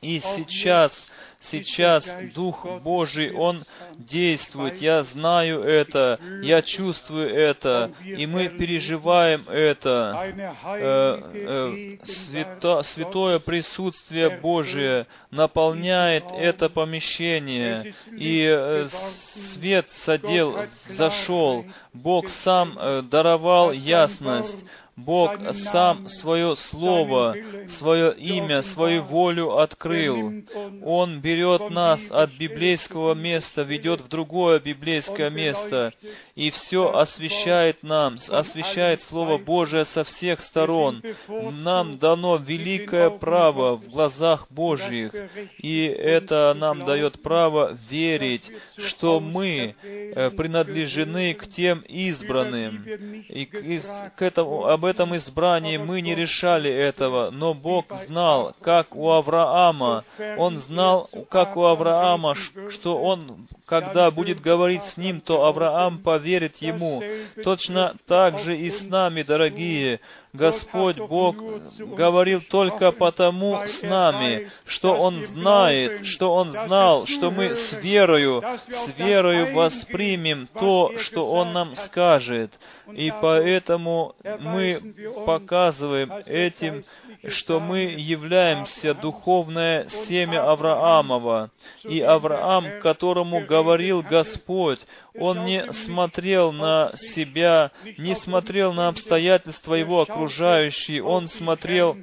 И 0.01 0.19
сейчас 0.19 1.07
Сейчас 1.41 2.17
Дух 2.35 2.65
Божий, 2.83 3.31
Он 3.31 3.63
действует. 3.97 4.81
Я 4.81 5.03
знаю 5.03 5.63
это, 5.63 6.19
я 6.41 6.61
чувствую 6.61 7.33
это, 7.33 7.93
и 8.03 8.25
мы 8.25 8.49
переживаем 8.49 9.47
это. 9.47 10.33
Э, 10.65 11.21
э, 11.33 11.97
свято, 12.03 12.81
святое 12.83 13.39
присутствие 13.39 14.29
Божие 14.29 15.07
наполняет 15.31 16.25
это 16.33 16.67
помещение, 16.67 17.93
и 18.11 18.43
э, 18.45 18.87
свет 18.89 19.89
садел, 19.89 20.65
зашел. 20.87 21.65
Бог 21.93 22.27
сам 22.29 22.77
даровал 23.09 23.71
ясность. 23.71 24.65
Бог 25.05 25.37
сам 25.53 26.07
свое 26.07 26.55
слово, 26.55 27.35
свое 27.67 28.13
имя, 28.15 28.61
свою 28.61 29.03
волю 29.03 29.57
открыл. 29.57 30.43
Он 30.83 31.21
берет 31.21 31.69
нас 31.69 32.01
от 32.11 32.31
библейского 32.33 33.13
места, 33.13 33.63
ведет 33.63 34.01
в 34.01 34.07
другое 34.07 34.59
библейское 34.59 35.29
место, 35.29 35.93
и 36.35 36.49
все 36.51 36.91
освещает 36.93 37.83
нам, 37.83 38.17
освещает 38.29 39.01
Слово 39.01 39.37
Божие 39.37 39.85
со 39.85 40.03
всех 40.03 40.41
сторон. 40.41 41.01
Нам 41.27 41.91
дано 41.91 42.37
великое 42.37 43.09
право 43.09 43.75
в 43.75 43.89
глазах 43.89 44.47
Божьих, 44.49 45.13
и 45.57 45.85
это 45.85 46.55
нам 46.57 46.85
дает 46.85 47.21
право 47.21 47.77
верить, 47.89 48.51
что 48.77 49.19
мы 49.19 49.75
э, 49.81 50.31
принадлежены 50.31 51.33
к 51.33 51.47
тем 51.47 51.79
избранным. 51.81 52.83
И 53.29 53.45
к 53.45 54.21
этому, 54.21 54.65
об 54.65 54.85
этом 54.89 55.15
избрании 55.15 55.77
мы 55.77 56.01
не 56.01 56.15
решали 56.15 56.69
этого, 56.69 57.29
но 57.29 57.53
Бог 57.53 57.85
знал, 58.05 58.55
как 58.61 58.95
у 58.95 59.09
Авраама. 59.09 60.03
Он 60.37 60.57
знал, 60.57 61.09
как 61.29 61.55
у 61.55 61.63
Авраама, 61.63 62.35
что 62.69 62.97
он, 63.01 63.47
когда 63.65 64.11
будет 64.11 64.41
говорить 64.41 64.83
с 64.83 64.97
ним, 64.97 65.21
то 65.21 65.45
Авраам 65.45 65.99
поверит 65.99 66.57
ему. 66.57 67.01
Точно 67.43 67.95
так 68.07 68.39
же 68.39 68.57
и 68.57 68.69
с 68.69 68.81
нами, 68.83 69.23
дорогие. 69.23 70.01
Господь 70.34 70.97
Бог 70.97 71.38
говорил 71.80 72.41
только 72.41 72.91
потому 72.91 73.65
с 73.65 73.82
нами, 73.82 74.51
что 74.65 74.93
Он 74.93 75.21
знает, 75.21 76.05
что 76.05 76.34
Он 76.34 76.51
знал, 76.51 77.07
что 77.07 77.32
мы 77.32 77.55
с 77.55 77.73
верою, 77.73 78.43
с 78.67 78.93
верою 78.97 79.53
воспримем 79.55 80.47
то, 80.53 80.93
что 80.97 81.32
Он 81.32 81.53
нам 81.53 81.75
скажет. 81.75 82.59
И 82.93 83.11
поэтому 83.21 84.15
мы 84.39 84.80
показываем 85.25 86.11
этим, 86.25 86.86
что 87.27 87.59
мы 87.59 87.80
являемся 87.80 88.93
духовное 88.93 89.88
семя 89.88 90.49
Авраамова. 90.49 91.49
И 91.84 92.01
Авраам, 92.01 92.80
которому 92.82 93.45
говорил 93.45 94.01
Господь, 94.01 94.80
он 95.19 95.43
не 95.43 95.71
смотрел 95.73 96.51
на 96.51 96.91
себя, 96.95 97.71
не 97.97 98.15
смотрел 98.15 98.73
на 98.73 98.88
обстоятельства 98.88 99.73
его 99.73 100.01
окружающие, 100.20 101.03
он 101.03 101.28
смотрел 101.28 101.97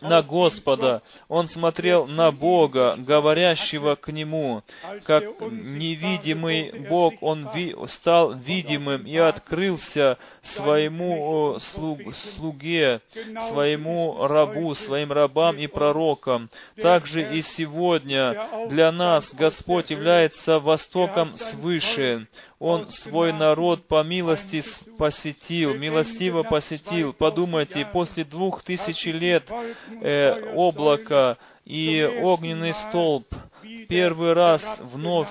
на 0.00 0.22
Господа, 0.22 1.02
он 1.28 1.48
смотрел 1.48 2.06
на 2.06 2.30
Бога, 2.30 2.94
говорящего 2.96 3.96
к 3.96 4.12
нему. 4.12 4.62
Как 5.04 5.24
невидимый 5.40 6.86
Бог, 6.88 7.14
он 7.20 7.48
ви 7.52 7.74
стал 7.88 8.34
видимым 8.34 9.06
и 9.06 9.16
открылся 9.16 10.18
своему 10.42 11.58
слуг 11.58 12.14
слуге, 12.14 13.00
своему 13.48 14.26
рабу, 14.26 14.74
своим 14.74 15.12
рабам 15.12 15.58
и 15.58 15.66
пророкам. 15.66 16.48
Также 16.80 17.36
и 17.36 17.42
сегодня 17.42 18.68
для 18.68 18.92
нас 18.92 19.34
Господь 19.34 19.90
является 19.90 20.60
востоком 20.60 21.36
свыше. 21.36 22.28
Он 22.58 22.90
свой 22.90 23.32
народ 23.32 23.86
по 23.86 24.02
милости 24.02 24.62
посетил, 24.98 25.74
милостиво 25.74 26.42
посетил. 26.42 27.12
Подумайте, 27.12 27.88
после 27.92 28.24
двух 28.24 28.62
тысяч 28.64 29.06
лет 29.06 29.48
э, 30.00 30.54
облака 30.54 31.38
и 31.64 32.04
огненный 32.22 32.74
столб 32.74 33.26
первый 33.88 34.32
раз 34.32 34.80
вновь 34.80 35.28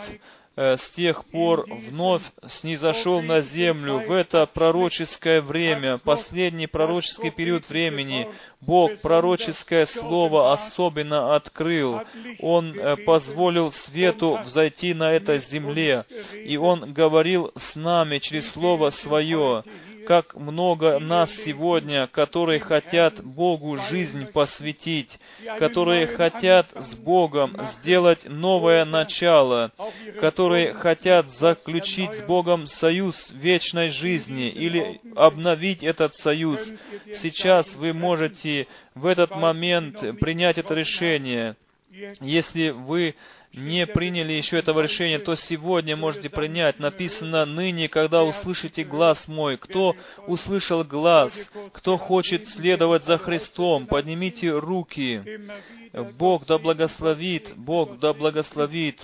с 0.57 0.89
тех 0.89 1.23
пор 1.25 1.67
вновь 1.69 2.23
снизошел 2.47 3.21
на 3.21 3.41
землю 3.41 3.99
в 3.99 4.11
это 4.11 4.47
пророческое 4.47 5.39
время, 5.39 5.99
последний 5.99 6.65
пророческий 6.65 7.29
период 7.29 7.69
времени. 7.69 8.27
Бог 8.59 8.99
пророческое 9.01 9.85
слово 9.85 10.51
особенно 10.51 11.35
открыл. 11.35 12.01
Он 12.39 12.73
э, 12.73 12.97
позволил 13.05 13.71
свету 13.71 14.39
взойти 14.43 14.95
на 14.95 15.11
этой 15.11 15.37
земле, 15.37 16.05
и 16.33 16.57
Он 16.57 16.91
говорил 16.91 17.51
с 17.55 17.75
нами 17.75 18.17
через 18.17 18.51
Слово 18.51 18.89
Свое 18.89 19.63
как 20.07 20.35
много 20.35 20.99
нас 20.99 21.35
сегодня, 21.35 22.07
которые 22.07 22.61
хотят 22.61 23.21
Богу 23.21 23.75
жизнь 23.75 24.25
посвятить, 24.27 25.19
которые 25.59 26.07
хотят 26.07 26.67
с 26.75 26.95
Богом 26.95 27.57
сделать 27.65 28.23
новое 28.23 28.85
начало, 28.85 29.73
которые 30.21 30.73
хотят 30.73 31.29
заключить 31.29 32.13
с 32.13 32.21
Богом 32.21 32.67
союз 32.67 33.31
вечной 33.31 33.89
жизни 33.89 34.47
или 34.47 35.01
обновить 35.13 35.83
этот 35.83 36.15
союз. 36.15 36.71
Сейчас 37.11 37.75
вы 37.75 37.91
можете 37.91 38.67
в 38.95 39.05
этот 39.07 39.31
момент 39.31 39.99
принять 40.21 40.57
это 40.57 40.73
решение. 40.73 41.57
Если 42.21 42.69
вы 42.69 43.15
не 43.53 43.85
приняли 43.87 44.33
еще 44.33 44.57
этого 44.57 44.81
решения, 44.81 45.19
то 45.19 45.35
сегодня 45.35 45.95
можете 45.95 46.29
принять. 46.29 46.79
Написано 46.79 47.45
ныне, 47.45 47.87
когда 47.87 48.23
услышите 48.23 48.83
глаз 48.83 49.27
мой. 49.27 49.57
Кто 49.57 49.95
услышал 50.27 50.83
глаз? 50.83 51.49
Кто 51.73 51.97
хочет 51.97 52.47
следовать 52.49 53.03
за 53.03 53.17
Христом? 53.17 53.87
Поднимите 53.87 54.51
руки. 54.51 55.23
Бог 56.17 56.45
да 56.45 56.57
благословит, 56.57 57.53
Бог 57.55 57.99
да 57.99 58.13
благословит. 58.13 59.01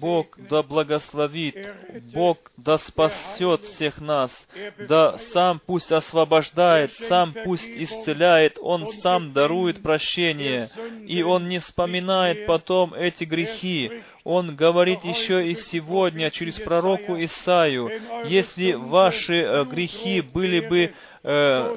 Бог 0.00 0.38
да 0.48 0.62
благословит, 0.62 1.68
Бог 2.12 2.50
да 2.56 2.78
спасет 2.78 3.64
всех 3.64 4.00
нас, 4.00 4.48
да 4.88 5.16
сам 5.16 5.60
пусть 5.64 5.92
освобождает, 5.92 6.92
сам 6.92 7.34
пусть 7.44 7.68
исцеляет, 7.68 8.58
Он 8.60 8.86
сам 8.86 9.32
дарует 9.32 9.82
прощение, 9.82 10.68
и 11.06 11.22
Он 11.22 11.48
не 11.48 11.58
вспоминает 11.58 12.46
потом 12.46 12.94
эти 12.94 13.24
грехи. 13.24 14.02
Он 14.24 14.54
говорит 14.54 15.04
еще 15.04 15.48
и 15.48 15.54
сегодня 15.54 16.30
через 16.30 16.60
пророку 16.60 17.16
Исаию, 17.22 17.90
если 18.26 18.72
ваши 18.72 19.34
э, 19.42 19.64
грехи 19.64 20.20
были 20.20 20.60
бы 20.60 20.94
э, 21.22 21.76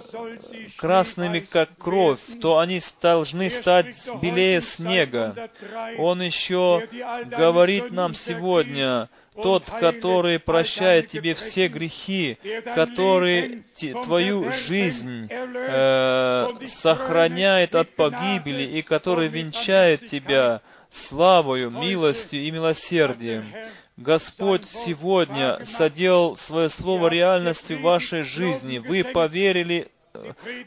красными, 0.77 1.39
как 1.39 1.77
кровь, 1.77 2.19
то 2.41 2.59
они 2.59 2.79
должны 3.01 3.49
стать 3.49 3.95
белее 4.21 4.61
снега. 4.61 5.49
Он 5.97 6.21
еще 6.21 6.87
говорит 7.25 7.91
нам 7.91 8.13
сегодня, 8.13 9.09
тот, 9.35 9.69
который 9.69 10.39
прощает 10.39 11.09
тебе 11.09 11.33
все 11.35 11.67
грехи, 11.67 12.37
который 12.73 13.65
твою 14.03 14.51
жизнь 14.51 15.27
э, 15.29 16.47
сохраняет 16.67 17.75
от 17.75 17.95
погибели 17.95 18.63
и 18.63 18.81
который 18.81 19.27
венчает 19.27 20.07
тебя 20.07 20.61
славою, 20.91 21.69
милостью 21.69 22.41
и 22.41 22.51
милосердием. 22.51 23.53
Господь 23.97 24.65
сегодня 24.65 25.63
соделал 25.63 26.35
свое 26.35 26.67
слово 26.67 27.07
реальностью 27.07 27.81
вашей 27.81 28.23
жизни. 28.23 28.77
Вы 28.77 29.05
поверили 29.05 29.89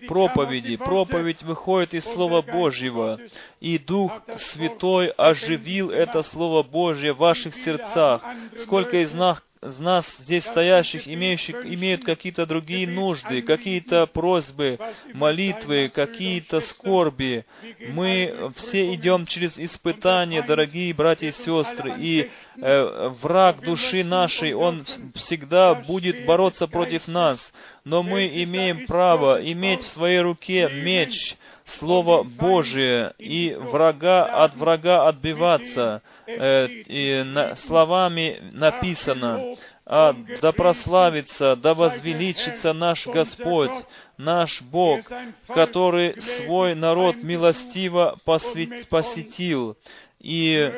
проповеди. 0.06 0.76
Проповедь 0.76 1.42
выходит 1.42 1.92
из 1.92 2.04
Слова 2.04 2.40
Божьего. 2.40 3.18
И 3.60 3.78
Дух 3.78 4.12
Святой 4.36 5.08
оживил 5.08 5.90
это 5.90 6.22
Слово 6.22 6.62
Божье 6.62 7.12
в 7.12 7.18
ваших 7.18 7.54
сердцах. 7.54 8.22
Сколько 8.56 8.98
из 8.98 9.12
нас, 9.12 9.42
из 9.62 9.78
нас 9.78 10.06
здесь 10.18 10.44
стоящих, 10.44 11.08
имеющих, 11.08 11.64
имеют 11.64 12.04
какие-то 12.04 12.46
другие 12.46 12.86
нужды, 12.86 13.42
какие-то 13.42 14.06
просьбы, 14.06 14.78
молитвы, 15.14 15.90
какие-то 15.92 16.60
скорби. 16.60 17.44
Мы 17.88 18.52
все 18.56 18.94
идем 18.94 19.26
через 19.26 19.58
испытания, 19.58 20.42
дорогие 20.42 20.94
братья 20.94 21.28
и 21.28 21.32
сестры, 21.32 21.96
и 21.98 22.30
э, 22.56 23.08
враг 23.20 23.60
души 23.62 24.04
нашей, 24.04 24.54
он 24.54 24.84
всегда 25.14 25.74
будет 25.74 26.24
бороться 26.24 26.66
против 26.66 27.08
нас. 27.08 27.52
Но 27.84 28.02
мы 28.02 28.26
имеем 28.44 28.86
право 28.86 29.40
иметь 29.52 29.82
в 29.82 29.88
своей 29.88 30.20
руке 30.20 30.68
меч, 30.70 31.36
Слово 31.68 32.22
Божие, 32.22 33.12
и 33.18 33.54
врага 33.54 34.24
от 34.24 34.54
врага 34.54 35.06
отбиваться. 35.06 36.00
Э, 36.26 36.66
и 36.66 37.24
словами 37.56 38.40
написано, 38.52 39.54
а 39.84 40.14
да 40.40 40.52
прославится, 40.52 41.56
да 41.56 41.74
возвеличится 41.74 42.72
наш 42.72 43.06
Господь, 43.06 43.84
наш 44.16 44.62
Бог, 44.62 45.00
который 45.46 46.20
свой 46.20 46.74
народ 46.74 47.16
милостиво 47.16 48.18
посвят, 48.24 48.88
посетил, 48.88 49.76
и 50.20 50.72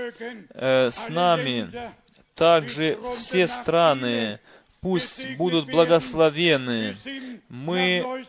э, 0.54 0.90
с 0.90 1.08
нами 1.08 1.70
также 2.34 2.98
все 3.16 3.46
страны, 3.46 4.40
пусть 4.80 5.36
будут 5.36 5.66
благословены. 5.66 6.96
Мы 7.48 8.24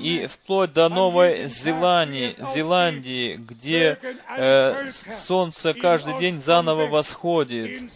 и 0.00 0.26
вплоть 0.26 0.72
до 0.72 0.88
Новой 0.88 1.48
Зеландии, 1.48 2.36
Зеландии 2.54 3.36
где 3.36 3.98
э, 4.36 4.88
солнце 4.90 5.74
каждый 5.74 6.18
день 6.20 6.40
заново 6.40 6.86
восходит. 6.86 7.90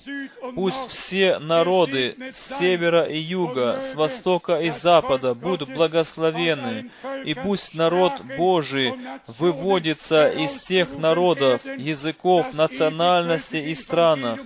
Пусть 0.54 0.88
все 0.88 1.38
народы 1.38 2.16
с 2.32 2.58
севера 2.58 3.04
и 3.04 3.18
юга, 3.18 3.80
с 3.80 3.94
востока 3.94 4.56
и 4.56 4.70
запада 4.70 5.34
будут 5.34 5.72
благословены, 5.72 6.90
и 7.24 7.34
пусть 7.34 7.74
народ 7.74 8.14
Божий 8.36 8.94
выводится 9.38 10.28
из 10.28 10.52
всех 10.52 10.96
народов, 10.96 11.64
языков, 11.64 12.52
национальностей 12.52 13.70
и 13.70 13.74
странах. 13.74 14.40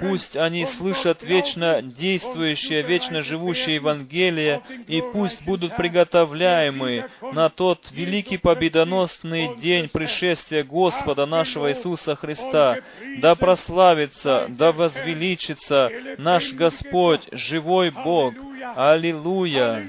Пусть 0.00 0.36
они 0.36 0.66
слышат 0.66 1.22
вечно 1.22 1.82
действующее, 1.82 2.82
вечно 2.82 3.22
живущее 3.22 3.76
Евангелие, 3.76 4.62
и 4.86 5.02
пусть 5.12 5.42
будут 5.42 5.76
приготовлены 5.76 6.27
приготовляемы 6.28 7.08
на 7.32 7.48
тот 7.48 7.90
великий 7.90 8.36
победоносный 8.36 9.56
день 9.56 9.88
пришествия 9.88 10.62
Господа 10.62 11.26
нашего 11.26 11.70
Иисуса 11.70 12.14
Христа. 12.16 12.78
Да 13.18 13.34
прославится, 13.34 14.46
да 14.48 14.72
возвеличится 14.72 15.90
наш 16.18 16.52
Господь, 16.52 17.28
живой 17.32 17.90
Бог. 17.90 18.34
Аллилуйя! 18.76 19.88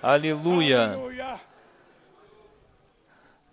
Аллилуйя! 0.00 0.98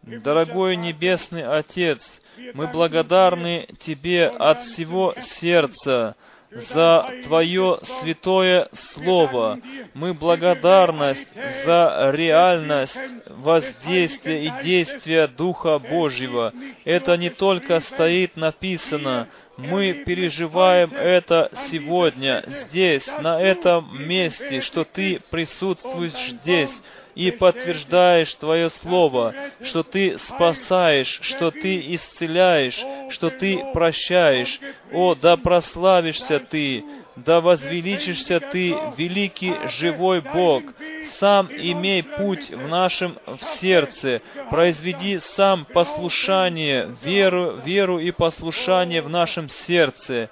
Дорогой 0.01 0.75
Небесный 0.75 1.45
Отец, 1.45 2.21
мы 2.53 2.67
благодарны 2.67 3.67
Тебе 3.79 4.27
от 4.27 4.61
всего 4.63 5.13
сердца 5.17 6.15
за 6.51 7.11
Твое 7.23 7.79
святое 7.83 8.67
Слово. 8.71 9.59
Мы 9.93 10.13
благодарность 10.13 11.27
за 11.65 12.11
реальность 12.13 12.99
воздействия 13.27 14.45
и 14.45 14.63
действия 14.63 15.27
Духа 15.27 15.79
Божьего. 15.79 16.53
Это 16.85 17.17
не 17.17 17.29
только 17.29 17.79
стоит 17.79 18.35
написано, 18.35 19.27
мы 19.57 19.93
переживаем 20.05 20.93
это 20.93 21.49
сегодня, 21.53 22.43
здесь, 22.47 23.09
на 23.19 23.41
этом 23.41 24.07
месте, 24.07 24.61
что 24.61 24.85
Ты 24.85 25.19
присутствуешь 25.29 26.13
здесь, 26.13 26.81
и 27.19 27.31
подтверждаешь 27.31 28.33
Твое 28.35 28.69
Слово, 28.69 29.35
что 29.61 29.83
Ты 29.83 30.17
спасаешь, 30.17 31.19
что 31.21 31.51
Ты 31.51 31.93
исцеляешь, 31.93 32.81
что 33.09 33.29
Ты 33.29 33.61
прощаешь. 33.73 34.61
О, 34.93 35.15
да 35.15 35.35
прославишься 35.35 36.39
Ты, 36.39 36.85
да 37.17 37.41
возвеличишься 37.41 38.39
Ты, 38.39 38.73
великий 38.95 39.53
живой 39.67 40.21
Бог. 40.21 40.63
Сам 41.07 41.49
имей 41.51 42.03
путь 42.03 42.51
в 42.51 42.69
нашем 42.69 43.17
в 43.25 43.43
сердце, 43.43 44.21
произведи 44.49 45.19
сам 45.19 45.65
послушание, 45.65 46.95
веру, 47.03 47.57
веру 47.65 47.99
и 47.99 48.11
послушание 48.11 49.01
в 49.01 49.09
нашем 49.09 49.49
сердце. 49.49 50.29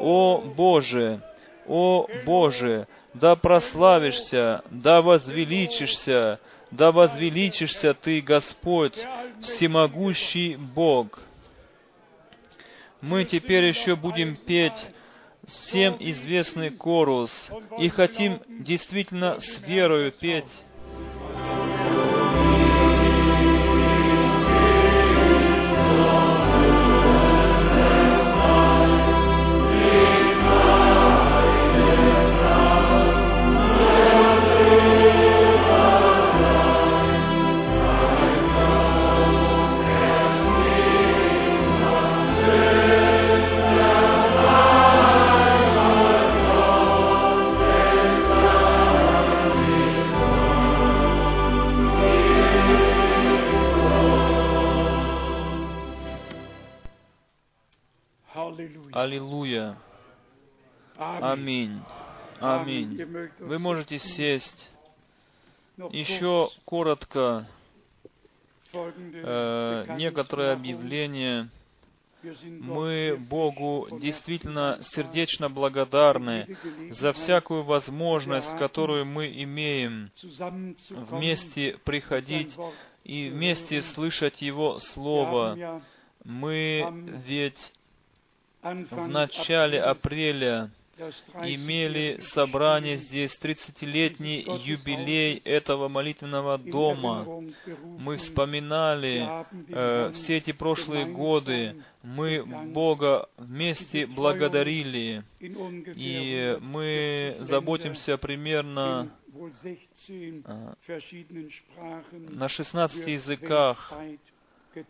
О 0.00 0.38
Боже! 0.38 1.20
О 1.68 2.06
Боже! 2.24 2.86
да 3.14 3.36
прославишься, 3.36 4.62
да 4.70 5.02
возвеличишься, 5.02 6.40
да 6.70 6.92
возвеличишься 6.92 7.94
Ты, 7.94 8.20
Господь, 8.20 8.98
всемогущий 9.40 10.56
Бог. 10.56 11.22
Мы 13.00 13.24
теперь 13.24 13.64
еще 13.64 13.96
будем 13.96 14.36
петь 14.36 14.86
всем 15.46 15.96
известный 16.00 16.70
корус 16.70 17.50
и 17.78 17.88
хотим 17.88 18.42
действительно 18.48 19.40
с 19.40 19.58
верою 19.60 20.12
петь. 20.12 20.62
Аллилуйя. 59.08 59.74
Аминь. 60.98 61.80
Аминь. 62.40 63.02
Вы 63.38 63.58
можете 63.58 63.98
сесть. 63.98 64.68
Еще 65.78 66.50
коротко 66.66 67.46
э, 68.74 69.86
некоторые 69.96 70.52
объявления. 70.52 71.48
Мы 72.42 73.16
Богу 73.18 73.88
действительно 73.98 74.78
сердечно 74.82 75.48
благодарны 75.48 76.58
за 76.90 77.14
всякую 77.14 77.62
возможность, 77.62 78.58
которую 78.58 79.06
мы 79.06 79.28
имеем 79.42 80.10
вместе 80.90 81.78
приходить 81.82 82.58
и 83.04 83.30
вместе 83.30 83.80
слышать 83.80 84.42
Его 84.42 84.78
Слово. 84.80 85.80
Мы 86.24 86.84
ведь 87.24 87.72
в 88.62 89.08
начале 89.08 89.80
апреля 89.80 90.70
имели 91.44 92.18
собрание 92.20 92.96
здесь, 92.96 93.38
30-летний 93.40 94.40
юбилей 94.64 95.40
этого 95.44 95.88
молитвенного 95.88 96.58
дома. 96.58 97.24
Мы 97.98 98.16
вспоминали 98.16 99.28
э, 99.68 100.10
все 100.12 100.38
эти 100.38 100.52
прошлые 100.52 101.06
годы. 101.06 101.82
Мы 102.02 102.44
Бога 102.44 103.28
вместе 103.36 104.06
благодарили. 104.06 105.22
И 105.40 106.58
мы 106.60 107.36
заботимся 107.40 108.18
примерно 108.18 109.10
э, 110.08 110.40
на 112.12 112.48
16 112.48 113.06
языках 113.06 113.92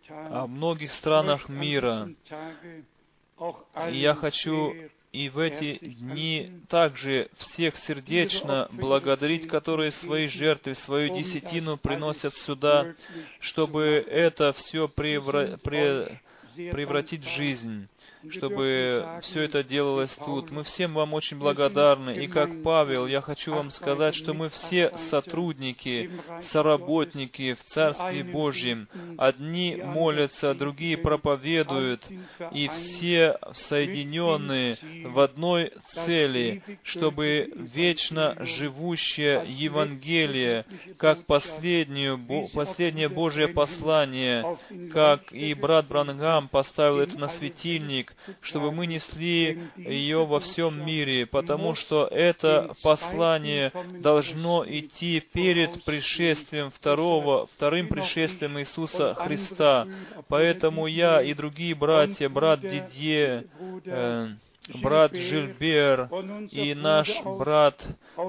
о 0.09 0.47
многих 0.47 0.93
странах 0.93 1.49
мира. 1.51 2.09
И 3.91 3.97
я 3.97 4.15
хочу 4.15 4.75
и 5.13 5.31
в 5.31 5.39
эти 5.39 5.79
дни 5.79 6.53
также 6.69 7.31
всех 7.39 7.79
сердечно 7.79 8.69
благодарить, 8.73 9.49
которые 9.49 9.91
свои 9.91 10.29
жертвы, 10.29 10.75
свою 10.75 11.15
десятину 11.15 11.77
приносят 11.79 12.35
сюда, 12.35 12.95
чтобы 13.41 14.05
это 14.09 14.53
все 14.53 14.87
превра... 14.89 15.59
превратить 15.63 17.25
в 17.25 17.31
жизнь. 17.31 17.89
Чтобы 18.31 19.07
все 19.23 19.43
это 19.43 19.63
делалось 19.63 20.15
тут. 20.17 20.51
Мы 20.51 20.63
всем 20.63 20.95
вам 20.95 21.15
очень 21.15 21.39
благодарны. 21.39 22.17
И 22.17 22.27
как 22.27 22.63
Павел, 22.63 23.07
я 23.07 23.21
хочу 23.21 23.55
вам 23.55 23.71
сказать, 23.71 24.15
что 24.15 24.35
мы 24.35 24.49
все 24.49 24.97
сотрудники, 24.97 26.11
соработники 26.43 27.55
в 27.55 27.65
Царстве 27.65 28.25
Божьем. 28.25 28.89
Одни 29.17 29.77
молятся, 29.77 30.55
другие 30.55 30.97
проповедуют, 30.97 32.03
и 32.53 32.69
все 32.69 33.39
соединенные 33.53 34.77
в 35.05 35.19
одной 35.21 35.73
цели, 35.87 36.63
чтобы 36.83 37.51
вечно 37.55 38.37
живущее 38.41 39.45
Евангелие, 39.47 40.65
как 40.97 41.27
последнюю, 41.27 42.21
последнее 42.55 43.09
Божье 43.09 43.49
послание, 43.49 44.59
как 44.93 45.33
и 45.33 45.55
брат 45.55 45.87
Брангам 45.89 46.49
поставил 46.49 46.99
это 46.99 47.19
на 47.19 47.29
светильник, 47.29 48.08
чтобы 48.41 48.73
мы 48.73 48.87
несли 48.87 49.63
ее 49.77 50.25
во 50.25 50.41
всем 50.41 50.85
мире, 50.85 51.27
потому 51.27 51.75
что 51.75 52.07
это 52.07 52.75
послание 52.83 53.73
должно 54.01 54.65
идти 54.67 55.21
перед 55.21 55.85
пришествием 55.85 56.71
второго, 56.71 57.47
вторым 57.47 57.89
пришествием 57.89 58.59
Иисуса 58.59 59.15
Христа. 59.15 59.87
Поэтому 60.29 60.87
я 60.87 61.23
и 61.23 61.35
другие 61.35 61.75
братья, 61.75 62.29
брат 62.29 62.61
Дидье, 62.61 63.47
э, 63.85 64.29
брат 64.75 65.15
Жильбер 65.15 66.09
и 66.51 66.75
наш 66.75 67.23
брат 67.23 67.87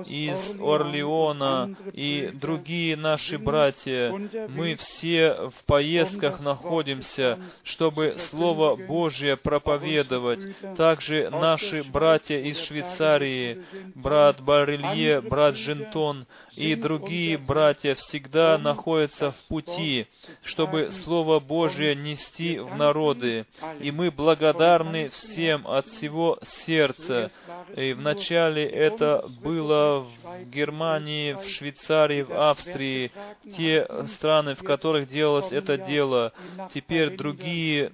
из 0.08 0.56
Орлеона 0.60 1.76
и 1.94 2.32
другие 2.34 2.96
наши 2.96 3.38
братья, 3.38 4.12
мы 4.50 4.76
все 4.76 5.50
в 5.50 5.64
поездках 5.66 6.40
находимся, 6.42 7.40
чтобы 7.64 8.16
Слово 8.18 8.76
Божье 8.76 9.38
проповедовать. 9.38 10.42
Также 10.76 11.30
наши 11.30 11.84
братья 11.84 12.38
из 12.40 12.60
Швейцарии, 12.62 13.64
брат 13.96 14.42
Барелье, 14.42 15.22
брат 15.22 15.58
Жентон 15.58 16.26
и 16.60 16.76
другие 16.76 17.38
братья 17.38 17.96
всегда 17.96 18.58
находятся 18.58 19.32
в 19.32 19.38
пути, 19.48 20.08
чтобы 20.44 20.92
Слово 20.92 21.40
Божье 21.40 21.96
нести 21.96 22.60
в 22.60 22.76
народы. 22.76 23.46
И 23.80 23.92
мы 23.92 24.12
благодарны 24.12 25.08
всем 25.10 25.66
от 25.66 25.86
всего 25.86 26.38
сердца. 26.44 27.32
И 27.78 27.94
вначале 27.94 28.66
это 28.66 29.26
было 29.42 30.02
в 30.02 30.44
Германии, 30.50 31.34
в 31.34 31.48
Швейцарии, 31.48 32.24
в 32.24 32.34
Австрии, 32.34 33.12
те 33.56 33.88
страны, 34.08 34.56
в 34.56 34.64
которых 34.64 35.08
делалось 35.08 35.54
это 35.54 35.78
дело. 35.78 36.34
Теперь 36.74 37.16
другие 37.16 37.92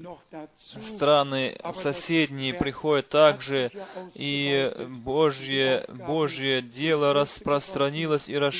страны 0.58 1.56
соседние 1.74 2.56
приходят 2.56 3.10
также, 3.10 3.72
и 4.16 4.72
Божье, 5.04 5.86
Божье 6.08 6.64
дело 6.64 7.14
распространилось 7.14 8.28
и 8.28 8.36
расширилось. 8.36 8.55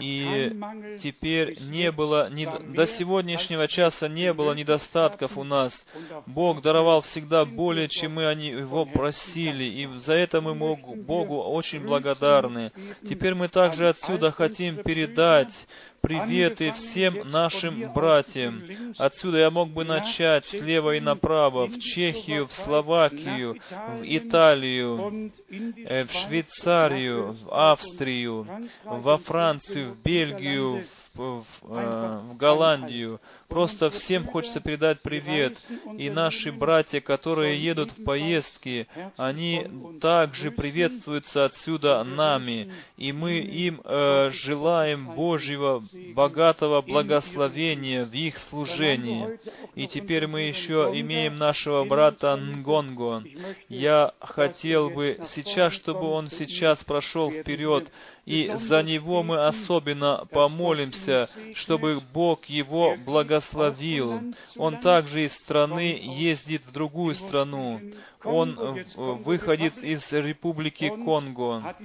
И 0.00 0.52
теперь 1.00 1.56
не 1.70 1.92
было, 1.92 2.28
не, 2.28 2.46
до 2.46 2.86
сегодняшнего 2.86 3.68
часа 3.68 4.08
не 4.08 4.32
было 4.32 4.52
недостатков 4.52 5.38
у 5.38 5.44
нас. 5.44 5.86
Бог 6.26 6.60
даровал 6.60 7.02
всегда 7.02 7.44
более, 7.44 7.88
чем 7.88 8.14
мы 8.14 8.26
они 8.26 8.48
Его 8.48 8.84
просили, 8.84 9.64
и 9.64 9.96
за 9.96 10.14
это 10.14 10.40
мы 10.40 10.54
Богу 10.54 11.40
очень 11.42 11.84
благодарны. 11.84 12.72
Теперь 13.08 13.34
мы 13.34 13.48
также 13.48 13.88
отсюда 13.88 14.32
хотим 14.32 14.82
передать 14.82 15.68
приветы 16.06 16.70
всем 16.70 17.28
нашим 17.28 17.92
братьям. 17.92 18.62
Отсюда 18.96 19.38
я 19.38 19.50
мог 19.50 19.70
бы 19.70 19.84
начать 19.84 20.46
слева 20.46 20.94
и 20.94 21.00
направо, 21.00 21.66
в 21.66 21.80
Чехию, 21.80 22.46
в 22.46 22.52
Словакию, 22.52 23.56
в 23.70 24.02
Италию, 24.04 25.32
э, 25.50 26.04
в 26.04 26.12
Швейцарию, 26.12 27.32
в 27.32 27.52
Австрию, 27.52 28.46
во 28.84 29.18
Францию, 29.18 29.94
в 29.94 30.02
Бельгию, 30.04 30.84
в, 31.16 31.44
в, 31.62 31.74
э, 31.76 32.20
в 32.30 32.36
Голландию. 32.36 33.20
Просто 33.48 33.90
всем 33.90 34.26
хочется 34.26 34.60
передать 34.60 35.00
привет. 35.02 35.58
И 35.96 36.10
наши 36.10 36.52
братья, 36.52 37.00
которые 37.00 37.62
едут 37.62 37.92
в 37.92 38.04
поездки, 38.04 38.86
они 39.16 39.66
также 40.00 40.50
приветствуются 40.50 41.44
отсюда 41.44 42.02
нами. 42.04 42.72
И 42.96 43.12
мы 43.12 43.38
им 43.38 43.80
э, 43.84 44.30
желаем 44.32 45.14
Божьего 45.14 45.82
богатого 46.14 46.82
благословения 46.82 48.04
в 48.04 48.12
их 48.12 48.38
служении. 48.38 49.38
И 49.74 49.86
теперь 49.86 50.26
мы 50.26 50.42
еще 50.42 50.92
имеем 50.94 51.34
нашего 51.36 51.84
брата 51.84 52.36
Нгонго. 52.36 53.24
Я 53.68 54.12
хотел 54.20 54.90
бы 54.90 55.20
сейчас, 55.24 55.72
чтобы 55.72 56.06
он 56.06 56.28
сейчас 56.28 56.84
прошел 56.84 57.30
вперед 57.30 57.90
и 58.26 58.50
за 58.54 58.82
него 58.82 59.22
мы 59.22 59.46
особенно 59.46 60.26
помолимся, 60.30 61.30
чтобы 61.54 62.00
Бог 62.12 62.46
его 62.46 62.96
благословил. 62.96 64.20
Он 64.56 64.80
также 64.80 65.26
из 65.26 65.34
страны 65.34 65.98
ездит 66.02 66.66
в 66.66 66.72
другую 66.72 67.14
страну. 67.14 67.80
Он 68.24 68.84
выходит 68.96 69.78
из 69.78 70.12
Республики 70.12 70.88
Конго. 70.88 71.76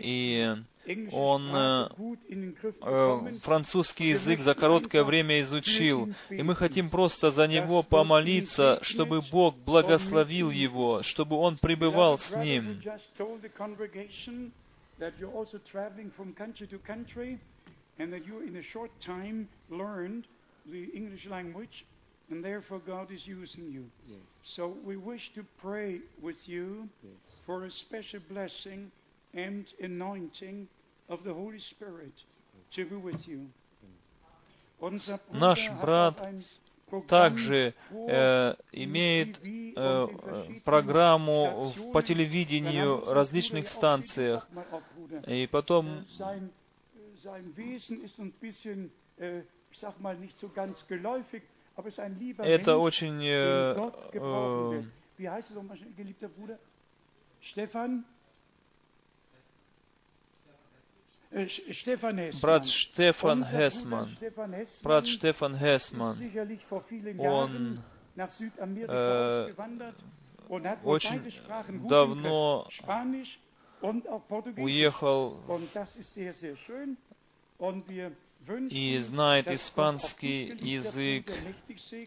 И 0.00 0.54
он 1.10 1.50
э, 1.52 1.88
э, 2.80 3.38
французский 3.42 4.10
язык 4.10 4.40
за 4.40 4.54
короткое 4.54 5.02
время 5.02 5.42
изучил. 5.42 6.14
И 6.30 6.42
мы 6.44 6.54
хотим 6.54 6.90
просто 6.90 7.32
за 7.32 7.48
него 7.48 7.82
помолиться, 7.82 8.78
чтобы 8.82 9.20
Бог 9.20 9.56
благословил 9.56 10.50
его, 10.50 11.02
чтобы 11.02 11.36
он 11.36 11.58
пребывал 11.58 12.18
с 12.18 12.30
ним 12.36 12.80
that 14.99 15.13
you're 15.19 15.31
also 15.31 15.59
traveling 15.71 16.11
from 16.15 16.33
country 16.33 16.67
to 16.67 16.77
country 16.79 17.39
and 17.99 18.11
that 18.13 18.25
you 18.25 18.41
in 18.41 18.55
a 18.55 18.63
short 18.63 18.91
time 18.99 19.47
learned 19.69 20.27
the 20.71 20.85
English 20.93 21.25
language 21.27 21.85
and 22.29 22.43
therefore 22.43 22.79
God 22.85 23.11
is 23.11 23.25
using 23.25 23.71
you. 23.71 23.85
Yes. 24.07 24.19
So 24.43 24.75
we 24.85 24.95
wish 24.95 25.31
to 25.35 25.45
pray 25.61 25.99
with 26.21 26.37
you 26.45 26.87
yes. 27.03 27.13
for 27.45 27.65
a 27.65 27.71
special 27.71 28.21
blessing 28.29 28.91
and 29.33 29.65
anointing 29.81 30.67
of 31.09 31.23
the 31.23 31.33
Holy 31.33 31.59
Spirit 31.59 32.13
to 32.75 32.85
be 32.85 32.95
with 32.95 33.27
you. 33.27 33.47
Наш 35.33 35.69
брат 35.81 36.15
также 37.08 37.74
э, 37.90 38.54
имеет 38.72 39.40
э, 39.42 40.06
программу 40.64 41.72
по 41.92 42.02
телевидению, 42.02 43.04
различных 43.12 43.68
станциях. 43.68 44.48
И 45.26 45.48
потом 45.50 46.04
это 52.38 52.76
очень 52.76 53.24
э, 53.24 53.90
э, 54.12 54.82
брат 62.40 62.66
Штефан 62.66 63.44
Хесман, 63.44 64.08
брат 64.82 65.06
Штефан 65.06 65.56
Хесман, 65.56 66.16
он 67.18 67.80
э, 68.88 69.52
очень 70.84 71.32
давно 71.88 72.66
уехал 74.56 75.40
и 78.70 78.98
знает 78.98 79.50
испанский 79.50 80.46
язык 80.60 81.32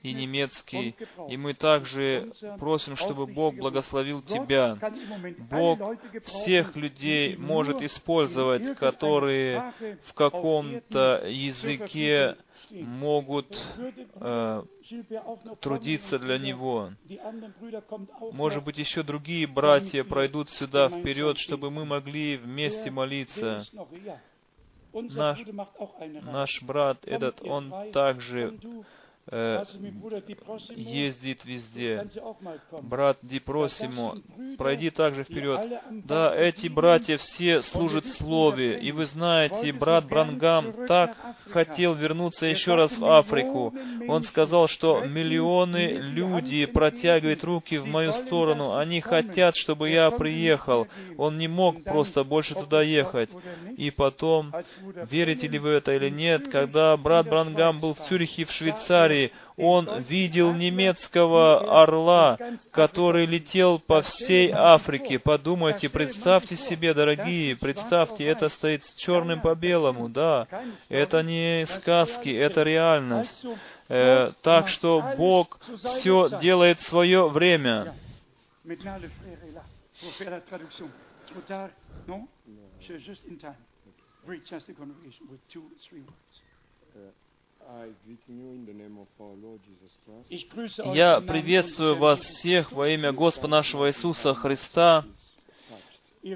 и 0.04 0.14
немецкий. 0.14 0.96
И 1.30 1.38
мы 1.38 1.54
также 1.54 2.32
просим, 2.60 2.96
чтобы 2.96 3.28
Бог 3.28 3.56
благословил 3.56 4.22
тебя. 4.22 4.78
Бог 5.50 5.80
всех 6.24 6.76
людей 6.76 7.36
может 7.38 7.82
использовать, 7.82 8.76
которые 8.78 9.74
в 10.06 10.14
каком-то 10.14 11.26
языке 11.28 12.38
могут 12.72 13.64
э, 14.16 14.64
трудиться 15.60 16.20
для 16.20 16.38
Него. 16.38 16.92
Может 18.32 18.64
быть, 18.64 18.78
еще 18.78 19.04
другие 19.04 19.48
братья 19.48 20.04
пройдут 20.04 20.50
сюда 20.50 20.90
вперед, 20.90 21.38
чтобы 21.38 21.72
мы 21.72 21.86
могли 21.86 22.38
вместе 22.38 22.92
молиться. 22.92 23.66
Наш, 24.94 25.46
наш 26.24 26.64
брат 26.64 27.06
этот, 27.06 27.42
он 27.46 27.74
также 27.92 28.60
э, 29.28 29.64
ездит 30.76 31.46
везде. 31.46 32.08
Брат 32.82 33.18
Дипросимо, 33.22 34.18
пройди 34.58 34.90
также 34.90 35.24
вперед. 35.24 35.82
Да, 35.90 36.36
эти 36.36 36.68
братья 36.68 37.18
все 37.18 37.62
служат 37.62 38.06
Слове. 38.06 38.80
И 38.80 38.92
вы 38.92 39.06
знаете, 39.06 39.72
брат 39.72 40.08
Брангам 40.08 40.86
так 40.88 41.16
хотел 41.50 41.94
вернуться 41.94 42.46
еще 42.46 42.76
раз 42.76 42.98
в 42.98 43.06
Африку. 43.06 43.74
Он 44.08 44.24
сказал, 44.24 44.68
что 44.68 45.02
миллионы 45.02 45.88
людей 45.92 46.68
протягивают 46.68 47.44
руки 47.44 47.78
в 47.78 47.86
мою 47.86 48.14
сторону. 48.14 48.76
Они 48.76 49.02
хотят, 49.02 49.56
чтобы 49.56 49.90
я 49.90 50.12
приехал. 50.12 50.88
Он 51.18 51.38
не 51.38 51.48
мог 51.48 51.84
просто 51.84 52.24
больше 52.24 52.56
туда 52.56 52.82
ехать. 52.82 53.30
И 53.78 53.92
потом, 53.92 54.54
верите 55.10 55.48
ли 55.48 55.60
вы 55.60 55.72
это 55.72 55.94
или 55.94 56.10
нет, 56.10 56.50
когда 56.50 56.96
брат 56.98 57.28
Брангам 57.30 57.80
был 57.80 57.94
в 57.94 58.00
Цюрихе, 58.00 58.46
в 58.46 58.52
Швейцарии, 58.52 59.09
он 59.58 60.02
видел 60.02 60.54
немецкого 60.54 61.82
орла, 61.82 62.38
который 62.72 63.26
летел 63.26 63.80
по 63.80 64.02
всей 64.02 64.52
Африке. 64.52 65.20
Подумайте, 65.20 65.90
представьте 65.90 66.56
себе, 66.56 66.94
дорогие, 66.94 67.56
представьте, 67.56 68.26
это 68.26 68.50
стоит 68.50 68.84
с 68.84 68.94
черным 68.94 69.42
по 69.42 69.56
белому, 69.56 70.10
да. 70.10 70.48
Это 70.88 71.24
не 71.24 71.66
сказки, 71.66 72.30
это 72.30 72.64
реальность. 72.64 73.46
Э, 73.90 74.30
так 74.44 74.68
что 74.68 75.14
Бог 75.18 75.60
все 75.84 76.30
делает 76.40 76.80
свое 76.80 77.28
время. 77.28 77.96
mit 78.64 78.80
Я 90.94 91.22
приветствую 91.22 91.96
вас 91.98 92.22
всех 92.22 92.72
во 92.72 92.90
имя 92.90 93.12
Господа 93.12 93.48
нашего 93.48 93.90
Иисуса 93.90 94.34
Христа. 94.34 95.06
Вы 96.22 96.36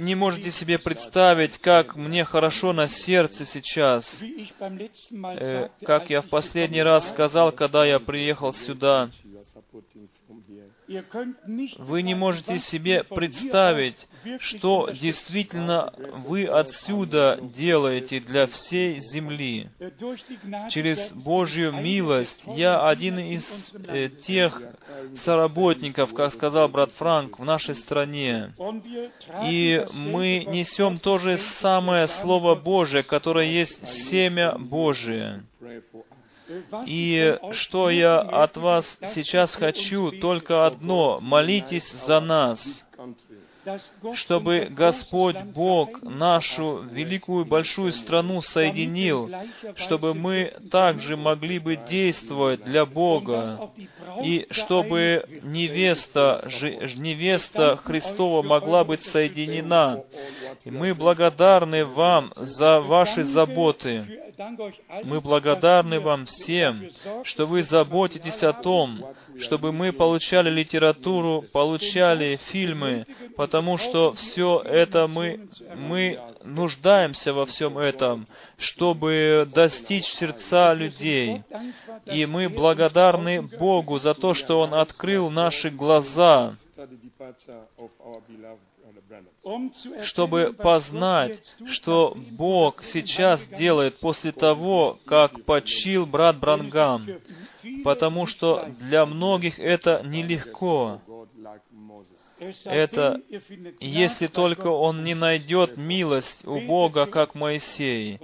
не 0.00 0.14
можете 0.14 0.50
себе 0.50 0.78
представить, 0.78 1.56
как 1.58 1.96
мне 1.96 2.24
хорошо 2.24 2.74
на 2.74 2.88
сердце 2.88 3.46
сейчас. 3.46 4.22
Э, 5.40 5.70
как 5.82 6.10
я 6.10 6.20
в 6.20 6.28
последний 6.28 6.82
раз 6.82 7.08
сказал, 7.08 7.52
когда 7.52 7.86
я 7.86 7.98
приехал 7.98 8.52
сюда, 8.52 9.10
вы 11.78 12.02
не 12.02 12.14
можете 12.14 12.58
себе 12.58 13.02
представить, 13.02 14.06
что 14.40 14.90
действительно 14.90 15.94
вы 16.26 16.44
отсюда 16.44 17.40
делаете 17.42 18.20
для 18.20 18.46
всей 18.46 19.00
земли. 19.00 19.70
Через 20.70 21.12
Божью 21.12 21.72
милость 21.72 22.42
я 22.46 22.86
один 22.86 23.18
из 23.18 23.72
э, 23.74 24.10
тех 24.10 24.62
соработников, 25.14 26.12
как 26.14 26.32
сказал 26.32 26.68
брат 26.68 26.92
Франк, 26.92 27.38
в 27.38 27.44
нашей 27.44 27.74
стране. 27.74 28.54
И 29.44 29.84
мы 29.92 30.44
несем 30.46 30.98
то 30.98 31.18
же 31.18 31.36
самое 31.36 32.06
Слово 32.08 32.54
Божие, 32.54 33.02
которое 33.02 33.46
есть 33.46 33.86
семя 33.86 34.56
Божие. 34.58 35.44
И 36.86 37.38
что 37.52 37.90
я 37.90 38.20
от 38.20 38.56
вас 38.56 38.98
сейчас 39.06 39.56
хочу, 39.56 40.12
только 40.12 40.66
одно, 40.66 41.18
молитесь 41.20 41.90
за 41.90 42.20
нас, 42.20 42.84
чтобы 44.14 44.68
Господь 44.70 45.42
Бог 45.42 46.02
нашу 46.02 46.82
великую 46.82 47.44
большую 47.44 47.92
страну 47.92 48.40
соединил, 48.42 49.30
чтобы 49.74 50.14
мы 50.14 50.54
также 50.70 51.16
могли 51.16 51.58
бы 51.58 51.76
действовать 51.76 52.64
для 52.64 52.86
Бога, 52.86 53.70
и 54.22 54.46
чтобы 54.50 55.24
невеста, 55.42 56.48
невеста 56.96 57.76
Христова 57.76 58.42
могла 58.42 58.84
быть 58.84 59.02
соединена. 59.02 60.02
И 60.64 60.70
мы 60.70 60.94
благодарны 60.94 61.84
вам 61.84 62.32
за 62.36 62.80
ваши 62.80 63.22
заботы. 63.22 64.25
Мы 65.04 65.20
благодарны 65.20 66.00
вам 66.00 66.26
всем, 66.26 66.88
что 67.24 67.46
вы 67.46 67.62
заботитесь 67.62 68.42
о 68.42 68.52
том, 68.52 69.14
чтобы 69.38 69.72
мы 69.72 69.92
получали 69.92 70.50
литературу, 70.50 71.44
получали 71.52 72.36
фильмы, 72.36 73.06
потому 73.36 73.78
что 73.78 74.12
все 74.12 74.60
это 74.64 75.06
мы, 75.06 75.48
мы 75.74 76.20
нуждаемся 76.44 77.32
во 77.32 77.46
всем 77.46 77.78
этом, 77.78 78.26
чтобы 78.58 79.48
достичь 79.54 80.06
сердца 80.06 80.74
людей. 80.74 81.42
И 82.04 82.26
мы 82.26 82.48
благодарны 82.48 83.42
Богу 83.42 83.98
за 83.98 84.14
то, 84.14 84.34
что 84.34 84.60
Он 84.60 84.74
открыл 84.74 85.30
наши 85.30 85.70
глаза, 85.70 86.56
Branham. 89.08 90.02
чтобы 90.02 90.54
познать, 90.56 91.42
что 91.66 92.16
Бог 92.32 92.82
сейчас 92.84 93.46
делает 93.46 93.98
после 93.98 94.32
того, 94.32 94.98
как 95.06 95.44
почил 95.44 96.06
брат 96.06 96.38
Брангам, 96.38 97.06
потому 97.84 98.26
что 98.26 98.66
для 98.80 99.06
многих 99.06 99.58
это 99.58 100.02
нелегко. 100.04 101.00
Это 102.64 103.22
если 103.80 104.26
только 104.26 104.66
он 104.66 105.04
не 105.04 105.14
найдет 105.14 105.78
милость 105.78 106.46
у 106.46 106.60
Бога, 106.60 107.06
как 107.06 107.34
Моисей. 107.34 108.20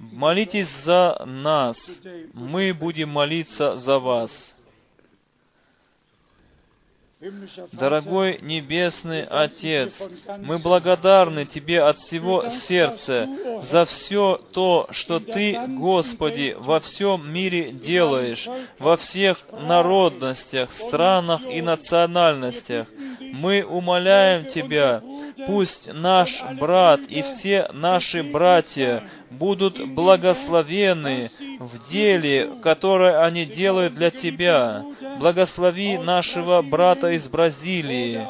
Молитесь 0.00 0.68
за 0.68 1.22
нас, 1.24 2.02
мы 2.32 2.74
будем 2.74 3.10
молиться 3.10 3.76
за 3.76 4.00
вас. 4.00 4.55
Дорогой 7.72 8.40
Небесный 8.42 9.24
Отец, 9.24 10.06
мы 10.36 10.58
благодарны 10.58 11.46
Тебе 11.46 11.80
от 11.80 11.96
всего 11.96 12.50
сердца 12.50 13.26
за 13.62 13.86
все 13.86 14.38
то, 14.52 14.86
что 14.90 15.18
Ты, 15.18 15.58
Господи, 15.66 16.54
во 16.58 16.78
всем 16.78 17.32
мире 17.32 17.72
делаешь, 17.72 18.46
во 18.78 18.98
всех 18.98 19.38
народностях, 19.50 20.74
странах 20.74 21.40
и 21.46 21.62
национальностях. 21.62 22.86
Мы 23.20 23.64
умоляем 23.64 24.44
Тебя, 24.44 25.02
пусть 25.46 25.90
наш 25.90 26.44
брат 26.60 27.00
и 27.08 27.22
все 27.22 27.70
наши 27.72 28.22
братья 28.22 29.08
будут 29.30 29.84
благословены 29.88 31.30
в 31.58 31.90
деле, 31.90 32.50
которое 32.62 33.22
они 33.22 33.44
делают 33.44 33.94
для 33.94 34.10
Тебя. 34.10 34.84
Благослови 35.18 35.98
нашего 35.98 36.62
брата 36.62 37.12
из 37.12 37.28
Бразилии, 37.28 38.26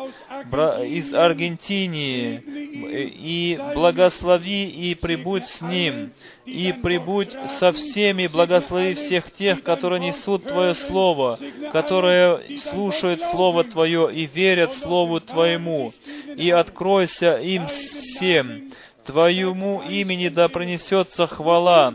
бра- 0.51 0.85
из 0.85 1.13
Аргентинии, 1.13 2.43
и 2.77 3.59
благослови 3.75 4.67
и 4.69 4.95
прибудь 4.95 5.47
с 5.47 5.61
ним, 5.61 6.13
и 6.45 6.73
прибудь 6.73 7.31
со 7.47 7.73
всеми, 7.73 8.27
благослови 8.27 8.95
всех 8.95 9.33
тех, 9.33 9.63
которые 9.63 10.01
несут 10.01 10.47
Твое 10.47 10.75
Слово, 10.75 11.39
которые 11.73 12.57
слушают 12.59 13.21
Слово 13.23 13.65
Твое 13.65 14.13
и 14.13 14.27
верят 14.27 14.75
Слову 14.75 15.21
Твоему, 15.21 15.93
и 16.37 16.51
откройся 16.51 17.37
им 17.39 17.67
всем. 17.69 18.71
Твоему 19.07 19.83
имени 19.83 20.29
да 20.29 20.49
принесется 20.49 21.27
хвала, 21.27 21.95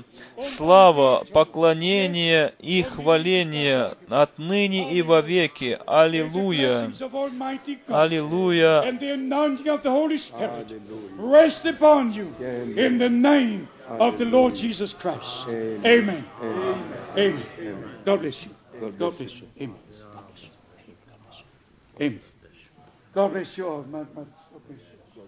слава, 0.56 1.26
поклонение 1.34 2.54
и 2.60 2.84
хваление 2.84 3.96
отныне 4.10 4.94
и 4.94 5.02
вовеки. 5.02 5.78
Аллилуйя! 5.86 6.94
Аллилуйя! 7.88 8.82
Amen. 15.84 16.24
Amen. 17.16 17.44
God 18.06 18.22
bless 18.22 18.42
you. 18.46 18.52
God 18.80 18.98
bless 19.18 19.32
you. 19.34 19.48
Amen. 22.00 22.20
God 23.14 23.34
bless 23.34 23.58
you 23.58 23.68
all. 23.68 23.82
God 23.84 24.04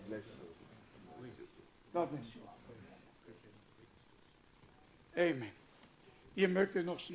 bless 0.10 0.24
you. 0.24 0.44
Amen. 5.16 5.52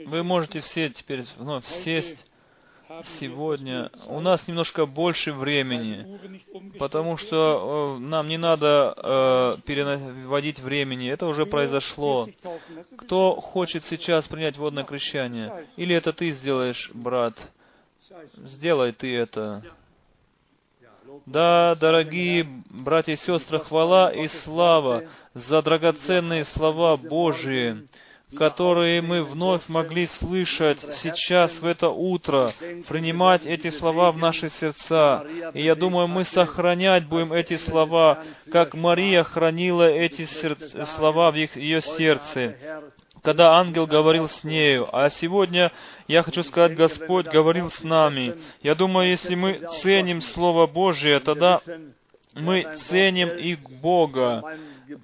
Вы 0.07 0.23
можете 0.23 0.61
все 0.61 0.89
теперь 0.91 1.23
вновь 1.37 1.67
сесть 1.67 2.25
сегодня. 3.03 3.91
У 4.07 4.21
нас 4.21 4.47
немножко 4.47 4.87
больше 4.87 5.33
времени, 5.33 6.19
потому 6.79 7.17
что 7.17 7.97
э, 7.97 8.01
нам 8.01 8.29
не 8.29 8.39
надо 8.39 8.95
э, 8.97 9.57
переводить 9.67 10.61
времени. 10.61 11.11
Это 11.11 11.27
уже 11.27 11.45
произошло. 11.45 12.29
Кто 12.97 13.35
хочет 13.41 13.85
сейчас 13.85 14.29
принять 14.29 14.57
водное 14.57 14.85
крещение? 14.85 15.67
Или 15.77 15.95
это 15.95 16.13
ты 16.13 16.31
сделаешь, 16.31 16.91
брат? 16.95 17.51
Сделай 18.37 18.93
ты 18.93 19.15
это. 19.15 19.65
Да, 21.27 21.77
дорогие 21.81 22.47
братья 22.71 23.13
и 23.13 23.17
сестры, 23.17 23.61
хвала 23.61 24.13
и 24.13 24.29
слава 24.29 25.05
за 25.35 25.63
драгоценные 25.63 26.45
слова 26.45 26.97
Божии, 26.97 27.89
которые 28.37 29.01
мы 29.01 29.23
вновь 29.25 29.69
могли 29.69 30.07
слышать 30.07 30.93
сейчас, 30.93 31.61
в 31.61 31.67
это 31.67 31.89
утро, 31.89 32.51
принимать 32.89 33.47
эти 33.47 33.71
слова 33.71 34.13
в 34.13 34.19
наши 34.19 34.49
сердца. 34.49 35.25
И 35.55 35.63
я 35.63 35.75
думаю, 35.75 36.09
мы 36.09 36.25
сохранять 36.25 37.07
будем 37.07 37.33
эти 37.33 37.57
слова, 37.57 38.23
как 38.53 38.75
Мария 38.75 39.23
хранила 39.23 39.89
эти 39.89 40.25
сердца, 40.25 40.85
слова 40.85 41.31
в 41.31 41.37
их, 41.37 41.57
ее 41.57 41.81
сердце 41.81 42.57
когда 43.23 43.59
ангел 43.59 43.87
говорил 43.87 44.29
с 44.29 44.45
нею. 44.45 44.89
А 44.93 45.11
сегодня 45.11 45.73
я 46.07 46.23
хочу 46.23 46.43
сказать, 46.43 46.77
Господь 46.77 47.27
говорил 47.27 47.71
с 47.71 47.83
нами. 47.83 48.35
Я 48.63 48.75
думаю, 48.75 49.09
если 49.09 49.35
мы 49.35 49.55
ценим 49.81 50.21
Слово 50.21 50.67
Божие, 50.67 51.21
тогда 51.21 51.61
мы 52.35 52.67
ценим 52.75 53.31
их 53.31 53.61
Бога 53.61 54.43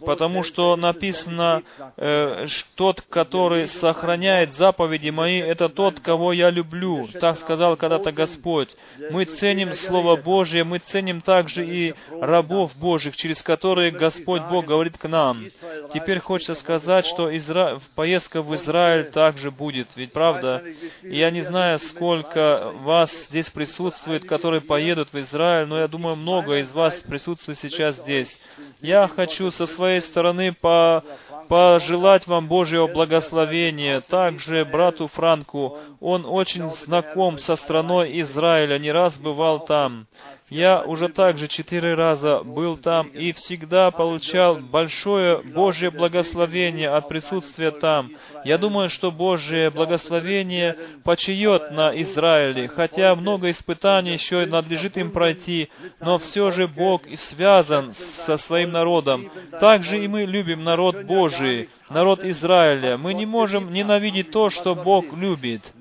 потому 0.04 0.42
что 0.42 0.76
написано, 0.76 1.62
э, 1.96 2.46
тот, 2.74 3.00
который 3.02 3.66
сохраняет 3.66 4.52
заповеди 4.52 5.10
мои, 5.10 5.38
это 5.38 5.68
тот, 5.68 6.00
кого 6.00 6.32
я 6.32 6.50
люблю. 6.50 7.08
Так 7.20 7.38
сказал 7.38 7.76
когда-то 7.76 8.12
Господь. 8.12 8.76
Мы 9.10 9.24
ценим 9.24 9.74
Слово 9.74 10.16
Божье, 10.16 10.64
мы 10.64 10.78
ценим 10.78 11.20
также 11.20 11.66
и 11.66 11.94
рабов 12.20 12.76
Божьих, 12.76 13.16
через 13.16 13.42
которые 13.42 13.90
Господь 13.90 14.42
Бог 14.50 14.66
говорит 14.66 14.98
к 14.98 15.08
нам. 15.08 15.46
Теперь 15.92 16.20
хочется 16.20 16.54
сказать, 16.54 17.06
что 17.06 17.34
Изра... 17.36 17.80
поездка 17.94 18.42
в 18.42 18.54
Израиль 18.54 19.10
также 19.10 19.50
будет, 19.50 19.88
ведь 19.96 20.12
правда? 20.12 20.62
Я 21.02 21.30
не 21.30 21.42
знаю, 21.42 21.78
сколько 21.78 22.72
вас 22.80 23.28
здесь 23.28 23.50
присутствует, 23.50 24.26
которые 24.26 24.60
поедут 24.60 25.12
в 25.12 25.18
Израиль, 25.18 25.66
но 25.66 25.78
я 25.78 25.88
думаю, 25.88 26.16
много 26.16 26.58
из 26.58 26.72
вас 26.72 27.00
присутствует 27.00 27.58
сейчас 27.58 27.96
здесь. 27.96 28.38
Я 28.80 29.08
хочу 29.08 29.50
со 29.50 29.66
своей 29.74 30.00
стороны 30.00 30.52
по, 30.52 31.02
пожелать 31.48 32.26
вам 32.26 32.48
Божьего 32.48 32.86
благословения. 32.86 34.00
Также 34.00 34.64
брату 34.64 35.08
Франку, 35.08 35.78
он 36.00 36.24
очень 36.26 36.70
знаком 36.70 37.38
со 37.38 37.56
страной 37.56 38.20
Израиля, 38.20 38.78
не 38.78 38.92
раз 38.92 39.16
бывал 39.18 39.64
там. 39.64 40.06
Я 40.54 40.82
уже 40.82 41.08
также 41.08 41.48
четыре 41.48 41.94
раза 41.94 42.44
был 42.44 42.76
там 42.76 43.08
и 43.08 43.32
всегда 43.32 43.90
получал 43.90 44.58
большое 44.58 45.38
Божье 45.38 45.90
благословение 45.90 46.90
от 46.90 47.08
присутствия 47.08 47.72
там. 47.72 48.12
Я 48.44 48.56
думаю, 48.56 48.88
что 48.88 49.10
Божье 49.10 49.70
благословение 49.70 50.76
почает 51.02 51.72
на 51.72 52.00
Израиле, 52.02 52.68
хотя 52.68 53.16
много 53.16 53.50
испытаний 53.50 54.12
еще 54.12 54.46
надлежит 54.46 54.96
им 54.96 55.10
пройти, 55.10 55.70
но 55.98 56.20
все 56.20 56.52
же 56.52 56.68
Бог 56.68 57.04
и 57.08 57.16
связан 57.16 57.92
со 57.92 58.36
своим 58.36 58.70
народом. 58.70 59.32
Также 59.58 60.04
и 60.04 60.06
мы 60.06 60.22
любим 60.22 60.62
народ 60.62 61.02
Божий, 61.02 61.68
народ 61.90 62.22
Израиля. 62.22 62.96
Мы 62.96 63.14
не 63.14 63.26
можем 63.26 63.72
ненавидеть 63.72 64.30
то, 64.30 64.50
что 64.50 64.76
Бог 64.76 65.12
любит. 65.14 65.72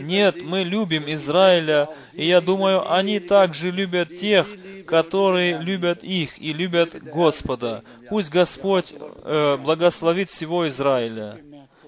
Нет, 0.00 0.42
мы 0.42 0.64
любим 0.64 1.04
Израиля, 1.06 1.88
и 2.14 2.26
я 2.26 2.40
думаю, 2.40 2.92
они 2.92 3.20
также 3.20 3.70
любят 3.70 3.91
тех, 4.04 4.46
которые 4.86 5.58
любят 5.58 6.02
их 6.02 6.38
и 6.40 6.52
любят 6.52 6.94
Господа. 7.02 7.84
Пусть 8.08 8.30
Господь 8.30 8.92
э, 8.92 9.56
благословит 9.56 10.30
всего 10.30 10.66
Израиля. 10.68 11.38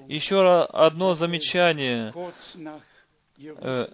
Еще 0.08 0.64
одно 0.64 1.14
замечание. 1.14 2.12
Э, 3.36 3.88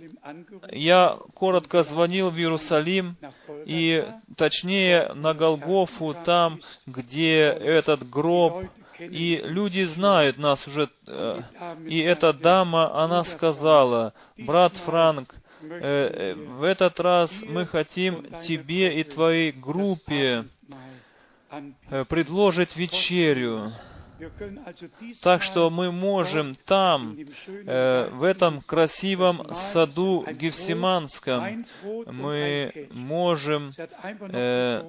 я 0.71 1.19
коротко 1.35 1.83
звонил 1.83 2.31
в 2.31 2.37
Иерусалим, 2.37 3.17
и 3.65 4.07
точнее 4.37 5.13
на 5.15 5.35
Голгофу, 5.35 6.15
там, 6.25 6.61
где 6.87 7.45
этот 7.45 8.09
гроб, 8.09 8.65
и 8.99 9.41
люди 9.45 9.85
знают 9.85 10.37
нас 10.37 10.67
уже. 10.67 10.91
Э, 11.07 11.41
и 11.87 12.01
эта 12.01 12.33
дама, 12.33 13.03
она 13.03 13.25
сказала, 13.25 14.13
брат 14.37 14.77
Франк, 14.77 15.35
э, 15.63 16.35
в 16.35 16.63
этот 16.63 17.01
раз 17.01 17.43
мы 17.43 17.67
хотим 17.67 18.25
тебе 18.41 19.01
и 19.01 19.05
твоей 19.05 19.53
группе 19.53 20.45
предложить 22.09 22.77
вечерю. 22.77 23.73
Так 25.23 25.43
что 25.43 25.71
мы 25.71 25.91
можем 25.91 26.55
там, 26.55 27.17
э, 27.49 28.09
в 28.13 28.23
этом 28.23 28.61
красивом 28.61 29.55
саду 29.55 30.27
Гефсиманском, 30.31 31.65
мы 32.07 32.89
можем 32.91 33.73
э, 33.79 34.83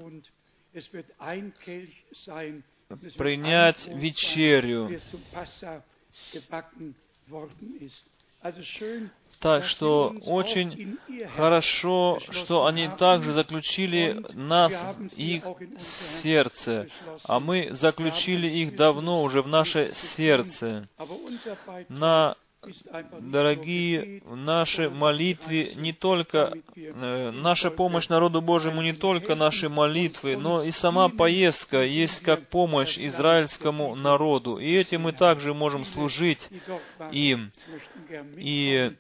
принять 3.18 3.88
вечерю. 3.88 4.90
Так 9.42 9.64
что 9.66 10.14
очень 10.28 10.98
хорошо, 11.36 12.20
что 12.30 12.68
они 12.68 12.90
также 12.90 13.34
заключили 13.34 14.24
нас, 14.34 14.72
их 15.16 15.44
сердце, 15.80 16.88
а 17.24 17.40
мы 17.40 17.70
заключили 17.72 18.48
их 18.48 18.76
давно 18.76 19.24
уже 19.24 19.42
в 19.42 19.48
наше 19.48 19.94
сердце. 19.94 20.88
На 21.90 22.36
Дорогие, 23.20 24.22
в 24.24 24.36
нашей 24.36 24.88
молитве 24.88 25.74
не 25.78 25.94
только, 25.94 26.54
э, 26.76 27.32
наша 27.32 27.72
помощь 27.72 28.08
народу 28.08 28.40
Божьему 28.40 28.84
не 28.84 28.94
только 28.94 29.34
наши 29.34 29.68
молитвы, 29.68 30.38
но 30.38 30.62
и 30.62 30.70
сама 30.70 31.10
поездка 31.10 31.82
есть 31.82 32.22
как 32.22 32.50
помощь 32.50 33.00
израильскому 33.00 33.96
народу. 33.96 34.60
И 34.60 34.72
этим 34.72 35.02
мы 35.02 35.12
также 35.12 35.56
можем 35.56 35.86
служить 35.86 36.50
им. 37.12 37.52
И 38.38 38.94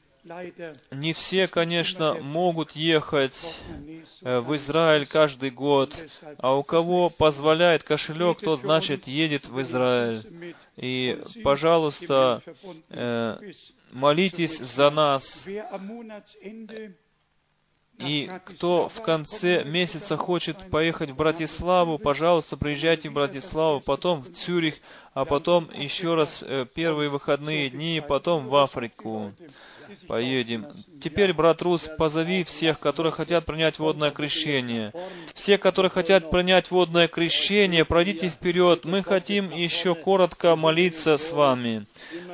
не 0.92 1.14
все, 1.14 1.48
конечно, 1.48 2.14
могут 2.16 2.72
ехать 2.72 3.60
э, 4.22 4.40
в 4.40 4.56
Израиль 4.56 5.08
каждый 5.08 5.50
год, 5.50 5.96
а 6.38 6.56
у 6.56 6.64
кого 6.64 7.10
позволяет 7.10 7.84
кошелек, 7.84 8.40
тот, 8.40 8.62
значит, 8.62 9.08
едет 9.08 9.48
в 9.48 9.60
Израиль. 9.62 10.56
И, 10.78 11.20
пожалуйста, 11.44 12.44
э, 12.90 13.52
молитесь 13.92 14.60
за 14.60 14.92
нас. 14.92 15.48
И 17.98 18.32
кто 18.46 18.90
в 18.90 19.02
конце 19.02 19.64
месяца 19.64 20.18
хочет 20.18 20.70
поехать 20.70 21.12
в 21.12 21.16
Братиславу, 21.16 22.00
пожалуйста, 22.00 22.58
приезжайте 22.58 23.10
в 23.10 23.14
Братиславу, 23.14 23.82
потом 23.82 24.22
в 24.22 24.32
Цюрих, 24.32 24.76
а 25.14 25.26
потом 25.26 25.70
еще 25.72 26.16
раз 26.16 26.42
э, 26.42 26.66
первые 26.74 27.10
выходные 27.10 27.70
дни, 27.70 28.04
потом 28.08 28.48
в 28.48 28.56
Африку 28.56 29.34
поедем. 30.08 30.68
Теперь, 31.02 31.34
брат 31.34 31.62
Рус, 31.62 31.90
позови 31.98 32.44
всех, 32.44 32.80
которые 32.80 33.12
хотят 33.12 33.46
принять 33.46 33.80
водное 33.80 34.12
крещение. 34.12 34.94
Все, 35.34 35.58
которые 35.58 35.90
хотят 35.90 36.30
принять 36.30 36.72
водное 36.72 37.08
крещение, 37.08 37.86
пройдите 37.86 38.30
вперед. 38.30 38.86
Мы 38.86 39.04
хотим 39.04 39.52
еще 39.52 39.96
коротко 39.96 40.56
молиться 40.56 41.18
с 41.18 41.32
вами. 41.32 41.86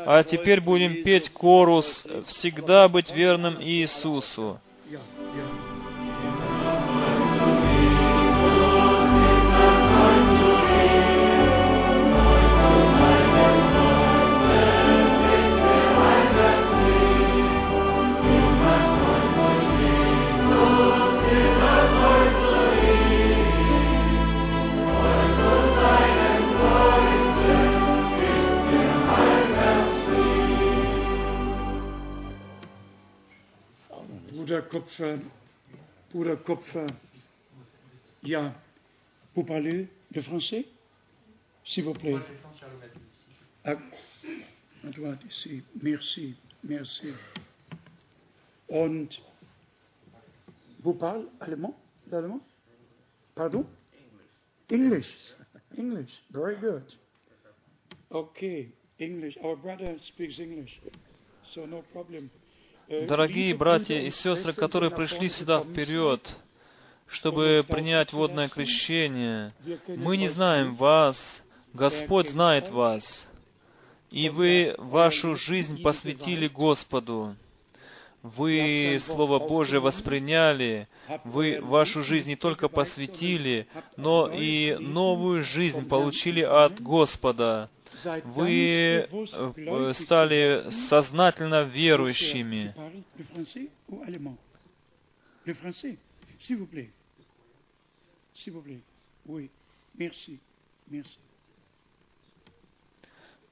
А 0.06 0.24
теперь 0.24 0.62
будем 0.62 1.04
петь 1.04 1.30
корус 1.30 2.04
«Всегда 2.26 2.88
быть 2.88 3.12
верным 3.12 3.62
Иисусу». 3.62 4.60
Bruder 34.48 34.62
Kupfer, 34.70 35.20
Bruder 36.14 36.38
Kupfer, 36.38 36.88
ja, 38.24 38.54
vous 39.36 39.44
parlez 39.44 39.90
le 40.16 40.22
français 40.22 40.64
S'il 41.66 41.84
vous 41.84 41.92
plaît. 41.94 42.16
À, 43.66 43.72
à 43.72 44.90
droite 44.90 45.20
ici. 45.30 45.62
Merci, 45.84 46.34
merci. 46.64 47.10
Und 48.70 49.10
vous 50.82 50.94
parlez 50.94 51.26
allemand 51.42 51.78
L'allemand 52.10 52.40
Pardon? 53.36 53.66
English. 54.72 55.14
English. 55.78 56.24
Very 56.32 56.56
good. 56.56 56.86
Okay, 58.12 58.70
English. 58.98 59.38
Our 59.44 59.58
brother 59.58 59.98
speaks 60.00 60.40
English, 60.40 60.80
so 61.54 61.66
no 61.66 61.82
problem. 61.92 62.30
Дорогие 62.90 63.54
братья 63.54 64.00
и 64.00 64.10
сестры, 64.10 64.54
которые 64.54 64.92
пришли 64.92 65.28
сюда 65.28 65.60
вперед, 65.62 66.26
чтобы 67.06 67.66
принять 67.68 68.14
водное 68.14 68.48
крещение, 68.48 69.54
мы 69.88 70.16
не 70.16 70.30
знаем 70.30 70.74
вас, 70.76 71.44
Господь 71.74 72.30
знает 72.30 72.70
вас. 72.70 73.28
и 74.10 74.30
вы 74.30 74.74
вашу 74.78 75.36
жизнь 75.36 75.82
посвятили 75.82 76.48
Господу. 76.48 77.36
Вы 78.24 79.00
Слово 79.02 79.40
Божие 79.40 79.82
восприняли, 79.82 80.88
вы 81.26 81.60
вашу 81.62 82.02
жизнь 82.02 82.30
не 82.30 82.36
только 82.38 82.70
посвятили, 82.70 83.68
но 83.98 84.32
и 84.34 84.78
новую 84.80 85.44
жизнь 85.44 85.88
получили 85.90 86.42
от 86.42 86.82
Господа. 86.82 87.70
Вы 88.26 89.08
э, 89.10 89.94
стали 89.94 90.70
сознательно 90.70 91.64
верующими. 91.64 92.74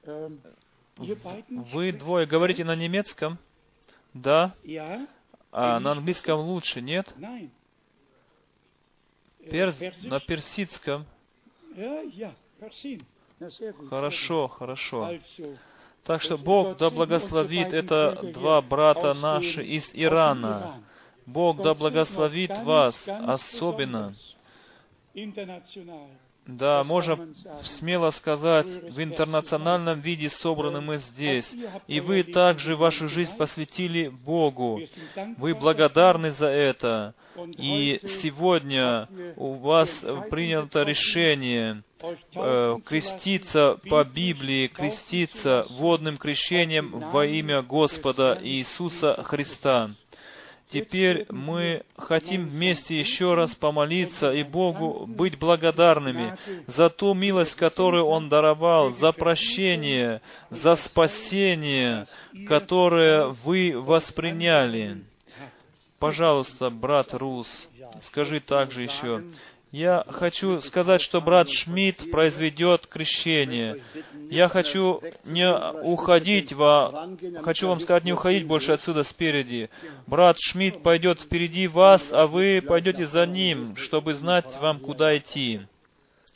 Ähm, 0.04 0.40
Вы 0.96 1.92
двое 1.92 2.26
говорите 2.26 2.64
на 2.64 2.76
немецком? 2.76 3.38
Да. 4.14 4.54
А 5.52 5.80
на 5.80 5.92
английском 5.92 6.40
лучше, 6.40 6.80
нет? 6.80 7.14
Äh, 9.40 9.50
Перс... 9.50 9.80
На 10.04 10.20
персидском. 10.20 11.06
Хорошо, 13.90 14.48
хорошо. 14.48 15.10
Так 16.04 16.22
что 16.22 16.38
Бог 16.38 16.78
да 16.78 16.88
благословит 16.90 17.72
это 17.72 18.20
два 18.32 18.62
брата 18.62 19.12
наши 19.14 19.64
из 19.64 19.90
Ирана. 19.92 20.82
Бог 21.26 21.60
да 21.60 21.74
благословит 21.74 22.56
вас 22.58 23.08
особенно. 23.08 24.14
Да, 26.46 26.84
можем 26.84 27.34
смело 27.64 28.10
сказать, 28.10 28.68
в 28.68 29.02
интернациональном 29.02 29.98
виде 29.98 30.28
собраны 30.28 30.80
мы 30.80 30.98
здесь. 30.98 31.56
И 31.88 31.98
вы 31.98 32.22
также 32.22 32.76
вашу 32.76 33.08
жизнь 33.08 33.36
посвятили 33.36 34.06
Богу. 34.06 34.80
Вы 35.38 35.56
благодарны 35.56 36.30
за 36.30 36.46
это. 36.46 37.14
И 37.58 37.98
сегодня 38.04 39.08
у 39.34 39.54
вас 39.54 40.04
принято 40.30 40.84
решение 40.84 41.82
э, 42.00 42.76
креститься 42.84 43.78
по 43.88 44.04
Библии, 44.04 44.66
креститься 44.66 45.66
водным 45.70 46.16
крещением 46.16 46.98
во 47.10 47.26
имя 47.26 47.62
Господа 47.62 48.38
Иисуса 48.42 49.22
Христа. 49.22 49.90
Теперь 50.68 51.26
мы 51.30 51.84
хотим 51.96 52.46
вместе 52.46 52.98
еще 52.98 53.34
раз 53.34 53.54
помолиться 53.54 54.32
и 54.32 54.42
Богу 54.42 55.06
быть 55.06 55.38
благодарными 55.38 56.36
за 56.66 56.90
ту 56.90 57.14
милость, 57.14 57.54
которую 57.54 58.06
Он 58.06 58.28
даровал, 58.28 58.90
за 58.90 59.12
прощение, 59.12 60.22
за 60.50 60.74
спасение, 60.74 62.08
которое 62.48 63.28
вы 63.44 63.74
восприняли. 63.76 65.04
Пожалуйста, 66.00 66.68
брат 66.68 67.14
Рус, 67.14 67.68
скажи 68.02 68.40
также 68.40 68.82
еще. 68.82 69.22
Я 69.76 70.06
хочу 70.08 70.58
сказать, 70.62 71.02
что 71.02 71.20
брат 71.20 71.50
Шмидт 71.50 72.10
произведет 72.10 72.86
крещение. 72.86 73.82
Я 74.30 74.48
хочу 74.48 75.02
не 75.26 75.54
уходить 75.82 76.54
во... 76.54 77.10
Хочу 77.42 77.68
вам 77.68 77.80
сказать, 77.80 78.04
не 78.04 78.14
уходить 78.14 78.46
больше 78.46 78.72
отсюда 78.72 79.02
спереди. 79.02 79.68
Брат 80.06 80.38
Шмидт 80.40 80.82
пойдет 80.82 81.20
впереди 81.20 81.68
вас, 81.68 82.10
а 82.10 82.26
вы 82.26 82.62
пойдете 82.66 83.04
за 83.04 83.26
ним, 83.26 83.76
чтобы 83.76 84.14
знать 84.14 84.46
вам, 84.62 84.80
куда 84.80 85.14
идти. 85.18 85.60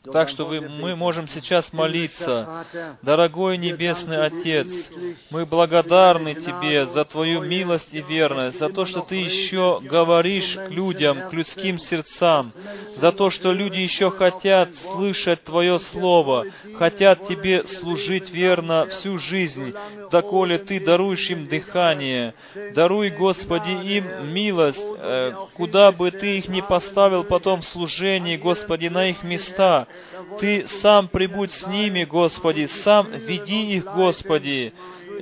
Так 0.04 0.30
что 0.30 0.46
вы, 0.46 0.62
мы 0.62 0.96
можем 0.96 1.28
сейчас 1.28 1.74
молиться. 1.74 2.64
Дорогой 3.02 3.58
Небесный 3.58 4.24
Отец, 4.24 4.88
мы 5.28 5.44
благодарны 5.44 6.34
Тебе 6.34 6.86
за 6.86 7.04
Твою 7.04 7.42
милость 7.42 7.92
и 7.92 8.00
верность, 8.00 8.58
за 8.58 8.70
то, 8.70 8.86
что 8.86 9.02
Ты 9.02 9.16
еще 9.16 9.78
говоришь 9.82 10.56
к 10.56 10.70
людям, 10.70 11.28
к 11.28 11.34
людским 11.34 11.78
сердцам, 11.78 12.52
за 12.96 13.12
то, 13.12 13.28
что 13.28 13.52
люди 13.52 13.80
еще 13.80 14.10
хотят 14.10 14.70
слышать 14.76 15.44
Твое 15.44 15.78
Слово, 15.78 16.46
хотят 16.78 17.28
Тебе 17.28 17.66
служить 17.66 18.30
верно 18.30 18.86
всю 18.86 19.18
жизнь, 19.18 19.74
доколе 20.10 20.56
Ты 20.56 20.80
даруешь 20.80 21.28
им 21.28 21.44
дыхание. 21.44 22.32
Даруй, 22.74 23.10
Господи, 23.10 23.70
им 23.70 24.32
милость, 24.32 24.80
э, 24.80 25.34
куда 25.52 25.92
бы 25.92 26.10
Ты 26.10 26.38
их 26.38 26.48
ни 26.48 26.62
поставил 26.62 27.24
потом 27.24 27.60
в 27.60 27.66
служении, 27.66 28.38
Господи, 28.38 28.86
на 28.86 29.10
их 29.10 29.22
места. 29.22 29.88
Ты 30.38 30.66
сам 30.66 31.08
прибудь 31.08 31.52
с 31.52 31.66
ними, 31.66 32.04
Господи, 32.04 32.66
сам 32.66 33.10
веди 33.12 33.76
их, 33.76 33.84
Господи, 33.84 34.72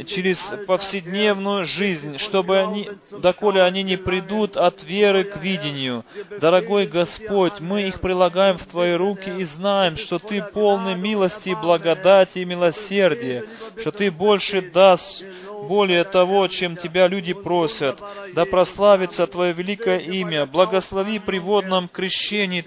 через 0.07 0.39
повседневную 0.67 1.65
жизнь, 1.65 2.19
чтобы 2.19 2.59
они, 2.59 2.91
доколе 3.11 3.63
они 3.63 3.83
не 3.83 3.97
придут 3.97 4.57
от 4.57 4.83
веры 4.83 5.25
к 5.25 5.37
видению. 5.39 6.05
Дорогой 6.41 6.87
Господь, 6.87 7.61
мы 7.61 7.83
их 7.83 8.01
прилагаем 8.01 8.59
в 8.59 8.67
Твои 8.67 8.95
руки 8.95 9.31
и 9.39 9.45
знаем, 9.45 9.97
что 9.97 10.19
Ты 10.19 10.43
полный 10.43 10.95
милости, 10.95 11.57
благодати 11.61 12.41
и 12.41 12.45
милосердия, 12.45 13.45
что 13.81 13.91
Ты 13.91 14.11
больше 14.11 14.63
даст 14.63 15.25
более 15.69 16.05
того, 16.05 16.47
чем 16.49 16.77
Тебя 16.77 17.09
люди 17.09 17.33
просят. 17.33 18.01
Да 18.35 18.45
прославится 18.45 19.27
Твое 19.27 19.53
великое 19.53 19.99
имя. 19.99 20.47
Благослови 20.47 21.19
при 21.19 21.39
водном 21.39 21.89
крещении 21.89 22.61